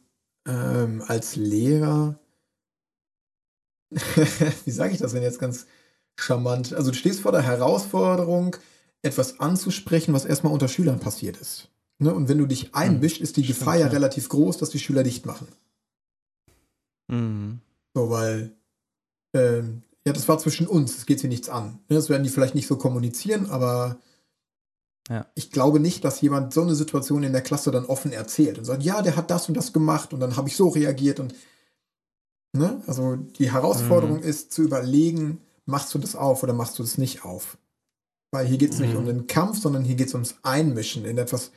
[0.46, 2.18] ähm, als Lehrer.
[3.90, 5.66] Wie sage ich das denn jetzt ganz
[6.16, 6.72] charmant?
[6.72, 8.56] Also du stehst vor der Herausforderung,
[9.02, 11.70] etwas anzusprechen, was erstmal unter Schülern passiert ist.
[12.00, 12.12] Ne?
[12.14, 13.92] Und wenn du dich einmischst, ist die Stimmt, Gefahr ja ja.
[13.92, 15.46] relativ groß, dass die Schüler dicht machen.
[17.08, 17.60] Mhm.
[17.94, 18.52] So, weil
[19.34, 21.78] ähm, ja, das war zwischen uns, es geht sie nichts an.
[21.88, 23.98] Ne, Das werden die vielleicht nicht so kommunizieren, aber
[25.08, 25.26] Ja.
[25.34, 28.64] ich glaube nicht, dass jemand so eine Situation in der Klasse dann offen erzählt und
[28.64, 31.34] sagt, ja, der hat das und das gemacht und dann habe ich so reagiert und
[32.52, 32.82] ne?
[32.86, 34.22] Also die Herausforderung Mhm.
[34.22, 37.58] ist zu überlegen, machst du das auf oder machst du das nicht auf?
[38.32, 38.98] Weil hier geht es nicht Mhm.
[39.00, 41.50] um den Kampf, sondern hier geht es ums Einmischen in etwas,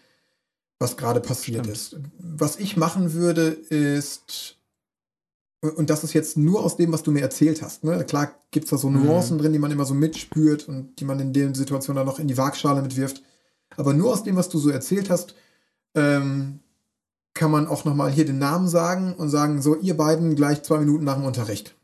[0.80, 1.78] was gerade passiert Stimmt.
[1.78, 1.96] ist.
[2.20, 4.58] Was ich machen würde, ist
[5.62, 7.86] und das ist jetzt nur aus dem, was du mir erzählt hast.
[7.86, 8.04] Ne?
[8.04, 9.06] Klar gibt es da so Mhm.
[9.06, 12.20] Nuancen drin, die man immer so mitspürt und die man in den Situationen dann noch
[12.20, 13.24] in die Waagschale mitwirft.
[13.78, 15.36] Aber nur aus dem, was du so erzählt hast,
[15.96, 16.60] ähm,
[17.34, 20.80] kann man auch nochmal hier den Namen sagen und sagen, so, ihr beiden gleich zwei
[20.80, 21.76] Minuten nach dem Unterricht.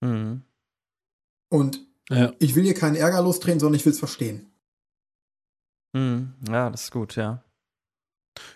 [0.00, 0.42] Mhm.
[1.50, 2.32] Und Ja.
[2.40, 4.50] ich will hier keinen Ärger lostreten, sondern ich will es verstehen.
[5.94, 6.34] Mhm.
[6.48, 7.42] Ja, das ist gut, ja.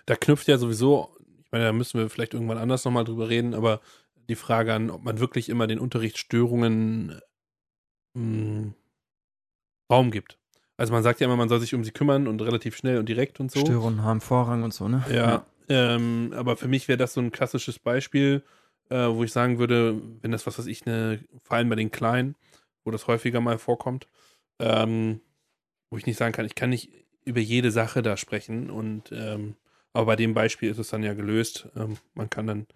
[0.06, 3.54] Da knüpft ja sowieso, ich meine, da müssen wir vielleicht irgendwann anders nochmal drüber reden,
[3.54, 3.80] aber
[4.28, 7.20] die Frage an, ob man wirklich immer den Unterrichtsstörungen
[8.14, 8.72] mh,
[9.90, 10.38] Raum gibt.
[10.76, 13.08] Also man sagt ja immer, man soll sich um sie kümmern und relativ schnell und
[13.08, 13.60] direkt und so.
[13.60, 15.04] Störungen haben Vorrang und so, ne?
[15.10, 18.42] Ja, ähm, aber für mich wäre das so ein klassisches Beispiel,
[18.90, 21.90] äh, wo ich sagen würde, wenn das was weiß ich, eine, vor allem bei den
[21.90, 22.36] Kleinen,
[22.84, 24.06] wo das häufiger mal vorkommt,
[24.60, 25.20] ähm,
[25.90, 26.90] wo ich nicht sagen kann, ich kann nicht
[27.24, 29.54] über jede Sache da sprechen und ähm,
[29.92, 31.68] aber bei dem Beispiel ist es dann ja gelöst.
[31.76, 32.66] Ähm, man kann dann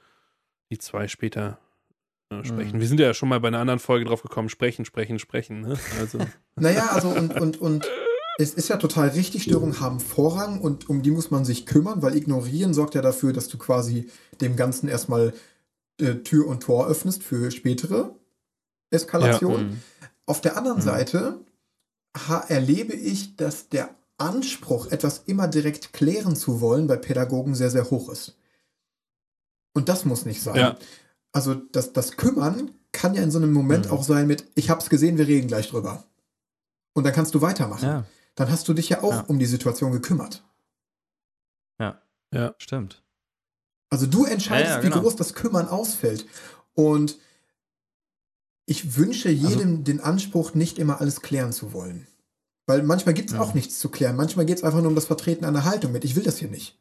[0.70, 1.58] die zwei später
[2.30, 2.76] äh, sprechen.
[2.76, 2.80] Mhm.
[2.80, 5.60] Wir sind ja schon mal bei einer anderen Folge drauf gekommen, sprechen, sprechen, sprechen.
[5.60, 5.78] Ne?
[6.00, 6.18] Also
[6.56, 7.88] Naja, also und, und, und
[8.38, 12.02] es ist ja total richtig, Störungen haben Vorrang und um die muss man sich kümmern,
[12.02, 14.08] weil ignorieren sorgt ja dafür, dass du quasi
[14.40, 15.34] dem Ganzen erstmal
[16.00, 18.16] äh, Tür und Tor öffnest für spätere
[18.90, 19.68] Eskalation.
[19.68, 19.82] Mhm.
[20.26, 20.82] Auf der anderen Mhm.
[20.82, 21.40] Seite
[22.48, 27.90] erlebe ich, dass der Anspruch, etwas immer direkt klären zu wollen, bei Pädagogen sehr, sehr
[27.90, 28.38] hoch ist.
[29.74, 30.56] Und das muss nicht sein.
[30.56, 30.78] Ja.
[31.32, 33.92] Also das, das Kümmern kann ja in so einem Moment Mhm.
[33.92, 36.04] auch sein mit, ich hab's gesehen, wir reden gleich drüber.
[36.94, 37.84] Und dann kannst du weitermachen.
[37.88, 39.20] Ja, Dann hast du dich ja auch Ja.
[39.22, 40.44] um die Situation gekümmert.
[41.80, 42.54] ja,
[43.90, 44.96] Also du entscheidest, Ja, ja, genau.
[44.96, 46.26] wie groß das Kümmern ausfällt.
[46.74, 47.18] Und
[48.66, 52.06] ich wünsche Also jedem den Anspruch, nicht immer alles klären zu wollen.
[52.72, 53.42] Weil manchmal gibt es Ja.
[53.42, 54.16] auch nichts zu klären.
[54.16, 56.04] Manchmal geht es einfach nur um das Vertreten einer Haltung mit.
[56.06, 56.78] Ich will das hier nicht.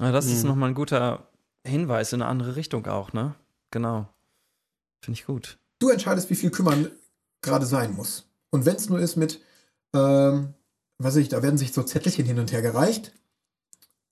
[0.00, 0.48] Ja, das ist Mhm.
[0.48, 1.28] nochmal ein guter
[1.64, 3.36] Hinweis in eine andere Richtung auch, ne?
[3.70, 4.08] Genau.
[5.04, 5.58] Finde ich gut.
[5.78, 6.90] Du entscheidest, wie viel Kümmern
[7.42, 8.24] gerade sein muss.
[8.50, 9.40] Und wenn es nur ist mit,
[9.94, 10.54] ähm,
[10.98, 13.12] weiß ich, da werden sich so Zettelchen hin und her gereicht.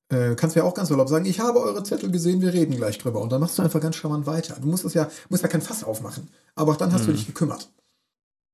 [0.09, 2.77] Äh, kannst du ja auch ganz salopp sagen, ich habe eure Zettel gesehen, wir reden
[2.77, 3.20] gleich drüber.
[3.20, 4.57] Und dann machst du einfach ganz charmant weiter.
[4.61, 6.28] Du musst das ja, musst ja kein Fass aufmachen.
[6.55, 7.15] Aber auch dann hast du Mhm.
[7.16, 7.73] dich gekümmert.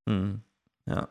[0.06, 0.42] Mhm.
[0.88, 1.08] Ja.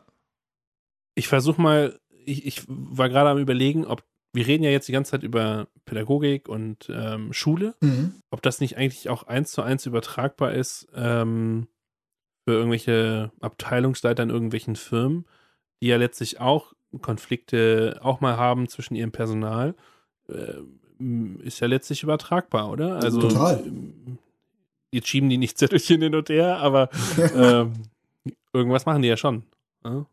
[1.14, 4.92] ich versuche mal, ich, ich war gerade am überlegen, ob wir reden ja jetzt die
[4.92, 8.14] ganze Zeit über Pädagogik und ähm, Schule, Mhm.
[8.30, 11.68] ob das nicht eigentlich auch eins zu eins übertragbar ist ähm,
[12.44, 15.24] für irgendwelche Abteilungsleiter in irgendwelchen Firmen,
[15.82, 19.74] die ja letztlich auch Konflikte auch mal haben zwischen ihrem Personal,
[20.28, 20.54] äh,
[21.42, 22.96] ist ja letztlich übertragbar, oder?
[22.96, 23.62] Also Total.
[24.90, 26.90] jetzt schieben die nicht Zettelchen hin und her, aber
[27.34, 27.72] ähm,
[28.52, 29.44] irgendwas machen die ja schon.
[29.86, 30.06] Ja?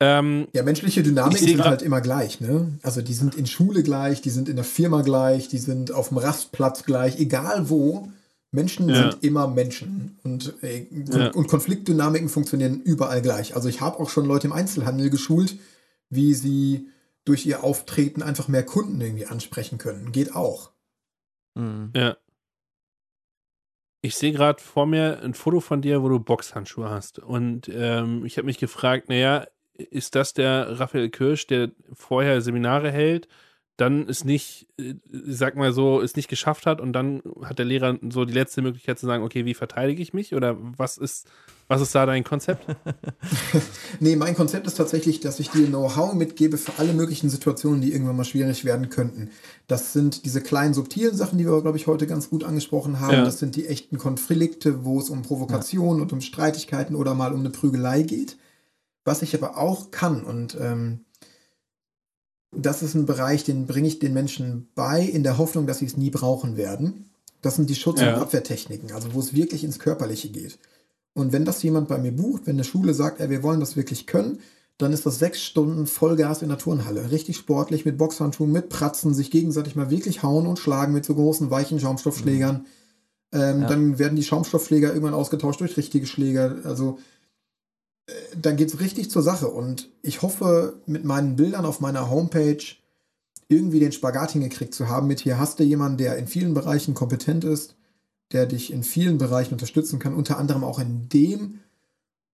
[0.00, 2.78] Ähm, Ja, menschliche Ich Dynamiken sind halt immer gleich, ne?
[2.82, 6.08] Also die sind in Schule gleich, die sind in der Firma gleich, die sind auf
[6.08, 8.08] dem Rastplatz gleich, egal wo.
[8.52, 8.96] Menschen Ja.
[9.12, 11.30] sind immer Menschen und, äh, Ja.
[11.30, 13.54] und Konfliktdynamiken funktionieren überall gleich.
[13.54, 15.56] Also ich habe auch schon Leute im Einzelhandel geschult,
[16.08, 16.88] wie sie
[17.24, 20.10] durch ihr Auftreten einfach mehr Kunden irgendwie ansprechen können.
[20.10, 20.70] Geht auch.
[21.54, 21.92] Mhm.
[21.94, 22.16] Ja.
[24.02, 27.18] Ich sehe gerade vor mir ein Foto von dir, wo du Boxhandschuhe hast.
[27.18, 32.90] Und ähm, ich habe mich gefragt, naja, ist das der Raphael Kirsch, der vorher Seminare
[32.90, 33.28] hält,
[33.80, 34.94] dann es nicht, äh,
[35.26, 38.62] sag mal so, es nicht geschafft hat und dann hat der Lehrer so die letzte
[38.62, 40.34] Möglichkeit zu sagen, okay, wie verteidige ich mich?
[40.34, 41.26] Oder was ist,
[41.70, 42.66] Was ist da dein Konzept?
[44.00, 47.92] nee, mein Konzept ist tatsächlich, dass ich dir Know-how mitgebe für alle möglichen Situationen, die
[47.92, 49.30] irgendwann mal schwierig werden könnten.
[49.68, 53.14] Das sind diese kleinen subtilen Sachen, die wir, glaube ich, heute ganz gut angesprochen haben.
[53.14, 53.24] Ja.
[53.24, 56.02] Das sind die echten Konflikte, wo es um Provokationen ja.
[56.02, 58.36] und um Streitigkeiten oder mal um eine Prügelei geht.
[59.04, 61.04] Was ich aber auch kann und ähm,
[62.52, 65.86] das ist ein Bereich, den bringe ich den Menschen bei, in der Hoffnung, dass sie
[65.86, 67.10] es nie brauchen werden.
[67.42, 68.14] Das sind die Schutz- ja.
[68.14, 70.58] und Abwehrtechniken, also wo es wirklich ins Körperliche geht.
[71.14, 73.76] Und wenn das jemand bei mir bucht, wenn eine Schule sagt, ey, wir wollen das
[73.76, 74.40] wirklich können,
[74.78, 77.10] dann ist das sechs Stunden Vollgas in der Turnhalle.
[77.10, 81.14] Richtig sportlich, mit Boxhandschuhen, mit Pratzen, sich gegenseitig mal wirklich hauen und schlagen mit so
[81.14, 82.56] großen, weichen Schaumstoffschlägern.
[82.56, 82.64] Mhm.
[83.32, 83.68] Ähm, ja.
[83.68, 86.56] Dann werden die Schaumstoffschläger irgendwann ausgetauscht durch richtige Schläger.
[86.64, 86.98] Also
[88.36, 89.48] dann geht es richtig zur Sache.
[89.48, 92.62] Und ich hoffe, mit meinen Bildern auf meiner Homepage
[93.48, 95.08] irgendwie den Spagat hingekriegt zu haben.
[95.08, 97.74] Mit hier hast du jemanden, der in vielen Bereichen kompetent ist,
[98.32, 101.60] der dich in vielen Bereichen unterstützen kann, unter anderem auch in dem.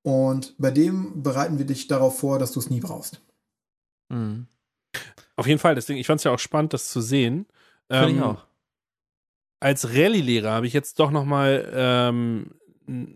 [0.03, 3.23] Und bei dem bereiten wir dich darauf vor, dass du es nie brauchst.
[4.09, 4.47] Mhm.
[5.37, 7.47] Auf jeden Fall, deswegen, ich fand es ja auch spannend, das zu sehen.
[7.91, 8.45] Finde ähm, ich auch.
[9.59, 12.51] Als Rallye-Lehrer habe ich jetzt doch noch mal, ähm,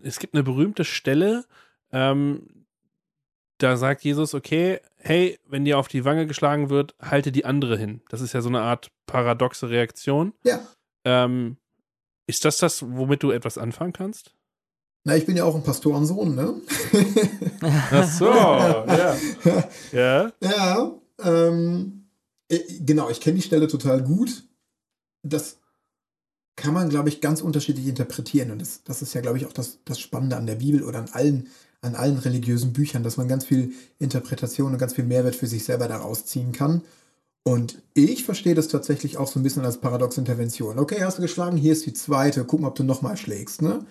[0.03, 1.45] es gibt eine berühmte Stelle,
[1.91, 2.65] ähm,
[3.57, 7.77] da sagt Jesus, okay, hey, wenn dir auf die Wange geschlagen wird, halte die andere
[7.77, 8.01] hin.
[8.09, 10.33] Das ist ja so eine Art paradoxe Reaktion.
[10.43, 10.59] Ja.
[11.05, 11.57] Ähm,
[12.27, 14.33] ist das das, womit du etwas anfangen kannst?
[15.03, 16.61] Na, ich bin ja auch ein Pastorensohn, ne?
[17.61, 19.17] Ach so, ja.
[19.91, 20.31] Ja.
[20.41, 20.91] Ja,
[21.23, 22.07] ähm,
[22.49, 24.43] äh, genau, ich kenne die Stelle total gut.
[25.23, 25.57] Das
[26.55, 28.51] kann man, glaube ich, ganz unterschiedlich interpretieren.
[28.51, 30.99] Und das, das ist ja, glaube ich, auch das, das Spannende an der Bibel oder
[30.99, 31.49] an allen,
[31.81, 35.63] an allen religiösen Büchern, dass man ganz viel Interpretation und ganz viel Mehrwert für sich
[35.63, 36.83] selber daraus ziehen kann.
[37.43, 40.77] Und ich verstehe das tatsächlich auch so ein bisschen als Paradox-Intervention.
[40.77, 43.83] Okay, hast du geschlagen, hier ist die zweite, guck mal, ob du nochmal schlägst, ne?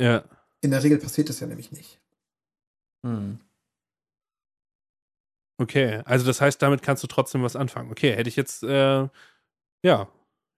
[0.00, 0.24] Ja.
[0.62, 2.00] In der Regel passiert das ja nämlich nicht.
[3.06, 3.38] Hm.
[5.58, 7.92] Okay, also das heißt, damit kannst du trotzdem was anfangen.
[7.92, 9.08] Okay, hätte ich jetzt, äh,
[9.84, 10.08] ja,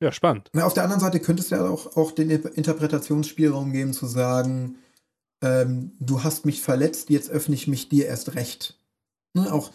[0.00, 0.50] ja, spannend.
[0.54, 4.76] Na, auf der anderen Seite könntest du ja auch, auch den Interpretationsspielraum geben, zu sagen,
[5.44, 8.78] ähm, du hast mich verletzt, jetzt öffne ich mich dir erst recht.
[9.34, 9.52] Ne?
[9.52, 9.70] Auch,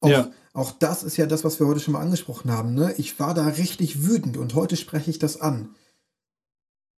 [0.00, 0.30] auch ja.
[0.54, 2.74] Auch das ist ja das, was wir heute schon mal angesprochen haben.
[2.74, 2.94] Ne?
[2.96, 5.74] Ich war da richtig wütend und heute spreche ich das an.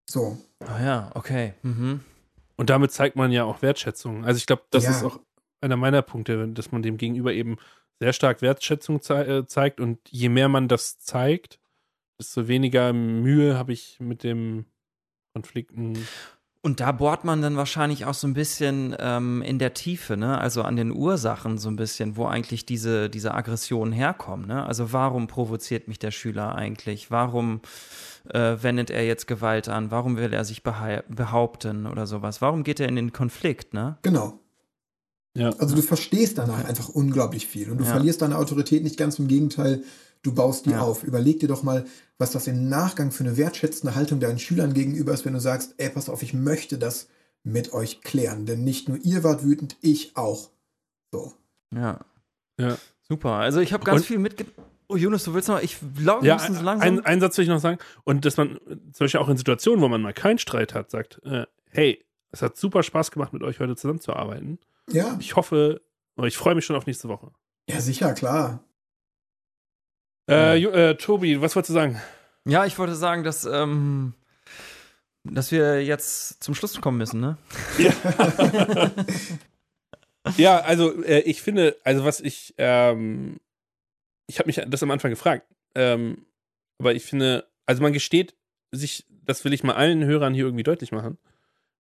[0.10, 0.38] So.
[0.60, 1.54] Ah ja, okay.
[1.64, 2.02] Mhm.
[2.58, 4.26] Und damit zeigt man ja auch Wertschätzung.
[4.26, 4.92] Also ich glaube, das ja.
[4.92, 5.22] ist auch
[5.62, 7.56] einer meiner Punkte, dass man dem Gegenüber eben
[8.02, 9.80] sehr stark Wertschätzung ze äh, zeigt.
[9.80, 11.60] Und je mehr man das zeigt,
[12.20, 14.66] desto weniger Mühe habe ich mit dem
[15.34, 15.98] Konflikten.
[16.66, 20.40] Und da bohrt man dann wahrscheinlich auch so ein bisschen ähm, in der Tiefe, ne?
[20.40, 24.66] Also an den Ursachen so ein bisschen, wo eigentlich diese, diese Aggressionen herkommen, ne?
[24.66, 27.12] Also warum provoziert mich der Schüler eigentlich?
[27.12, 27.62] Warum
[28.32, 29.92] äh, wendet er jetzt Gewalt an?
[29.92, 32.42] Warum will er sich behaupten oder sowas?
[32.42, 34.00] Warum geht er in den Konflikt, ne?
[34.02, 34.40] Genau.
[35.36, 35.52] Ja.
[35.60, 37.92] Also du verstehst danach einfach unglaublich viel und du ja.
[37.92, 39.84] verlierst deine Autorität nicht ganz im Gegenteil,
[40.26, 40.82] du baust die ja.
[40.82, 41.04] auf.
[41.04, 41.86] Überleg dir doch mal,
[42.18, 45.76] was das im Nachgang für eine wertschätzende Haltung deinen Schülern gegenüber ist, wenn du sagst,
[45.78, 47.08] ey, pass auf, ich möchte das
[47.44, 48.46] mit euch klären.
[48.46, 50.50] Denn nicht nur ihr wart wütend, ich auch.
[51.12, 51.34] So.
[51.74, 52.00] Ja.
[52.60, 52.78] Ja.
[53.08, 53.34] Super.
[53.34, 54.08] Also ich habe ganz Und?
[54.08, 54.46] viel mitge...
[54.88, 56.88] Oh, Jonas, du willst noch, ich glaube, ja, wir müssen so langsam.
[56.88, 57.80] Ein, einen Satz will ich noch sagen.
[58.04, 58.60] Und dass man
[58.92, 62.42] zum Beispiel auch in Situationen, wo man mal keinen Streit hat, sagt, äh, hey, es
[62.44, 64.60] hat super Spaß gemacht, mit euch heute zusammenzuarbeiten.
[64.92, 65.18] Ja.
[65.20, 65.82] Ich hoffe,
[66.24, 67.32] ich freue mich schon auf nächste Woche.
[67.68, 68.64] Ja, sicher, klar.
[70.30, 72.02] Äh, äh, Tobi, was wolltest du sagen?
[72.46, 74.14] Ja, ich wollte sagen, dass, ähm,
[75.24, 77.38] dass wir jetzt zum Schluss kommen müssen, ne?
[77.78, 78.92] Ja,
[80.38, 83.40] ja also äh, ich finde, also was ich, ähm,
[84.28, 86.26] ich habe mich das am Anfang gefragt, ähm,
[86.80, 88.36] aber ich finde, also man gesteht
[88.72, 91.18] sich, das will ich mal allen Hörern hier irgendwie deutlich machen,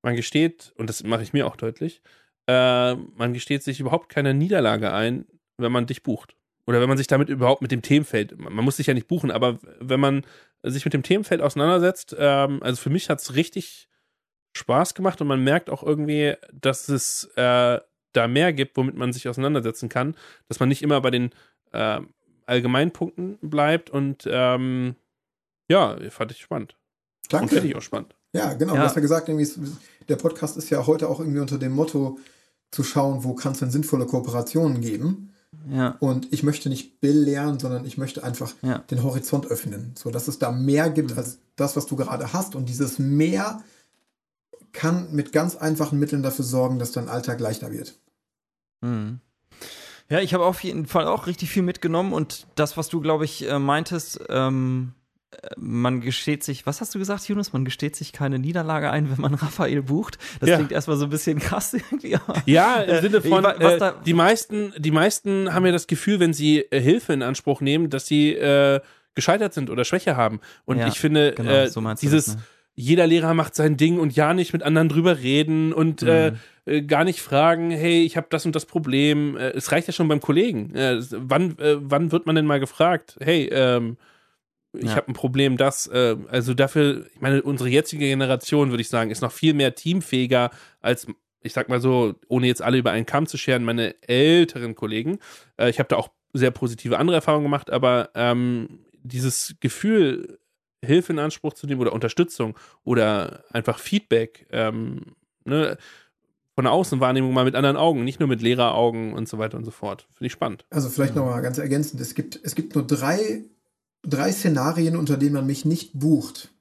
[0.04, 2.02] man gesteht, und das mache ich mir auch deutlich,
[2.48, 5.26] äh, man gesteht sich überhaupt keine Niederlage ein,
[5.58, 6.36] wenn man dich bucht
[6.68, 9.32] oder wenn man sich damit überhaupt mit dem Themenfeld, man muss sich ja nicht buchen,
[9.32, 10.26] aber wenn man
[10.64, 13.88] sich mit dem Themenfeld auseinandersetzt, ähm, also für mich hat es richtig
[14.54, 17.80] Spaß gemacht und man merkt auch irgendwie, dass es äh,
[18.14, 20.16] da mehr gibt, womit man sich auseinandersetzen kann,
[20.48, 21.32] dass man nicht immer bei den
[21.72, 22.00] äh,
[22.46, 24.96] Allgemeinpunkten bleibt und ähm,
[25.68, 26.78] ja, fand ich spannend.
[27.30, 27.44] Danke.
[27.44, 28.16] Und finde ich auch spannend.
[28.34, 28.74] Ja, genau.
[28.74, 28.82] Ja.
[28.82, 32.20] Du hast ja gesagt, der Podcast ist ja heute auch irgendwie unter dem Motto
[32.72, 35.35] zu schauen, wo kann es denn sinnvolle Kooperationen geben.
[35.70, 35.96] Ja.
[36.00, 38.80] Und ich möchte nicht Bill lernen, sondern ich möchte einfach ja.
[38.80, 41.18] den Horizont öffnen, so dass es da mehr gibt mhm.
[41.18, 42.56] als das, was du gerade hast.
[42.56, 43.62] Und dieses Mehr
[44.74, 47.98] kann mit ganz einfachen Mitteln dafür sorgen, dass dein Alltag leichter wird.
[48.82, 49.20] Mhm.
[50.10, 53.26] Ja, ich habe auf jeden Fall auch richtig viel mitgenommen und das, was du, glaube
[53.26, 54.94] ich, äh, meintest, ähm,
[55.58, 57.54] man gesteht sich, was hast du gesagt, Jonas?
[57.54, 60.18] Man gesteht sich keine Niederlage ein, wenn man Raphael bucht.
[60.40, 60.56] Das ja.
[60.56, 62.18] klingt erstmal so ein bisschen krass irgendwie.
[62.46, 66.60] Ja, im Sinne von, äh, die meisten, die meisten haben ja das Gefühl, wenn sie
[66.60, 68.80] äh, Hilfe in Anspruch nehmen, dass sie äh,
[69.16, 70.40] gescheitert sind oder Schwäche haben.
[70.66, 72.42] Und ja, ich finde, genau, äh, so dieses, das, ne?
[72.76, 76.38] jeder Lehrer macht sein Ding und ja nicht mit anderen drüber reden und äh, mhm.
[76.66, 79.38] äh, gar nicht fragen, hey, ich habe das und das Problem.
[79.38, 80.76] Äh, es reicht ja schon beim Kollegen.
[80.76, 83.98] Äh, wann, äh, wann wird man denn mal gefragt, hey, ähm,
[84.78, 84.96] ich ja.
[84.96, 89.12] habe ein Problem, das, äh, also dafür, ich meine, unsere jetzige Generation, würde ich sagen,
[89.12, 91.08] ist noch viel mehr teamfähiger als,
[91.42, 95.20] ich sag mal so, ohne jetzt alle über einen Kamm zu scheren, meine älteren Kollegen.
[95.58, 100.40] Äh, ich habe da auch sehr positive andere Erfahrungen gemacht, aber ähm, dieses Gefühl,
[100.84, 105.16] Hilfe in Anspruch zu nehmen oder Unterstützung oder einfach Feedback, ähm,
[105.46, 105.78] ne,
[106.56, 109.66] von der Außenwahrnehmung mal mit anderen Augen, nicht nur mit Lehreraugen und so weiter und
[109.66, 110.08] so fort.
[110.14, 110.66] Finde ich spannend.
[110.70, 113.44] Also vielleicht nochmal ganz ergänzend, es gibt, es gibt nur drei,
[114.08, 116.52] drei Szenarien, unter denen man mich nicht bucht.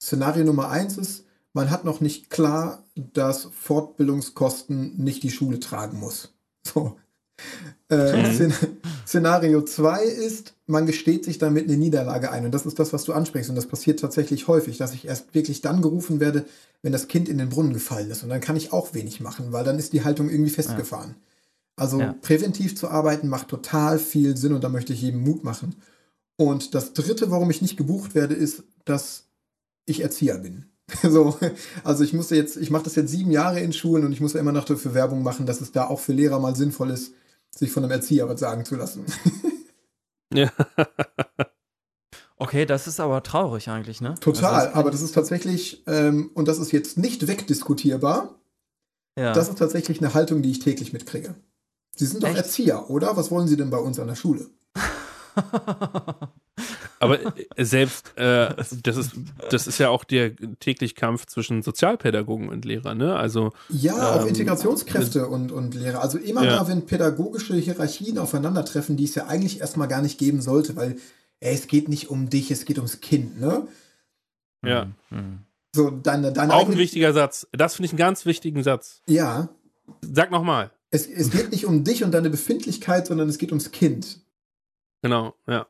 [0.00, 5.98] Szenario Nummer eins ist, man hat noch nicht klar, dass Fortbildungskosten nicht die Schule tragen
[5.98, 6.30] muss.
[6.66, 6.96] So.
[7.88, 8.48] Äh.
[9.06, 12.46] Szenario 2 ist, man gesteht sich damit eine Niederlage ein.
[12.46, 13.50] Und das ist das, was du ansprichst.
[13.50, 16.46] Und das passiert tatsächlich häufig, dass ich erst wirklich dann gerufen werde,
[16.80, 18.22] wenn das Kind in den Brunnen gefallen ist.
[18.22, 21.10] Und dann kann ich auch wenig machen, weil dann ist die Haltung irgendwie festgefahren.
[21.10, 21.16] Ja.
[21.76, 22.14] Also ja.
[22.22, 25.74] präventiv zu arbeiten macht total viel Sinn und da möchte ich jedem Mut machen.
[26.36, 29.28] Und das dritte, warum ich nicht gebucht werde, ist, dass
[29.86, 30.66] ich Erzieher bin.
[31.02, 31.38] So,
[31.82, 34.34] also ich musste jetzt, ich mache das jetzt sieben Jahre in Schulen und ich muss
[34.34, 37.14] ja immer noch dafür Werbung machen, dass es da auch für Lehrer mal sinnvoll ist,
[37.50, 39.04] sich von einem Erzieher was sagen zu lassen.
[40.32, 40.50] Ja.
[42.36, 44.16] Okay, das ist aber traurig eigentlich, ne?
[44.20, 48.40] Total, also aber das ist tatsächlich, ähm, und das ist jetzt nicht wegdiskutierbar,
[49.16, 49.32] ja.
[49.32, 51.36] das ist tatsächlich eine Haltung, die ich täglich mitkriege.
[51.94, 52.38] Sie sind doch Echt?
[52.38, 53.16] Erzieher, oder?
[53.16, 54.50] Was wollen Sie denn bei uns an der Schule?
[57.00, 57.18] Aber
[57.56, 59.12] äh, selbst, äh, das, ist,
[59.50, 63.16] das ist ja auch der tägliche Kampf zwischen Sozialpädagogen und Lehrern, ne?
[63.16, 66.00] Also, ja, ähm, auch Integrationskräfte und, und Lehrer.
[66.00, 66.56] Also immer ja.
[66.56, 70.96] da, wenn pädagogische Hierarchien aufeinandertreffen, die es ja eigentlich erstmal gar nicht geben sollte, weil
[71.40, 73.68] ey, es geht nicht um dich, es geht ums Kind, ne?
[74.64, 74.86] Ja.
[75.10, 75.40] Mhm.
[75.74, 77.48] So, deine, deine auch ein wichtiger Satz.
[77.52, 79.02] Das finde ich einen ganz wichtigen Satz.
[79.06, 79.48] Ja.
[80.00, 80.70] Sag nochmal.
[80.90, 84.23] Es, es geht nicht um dich und deine Befindlichkeit, sondern es geht ums Kind.
[85.04, 85.66] Genau, ja.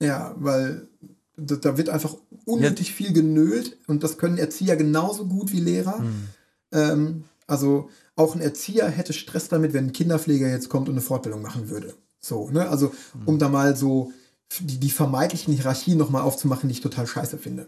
[0.00, 0.88] Ja, weil
[1.36, 2.16] da wird einfach
[2.46, 2.94] unnötig ja.
[2.94, 5.98] viel genölt und das können Erzieher genauso gut wie Lehrer.
[5.98, 6.28] Hm.
[6.72, 11.02] Ähm, also auch ein Erzieher hätte Stress damit, wenn ein Kinderpfleger jetzt kommt und eine
[11.02, 11.92] Fortbildung machen würde.
[12.20, 12.70] So, ne?
[12.70, 13.22] Also, hm.
[13.26, 14.14] um da mal so
[14.60, 17.66] die, die vermeintlichen Hierarchien nochmal aufzumachen, die ich total scheiße finde.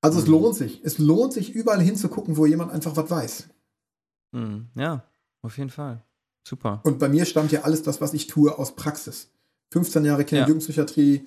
[0.00, 0.22] Also, hm.
[0.22, 0.80] es lohnt sich.
[0.84, 3.48] Es lohnt sich, überall hinzugucken, wo jemand einfach was weiß.
[4.32, 4.68] Hm.
[4.74, 5.04] Ja,
[5.42, 6.02] auf jeden Fall.
[6.48, 6.80] Super.
[6.84, 9.28] Und bei mir stammt ja alles das, was ich tue, aus Praxis.
[9.72, 10.48] 15 Jahre Kinder- und ja.
[10.48, 11.26] Jugendpsychiatrie,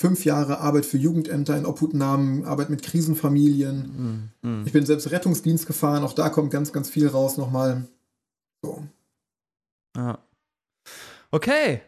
[0.00, 4.30] fünf Jahre Arbeit für Jugendämter in Obhutnahmen, Arbeit mit Krisenfamilien.
[4.42, 4.50] Mhm.
[4.50, 4.66] Mhm.
[4.66, 7.86] Ich bin selbst Rettungsdienst gefahren, auch da kommt ganz, ganz viel raus nochmal.
[8.62, 8.82] So.
[9.96, 10.18] Ja.
[11.30, 11.80] Okay.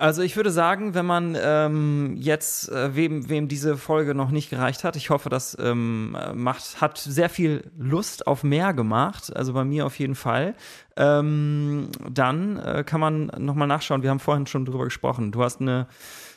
[0.00, 4.48] Also ich würde sagen, wenn man ähm, jetzt, äh, wem, wem diese Folge noch nicht
[4.48, 9.52] gereicht hat, ich hoffe, das ähm, macht, hat sehr viel Lust auf mehr gemacht, also
[9.54, 10.54] bei mir auf jeden Fall,
[10.96, 15.60] ähm, dann äh, kann man nochmal nachschauen, wir haben vorhin schon drüber gesprochen, du hast
[15.60, 15.88] eine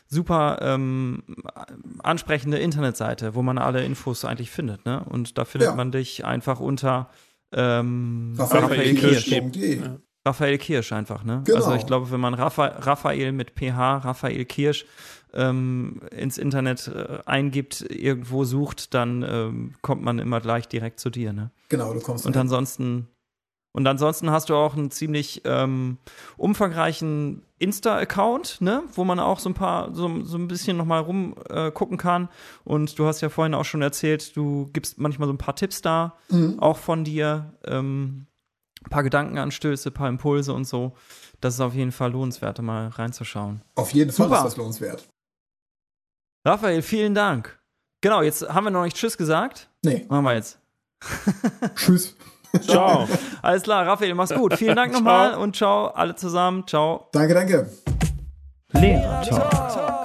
[0.08, 1.22] super ähm,
[2.02, 5.06] ansprechende Internetseite, wo man alle Infos eigentlich findet, ne?
[5.08, 5.76] Und da findet ja.
[5.76, 7.10] man dich einfach unter
[7.54, 9.26] ähm, Raphael, Raphael Kirsch.
[9.26, 9.82] Kirsch.
[10.26, 11.42] Raphael Kirsch einfach, ne?
[11.46, 11.58] Genau.
[11.58, 14.86] Also ich glaube, wenn man Raphael, Raphael mit PH, Raphael Kirsch
[15.34, 21.10] ähm, ins Internet äh, eingibt, irgendwo sucht, dann ähm, kommt man immer gleich direkt zu
[21.10, 21.52] dir, ne?
[21.70, 22.26] Genau, du kommst.
[22.26, 22.42] Und rein.
[22.42, 23.08] ansonsten
[23.74, 25.98] und ansonsten hast du auch einen ziemlich ähm,
[26.36, 31.98] umfangreichen Insta-Account, ne, wo man auch so ein paar, so, so ein bisschen nochmal rumgucken
[31.98, 32.30] äh, kann.
[32.66, 35.82] Und du hast ja vorhin auch schon erzählt, du gibst manchmal so ein paar Tipps
[35.82, 36.60] da, mhm.
[36.60, 37.54] auch von dir.
[37.66, 38.26] Ähm,
[38.90, 40.94] paar Gedankenanstöße, ein paar Impulse und so.
[41.40, 43.62] Das ist auf jeden Fall lohnenswert, mal reinzuschauen.
[43.76, 45.08] Auf jeden Fall ist das lohnenswert.
[46.46, 47.60] Raphael, vielen Dank.
[48.02, 49.70] Genau, jetzt haben wir noch nicht Tschüss gesagt.
[49.84, 50.06] Nee.
[50.10, 50.60] Machen wir jetzt.
[51.76, 52.16] Tschüss.
[52.62, 53.08] Ciao.
[53.42, 54.56] Alles klar, Raphael, mach's gut.
[54.56, 56.68] Vielen Dank nochmal und ciao, alle zusammen.
[56.68, 57.08] Ciao.
[57.14, 57.70] Danke, danke.
[58.74, 60.01] Lehrer Talk.